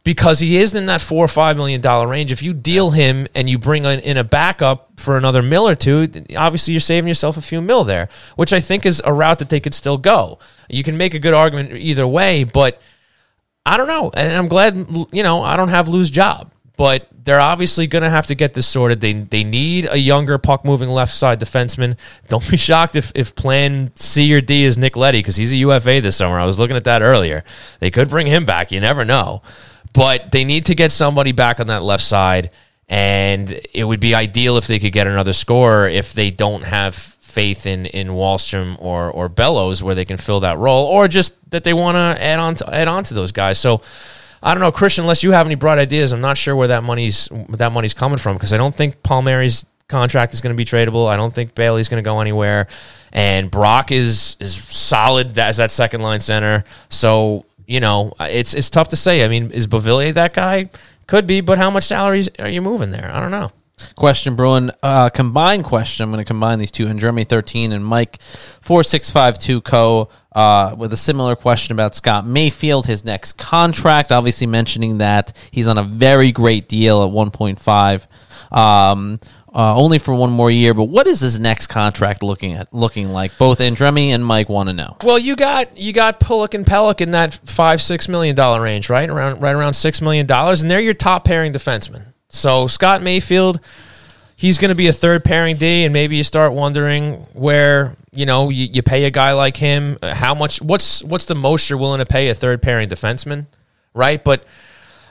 because 0.03 0.39
he 0.39 0.57
is 0.57 0.73
in 0.73 0.85
that 0.85 1.01
four 1.01 1.25
or 1.25 1.27
five 1.27 1.57
million 1.57 1.81
dollar 1.81 2.07
range. 2.07 2.31
If 2.31 2.41
you 2.41 2.53
deal 2.53 2.91
him 2.91 3.27
and 3.35 3.49
you 3.49 3.57
bring 3.57 3.85
in, 3.85 3.99
in 3.99 4.17
a 4.17 4.23
backup 4.23 4.99
for 4.99 5.17
another 5.17 5.41
mill 5.41 5.67
or 5.67 5.75
two, 5.75 6.07
obviously 6.35 6.73
you're 6.73 6.81
saving 6.81 7.07
yourself 7.07 7.37
a 7.37 7.41
few 7.41 7.61
mil 7.61 7.83
there, 7.83 8.07
which 8.35 8.53
I 8.53 8.59
think 8.59 8.85
is 8.85 9.01
a 9.05 9.13
route 9.13 9.39
that 9.39 9.49
they 9.49 9.59
could 9.59 9.73
still 9.73 9.97
go. 9.97 10.39
You 10.69 10.83
can 10.83 10.97
make 10.97 11.13
a 11.13 11.19
good 11.19 11.33
argument 11.33 11.73
either 11.73 12.07
way, 12.07 12.43
but 12.43 12.81
I 13.65 13.75
don't 13.75 13.87
know. 13.87 14.11
And 14.13 14.33
I'm 14.33 14.47
glad, 14.47 14.77
you 15.11 15.23
know, 15.23 15.43
I 15.43 15.57
don't 15.57 15.67
have 15.69 15.89
Lou's 15.89 16.09
job, 16.09 16.53
but 16.77 17.09
they're 17.11 17.41
obviously 17.41 17.85
going 17.85 18.03
to 18.03 18.09
have 18.09 18.27
to 18.27 18.35
get 18.35 18.53
this 18.53 18.65
sorted. 18.65 19.01
They 19.01 19.11
they 19.11 19.43
need 19.43 19.89
a 19.91 19.97
younger 19.97 20.37
puck 20.37 20.63
moving 20.63 20.87
left 20.87 21.13
side 21.13 21.41
defenseman. 21.41 21.97
Don't 22.29 22.49
be 22.49 22.55
shocked 22.69 22.95
if, 22.95 23.11
if 23.13 23.35
plan 23.35 23.91
C 23.95 24.33
or 24.33 24.39
D 24.39 24.63
is 24.63 24.77
Nick 24.77 24.95
Leddy 24.95 25.19
because 25.19 25.35
he's 25.35 25.51
a 25.51 25.57
UFA 25.57 25.99
this 25.99 26.15
summer. 26.15 26.39
I 26.39 26.45
was 26.45 26.57
looking 26.57 26.77
at 26.77 26.85
that 26.85 27.01
earlier. 27.01 27.43
They 27.81 27.91
could 27.91 28.07
bring 28.07 28.27
him 28.27 28.45
back. 28.45 28.71
You 28.71 28.79
never 28.79 29.03
know. 29.03 29.41
But 29.97 30.31
they 30.31 30.45
need 30.45 30.67
to 30.67 30.75
get 30.75 30.91
somebody 30.91 31.31
back 31.31 31.59
on 31.59 31.67
that 31.67 31.81
left 31.81 32.03
side. 32.03 32.51
And 32.87 33.59
it 33.73 33.83
would 33.83 33.99
be 33.99 34.15
ideal 34.15 34.55
if 34.55 34.67
they 34.67 34.79
could 34.79 34.93
get 34.93 35.07
another 35.07 35.33
scorer 35.33 35.89
if 35.89 36.13
they 36.13 36.31
don't 36.31 36.63
have 36.63 36.95
faith 36.95 37.65
in 37.67 37.85
in 37.87 38.07
Wahlstrom 38.09 38.77
or 38.79 39.11
or 39.11 39.27
Bellows 39.27 39.83
where 39.83 39.93
they 39.93 40.05
can 40.05 40.17
fill 40.17 40.39
that 40.39 40.57
role, 40.57 40.85
or 40.85 41.07
just 41.07 41.35
that 41.51 41.63
they 41.63 41.73
want 41.73 41.95
to 41.95 42.23
add 42.23 42.39
on 42.39 42.55
to 42.55 42.73
add 42.73 42.87
on 42.87 43.03
to 43.05 43.13
those 43.13 43.31
guys. 43.31 43.59
So 43.59 43.81
I 44.41 44.53
don't 44.53 44.61
know, 44.61 44.71
Christian. 44.71 45.03
Unless 45.03 45.23
you 45.23 45.31
have 45.33 45.45
any 45.45 45.55
bright 45.55 45.79
ideas, 45.79 46.13
I'm 46.13 46.21
not 46.21 46.37
sure 46.37 46.55
where 46.55 46.69
that 46.69 46.83
money's 46.83 47.27
that 47.49 47.71
money's 47.73 47.93
coming 47.93 48.19
from 48.19 48.37
because 48.37 48.53
I 48.53 48.57
don't 48.57 48.73
think 48.73 49.03
Palmieri's 49.03 49.65
contract 49.87 50.33
is 50.33 50.41
going 50.41 50.55
to 50.55 50.57
be 50.57 50.65
tradable. 50.65 51.07
I 51.07 51.17
don't 51.17 51.33
think 51.33 51.55
Bailey's 51.55 51.89
going 51.89 52.01
to 52.01 52.07
go 52.07 52.21
anywhere, 52.21 52.67
and 53.11 53.51
Brock 53.51 53.91
is 53.91 54.37
is 54.39 54.55
solid 54.55 55.37
as 55.37 55.57
that 55.57 55.71
second 55.71 56.01
line 56.01 56.21
center. 56.21 56.63
So 56.89 57.45
you 57.68 57.80
know, 57.80 58.13
it's 58.20 58.53
it's 58.53 58.70
tough 58.70 58.88
to 58.89 58.95
say. 58.95 59.24
I 59.24 59.28
mean, 59.28 59.51
is 59.51 59.68
Beauvillier 59.68 60.13
that 60.13 60.34
guy? 60.34 60.70
Could 61.05 61.28
be, 61.28 61.41
but 61.41 61.57
how 61.57 61.70
much 61.70 61.84
salaries 61.84 62.30
are 62.39 62.49
you 62.49 62.61
moving 62.61 62.91
there? 62.91 63.11
I 63.13 63.20
don't 63.20 63.32
know. 63.32 63.51
Question, 63.95 64.36
Brewing. 64.36 64.72
Uh, 64.82 65.09
combined 65.09 65.63
question. 65.63 66.03
I'm 66.03 66.11
going 66.11 66.24
to 66.24 66.28
combine 66.28 66.57
these 66.57 66.72
two. 66.72 66.88
And 66.88 66.99
Jeremy 66.99 67.26
13 67.26 67.72
and 67.72 67.86
Mike 67.86 68.20
4652 68.22 69.61
Co. 69.61 70.09
Uh, 70.32 70.76
with 70.78 70.93
a 70.93 70.97
similar 70.97 71.36
question 71.36 71.74
about 71.74 71.95
Scott 71.95 72.26
Mayfield, 72.26 72.88
his 72.88 73.05
next 73.05 73.34
contract. 73.34 74.11
Obviously, 74.11 74.47
mentioning 74.47 74.97
that 74.97 75.34
he's 75.51 75.68
on 75.68 75.78
a 75.78 75.84
very 75.84 76.32
great 76.32 76.68
deal 76.68 77.03
at 77.03 77.11
1.5, 77.11 78.55
um, 78.55 79.20
uh, 79.58 79.76
only 79.76 79.97
for 79.97 80.14
one 80.14 80.30
more 80.30 80.51
year. 80.51 80.76
But 80.76 80.84
what 80.86 81.08
is 81.08 81.20
his 81.20 81.39
next 81.39 81.68
contract 81.68 82.22
looking 82.22 82.53
at 82.53 82.72
looking 82.72 83.10
like? 83.10 83.36
Both 83.39 83.58
Andremi 83.58 84.10
and 84.10 84.24
Mike 84.24 84.49
want 84.49 84.70
to 84.70 84.74
know. 84.74 84.97
Well, 85.03 85.18
you 85.18 85.36
got 85.36 85.76
you 85.76 85.93
got 85.93 86.20
Pulock 86.20 86.53
and 86.53 86.64
Pelech 86.64 87.01
in 87.01 87.12
that 87.12 87.34
five 87.43 87.82
six 87.82 88.08
million 88.08 88.36
dollar 88.36 88.62
range, 88.62 88.88
right 88.88 89.10
around 89.10 89.41
right 89.41 89.55
around 89.55 89.74
six 89.74 89.99
million 89.99 90.28
dollars, 90.28 90.62
and 90.62 90.70
they're 90.70 90.80
your 90.80 90.93
top 90.93 91.26
pairing 91.26 91.53
defensemen. 91.53 92.05
So 92.30 92.68
Scott 92.68 93.01
Mayfield, 93.01 93.60
he's 94.36 94.60
going 94.60 94.70
to 94.70 94.76
be 94.76 94.88
a 94.88 94.93
third 94.93 95.24
pairing 95.24 95.58
D, 95.58 95.86
and 95.86 95.91
maybe 95.91 96.18
you 96.18 96.24
start 96.24 96.53
wondering 96.53 97.14
where 97.34 97.95
you 98.12 98.28
know 98.28 98.49
you, 98.49 98.68
you 98.72 98.84
pay 98.84 99.05
a 99.05 99.12
guy 99.12 99.34
like 99.34 99.58
him 99.58 99.97
uh, 100.03 100.14
how 100.14 100.36
much 100.36 100.62
what's 100.62 101.01
what's 101.01 101.26
the 101.26 101.36
most 101.36 101.68
you're 101.68 101.80
willing 101.80 101.99
to 101.99 102.05
pay 102.05 102.30
a 102.30 102.36
third 102.36 102.62
pairing 102.62 102.89
defenseman, 102.89 103.47
right? 103.95 104.24
But 104.24 104.45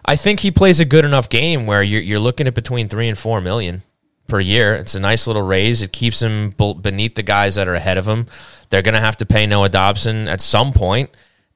I 0.04 0.14
think 0.14 0.38
he 0.38 0.52
plays 0.52 0.78
a 0.78 0.84
good 0.84 1.04
enough 1.04 1.28
game 1.28 1.66
where 1.66 1.82
you're 1.82 2.02
you're 2.02 2.20
looking 2.20 2.46
at 2.46 2.54
between 2.54 2.88
three 2.88 3.08
and 3.08 3.18
four 3.18 3.40
million 3.40 3.82
per 4.26 4.40
year. 4.40 4.74
It's 4.74 4.94
a 4.94 5.00
nice 5.00 5.26
little 5.26 5.42
raise. 5.42 5.82
It 5.82 5.92
keeps 5.92 6.22
him 6.22 6.50
beneath 6.50 7.14
the 7.14 7.22
guys 7.22 7.54
that 7.54 7.68
are 7.68 7.74
ahead 7.74 7.98
of 7.98 8.06
him. 8.06 8.26
They're 8.70 8.82
going 8.82 8.94
to 8.94 9.00
have 9.00 9.16
to 9.18 9.26
pay 9.26 9.46
Noah 9.46 9.68
Dobson 9.68 10.28
at 10.28 10.40
some 10.40 10.72
point, 10.72 11.10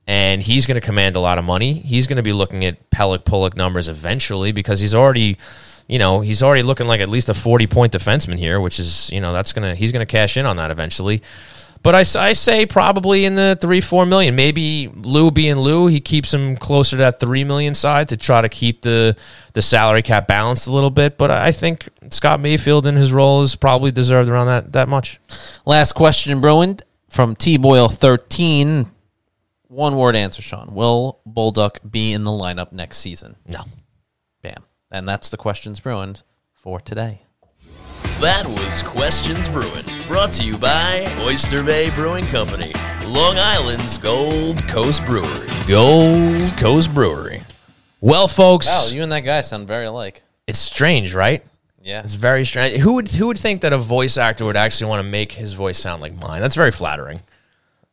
and 0.06 0.42
he's 0.42 0.66
going 0.66 0.80
to 0.80 0.86
command 0.86 1.16
a 1.16 1.20
lot 1.20 1.38
of 1.38 1.44
money. 1.44 1.74
He's 1.74 2.06
going 2.06 2.18
to 2.18 2.22
be 2.22 2.32
looking 2.32 2.64
at 2.64 2.90
Pelech 2.90 3.24
Pulock 3.24 3.56
numbers 3.56 3.88
eventually 3.88 4.52
because 4.52 4.80
he's 4.80 4.94
already, 4.94 5.36
you 5.88 5.98
know, 5.98 6.20
he's 6.20 6.42
already 6.42 6.62
looking 6.62 6.86
like 6.86 7.00
at 7.00 7.08
least 7.08 7.28
a 7.28 7.34
forty 7.34 7.66
point 7.66 7.92
defenseman 7.92 8.38
here, 8.38 8.60
which 8.60 8.78
is, 8.78 9.10
you 9.10 9.20
know, 9.20 9.32
that's 9.32 9.52
gonna 9.52 9.74
he's 9.74 9.92
going 9.92 10.06
to 10.06 10.10
cash 10.10 10.36
in 10.36 10.46
on 10.46 10.56
that 10.56 10.70
eventually. 10.70 11.22
But 11.82 11.94
I, 11.94 12.00
I 12.00 12.32
say 12.34 12.66
probably 12.66 13.24
in 13.24 13.36
the 13.36 13.56
three 13.60 13.80
four 13.80 14.04
million. 14.04 14.34
Maybe 14.34 14.88
Lou 14.94 15.30
being 15.30 15.56
Lou, 15.56 15.86
he 15.86 15.98
keeps 16.00 16.32
him 16.34 16.56
closer 16.56 16.96
to 16.96 16.96
that 16.98 17.20
three 17.20 17.42
million 17.42 17.74
side 17.74 18.08
to 18.10 18.16
try 18.18 18.42
to 18.42 18.48
keep 18.50 18.82
the 18.82 19.16
the 19.54 19.62
salary 19.62 20.02
cap 20.02 20.26
balanced 20.26 20.66
a 20.66 20.72
little 20.72 20.90
bit. 20.90 21.16
But 21.16 21.30
I 21.30 21.52
think 21.52 21.88
Scott 22.10 22.38
Mayfield 22.40 22.86
in 22.86 22.96
his 22.96 23.12
role 23.12 23.42
is 23.42 23.56
probably 23.56 23.90
deserved 23.92 24.28
around 24.28 24.48
that 24.48 24.72
that 24.72 24.88
much. 24.88 25.20
Last 25.64 25.92
question, 25.94 26.40
Brewing. 26.40 26.80
from 27.08 27.34
T 27.34 27.56
Boyle 27.56 27.88
13. 27.88 28.86
One 29.68 29.96
word 29.96 30.16
answer, 30.16 30.42
Sean. 30.42 30.74
Will 30.74 31.20
Bulldog 31.24 31.78
be 31.88 32.12
in 32.12 32.24
the 32.24 32.30
lineup 32.30 32.72
next 32.72 32.98
season? 32.98 33.36
No. 33.46 33.60
Bam. 34.42 34.64
And 34.90 35.08
that's 35.08 35.30
the 35.30 35.36
questions 35.36 35.86
ruined 35.86 36.22
for 36.52 36.80
today. 36.80 37.22
That 38.20 38.44
was 38.46 38.82
Questions 38.82 39.48
Brewing, 39.48 39.84
brought 40.06 40.32
to 40.34 40.44
you 40.44 40.58
by 40.58 41.06
Oyster 41.20 41.62
Bay 41.62 41.90
Brewing 41.90 42.26
Company, 42.26 42.72
Long 43.06 43.36
Island's 43.38 43.96
Gold 43.98 44.66
Coast 44.68 45.04
Brewery. 45.06 45.48
Gold 45.66 46.50
Coast 46.58 46.92
Brewery. 46.92 47.42
Well, 48.00 48.28
folks, 48.28 48.66
Wow, 48.66 48.88
you 48.92 49.02
and 49.02 49.12
that 49.12 49.20
guy 49.20 49.40
sound 49.42 49.66
very 49.68 49.86
alike. 49.86 50.22
it's 50.46 50.58
strange, 50.58 51.14
right? 51.14 51.44
Yeah. 51.82 52.02
It's 52.02 52.14
very 52.14 52.44
strange. 52.44 52.78
Who 52.80 52.92
would 52.94 53.08
who 53.08 53.26
would 53.28 53.38
think 53.38 53.62
that 53.62 53.72
a 53.72 53.78
voice 53.78 54.18
actor 54.18 54.44
would 54.44 54.56
actually 54.56 54.90
want 54.90 55.02
to 55.04 55.10
make 55.10 55.32
his 55.32 55.54
voice 55.54 55.78
sound 55.78 56.02
like 56.02 56.14
mine? 56.14 56.40
That's 56.42 56.54
very 56.54 56.70
flattering. 56.72 57.20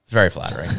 It's 0.03 0.11
very 0.11 0.29
flattering. 0.29 0.69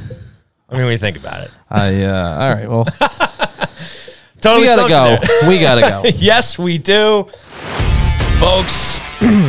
I 0.69 0.75
mean, 0.75 0.83
when 0.83 0.93
you 0.93 0.99
think 0.99 1.17
about 1.19 1.45
it, 1.45 1.51
I 1.71 2.05
uh, 2.05 2.13
all 2.41 2.55
right. 2.55 2.69
Well, 2.69 2.85
totally 4.43 4.63
we 4.63 4.67
gotta 4.67 4.89
go. 4.89 5.17
there. 5.27 5.49
We 5.49 5.59
gotta 5.59 5.81
go. 5.81 6.03
yes, 6.19 6.59
we 6.59 6.77
do. 6.77 7.29
Folks, 8.39 9.01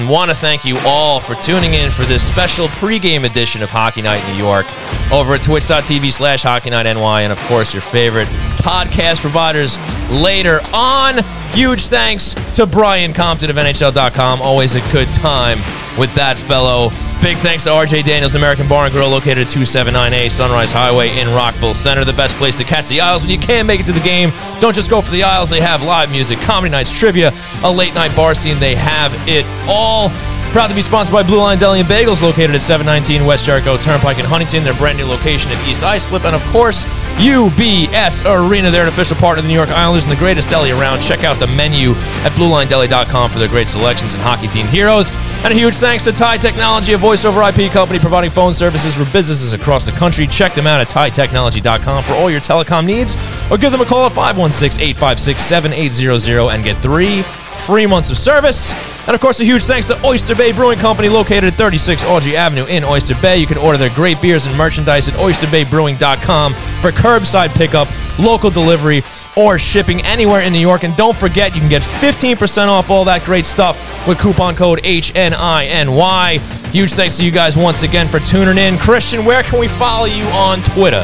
want 0.10 0.32
to 0.32 0.36
thank 0.36 0.66
you 0.66 0.76
all 0.86 1.20
for 1.20 1.36
tuning 1.36 1.76
in 1.76 1.92
for 1.92 2.04
this 2.04 2.26
special 2.26 2.68
pregame 2.68 3.26
edition 3.26 3.62
of 3.62 3.70
Hockey 3.70 4.02
Night 4.02 4.26
New 4.32 4.38
York 4.44 4.66
over 5.12 5.36
at 5.36 5.44
twitch.tv 5.44 6.12
slash 6.12 6.44
Hockey 6.44 6.72
Night 6.72 6.92
NY 6.92 7.22
and, 7.22 7.32
of 7.32 7.40
course, 7.42 7.74
your 7.74 7.82
favorite 7.82 8.28
podcast 8.58 9.22
providers 9.22 9.78
later 10.10 10.62
on. 10.74 11.24
Huge 11.52 11.88
thanks 11.88 12.34
to 12.56 12.66
Brian 12.66 13.14
Compton 13.14 13.50
of 13.52 13.56
NHL.com. 13.56 14.42
Always 14.42 14.76
a 14.76 14.92
good 14.92 15.08
time 15.14 15.60
with 15.98 16.14
that 16.16 16.38
fellow. 16.38 16.90
Big 17.22 17.36
thanks 17.36 17.66
to 17.66 17.70
RJ 17.70 18.06
Daniels 18.06 18.36
American 18.36 18.66
Bar 18.70 18.86
and 18.86 18.94
Grill 18.94 19.10
located 19.10 19.40
at 19.40 19.48
279A 19.48 20.32
Sunrise 20.32 20.72
Highway 20.72 21.20
in 21.20 21.28
Rockville 21.28 21.74
Center. 21.74 22.06
The 22.06 22.14
best 22.14 22.36
place 22.38 22.58
to 22.60 22.64
catch 22.64 22.88
the 22.88 23.02
Isles 23.02 23.24
when 23.24 23.30
you 23.30 23.38
can't 23.38 23.68
make 23.68 23.82
it 23.82 23.86
to 23.88 23.92
the 23.92 24.00
game. 24.00 24.32
Don't 24.62 24.74
just 24.74 24.90
go 24.90 25.02
for 25.02 25.12
the 25.12 25.24
Isles. 25.24 25.50
They 25.50 25.60
have 25.60 25.84
live 25.84 26.12
music, 26.12 26.40
comedy 26.40 26.72
nights, 26.72 26.98
trivia, 26.98 27.34
a 27.62 27.72
late 27.72 27.94
night 27.94 28.16
bar 28.16 28.34
scene. 28.34 28.58
They 28.58 28.74
have 28.74 29.12
it 29.28 29.46
all. 29.68 30.12
Proud 30.52 30.68
to 30.70 30.76
be 30.76 30.82
sponsored 30.82 31.14
by 31.14 31.22
Blue 31.22 31.38
Line 31.38 31.60
Deli 31.60 31.80
and 31.80 31.88
Bagels, 31.88 32.24
located 32.24 32.56
at 32.56 32.64
719 32.64 33.24
West 33.24 33.46
Jericho 33.46 33.78
Turnpike 33.78 34.18
in 34.18 34.26
Huntington. 34.26 34.64
Their 34.64 34.74
brand 34.74 34.98
new 34.98 35.06
location 35.06 35.52
at 35.52 35.70
East 35.70 35.84
Islip. 35.84 36.26
And 36.26 36.36
of 36.36 36.42
course, 36.48 36.86
UBS 37.22 38.26
Arena. 38.26 38.72
They're 38.72 38.82
an 38.82 38.88
official 38.88 39.16
partner 39.16 39.42
of 39.42 39.46
the 39.46 39.50
New 39.50 39.56
York 39.56 39.70
Islanders 39.70 40.06
and 40.06 40.12
the 40.12 40.18
greatest 40.18 40.50
deli 40.50 40.72
around. 40.72 41.02
Check 41.02 41.24
out 41.24 41.38
the 41.38 41.46
menu 41.48 41.92
at 42.26 42.32
BlueLineDeli.com 42.32 43.30
for 43.30 43.38
their 43.38 43.48
great 43.48 43.68
selections 43.68 44.16
and 44.16 44.24
hockey 44.24 44.48
themed 44.48 44.70
heroes. 44.70 45.12
And 45.44 45.54
a 45.54 45.56
huge 45.56 45.76
thanks 45.76 46.04
to 46.06 46.12
Tie 46.12 46.38
Technology, 46.38 46.94
a 46.94 46.98
voice 46.98 47.26
over 47.26 47.44
IP 47.44 47.72
company 47.72 48.00
providing 48.00 48.32
phone 48.32 48.56
services 48.56 48.96
for 48.96 49.06
businesses 49.14 49.54
across 49.54 49.86
the 49.86 49.92
country. 49.92 50.26
Check 50.26 50.56
them 50.56 50.66
out 50.66 50.82
at 50.82 50.90
TieTechnology.com 50.90 52.04
for 52.06 52.14
all 52.14 52.32
your 52.32 52.42
telecom 52.42 52.88
needs 52.88 53.16
or 53.52 53.58
give 53.60 53.72
them 53.72 53.82
a 53.82 53.86
call 53.86 54.08
at 54.08 54.14
516 54.14 54.82
856 54.82 55.42
7800 55.42 56.50
and 56.50 56.64
get 56.64 56.76
three 56.78 57.24
free 57.60 57.86
months 57.86 58.10
of 58.10 58.18
service. 58.18 58.74
And 59.08 59.16
of 59.16 59.22
course, 59.22 59.40
a 59.40 59.44
huge 59.44 59.64
thanks 59.64 59.88
to 59.88 60.06
Oyster 60.06 60.36
Bay 60.36 60.52
Brewing 60.52 60.78
Company, 60.80 61.10
located 61.10 61.46
at 61.46 61.54
36 61.54 62.04
Audrey 62.06 62.38
Avenue 62.38 62.66
in 62.66 62.84
Oyster 62.84 63.16
Bay. 63.22 63.38
You 63.38 63.48
can 63.48 63.58
order 63.58 63.78
their 63.78 63.90
great 63.90 64.22
beers 64.22 64.46
and 64.46 64.56
merchandise 64.58 65.10
at 65.10 65.16
oysterbaybrewing.com 65.16 66.54
for 66.82 66.92
curbside 66.92 67.54
pickup, 67.56 67.88
local 68.20 68.50
delivery, 68.50 69.04
or 69.36 69.58
shipping 69.58 70.02
anywhere 70.02 70.42
in 70.42 70.54
New 70.54 70.60
York. 70.60 70.84
And 70.84 70.96
don't 70.96 71.16
forget, 71.16 71.56
you 71.56 71.62
can 71.62 71.70
get 71.70 71.82
15% 71.82 72.68
off 72.68 72.90
all 72.90 73.06
that 73.06 73.24
great 73.26 73.46
stuff 73.46 73.78
with 74.08 74.20
coupon 74.20 74.56
code 74.56 74.80
HNINY. 74.84 76.40
Huge 76.72 76.92
thanks 76.94 77.18
to 77.18 77.26
you 77.26 77.32
guys 77.32 77.58
once 77.58 77.84
again 77.84 78.08
for 78.08 78.20
tuning 78.20 78.58
in. 78.58 78.78
Christian, 78.78 79.26
where 79.26 79.44
can 79.44 79.60
we 79.60 79.68
follow 79.68 80.06
you 80.06 80.26
on 80.26 80.62
Twitter? 80.64 81.04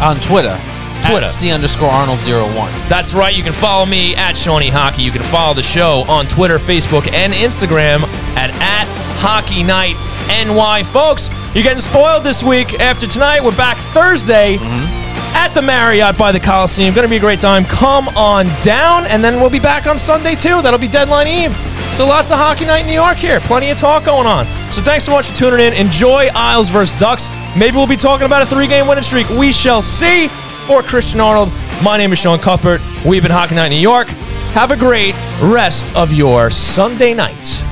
On 0.00 0.18
Twitter. 0.20 0.77
Twitter. 1.04 1.26
At 1.26 1.32
C 1.32 1.50
underscore 1.50 1.90
Arnold 1.90 2.20
01. 2.20 2.54
That's 2.88 3.14
right. 3.14 3.36
You 3.36 3.42
can 3.42 3.52
follow 3.52 3.86
me 3.86 4.14
at 4.16 4.36
Shawnee 4.36 4.68
Hockey. 4.68 5.02
You 5.02 5.10
can 5.10 5.22
follow 5.22 5.54
the 5.54 5.62
show 5.62 6.04
on 6.08 6.26
Twitter, 6.26 6.58
Facebook, 6.58 7.10
and 7.12 7.32
Instagram 7.32 8.02
at, 8.36 8.50
at 8.50 8.86
Hockey 9.20 9.62
Night 9.62 9.96
NY. 10.28 10.84
Folks, 10.84 11.28
you're 11.54 11.64
getting 11.64 11.80
spoiled 11.80 12.24
this 12.24 12.42
week. 12.42 12.78
After 12.80 13.06
tonight, 13.06 13.42
we're 13.42 13.56
back 13.56 13.78
Thursday 13.94 14.56
mm-hmm. 14.56 15.36
at 15.36 15.54
the 15.54 15.62
Marriott 15.62 16.18
by 16.18 16.32
the 16.32 16.40
Coliseum. 16.40 16.94
Going 16.94 17.06
to 17.06 17.10
be 17.10 17.16
a 17.16 17.20
great 17.20 17.40
time. 17.40 17.64
Come 17.64 18.08
on 18.08 18.46
down, 18.62 19.06
and 19.06 19.24
then 19.24 19.40
we'll 19.40 19.50
be 19.50 19.58
back 19.58 19.86
on 19.86 19.98
Sunday 19.98 20.34
too. 20.34 20.60
That'll 20.62 20.78
be 20.78 20.88
deadline 20.88 21.26
eve. 21.26 21.56
So 21.94 22.06
lots 22.06 22.30
of 22.30 22.38
Hockey 22.38 22.66
Night 22.66 22.80
in 22.80 22.86
New 22.86 22.92
York 22.92 23.16
here. 23.16 23.40
Plenty 23.40 23.70
of 23.70 23.78
talk 23.78 24.04
going 24.04 24.26
on. 24.26 24.46
So 24.72 24.82
thanks 24.82 25.04
so 25.04 25.12
much 25.12 25.28
for 25.28 25.34
tuning 25.34 25.60
in. 25.60 25.72
Enjoy 25.72 26.28
Isles 26.34 26.68
versus 26.68 26.96
Ducks. 26.98 27.28
Maybe 27.56 27.76
we'll 27.76 27.86
be 27.86 27.96
talking 27.96 28.26
about 28.26 28.42
a 28.42 28.46
three-game 28.46 28.86
winning 28.86 29.02
streak. 29.02 29.28
We 29.30 29.52
shall 29.52 29.82
see. 29.82 30.28
For 30.68 30.82
Christian 30.82 31.18
Arnold, 31.18 31.50
my 31.82 31.96
name 31.96 32.12
is 32.12 32.18
Sean 32.18 32.38
Cuthbert. 32.38 32.82
We've 33.02 33.22
been 33.22 33.32
Hockey 33.32 33.54
Night 33.54 33.68
in 33.68 33.70
New 33.72 33.76
York. 33.78 34.08
Have 34.52 34.70
a 34.70 34.76
great 34.76 35.14
rest 35.40 35.96
of 35.96 36.12
your 36.12 36.50
Sunday 36.50 37.14
night. 37.14 37.64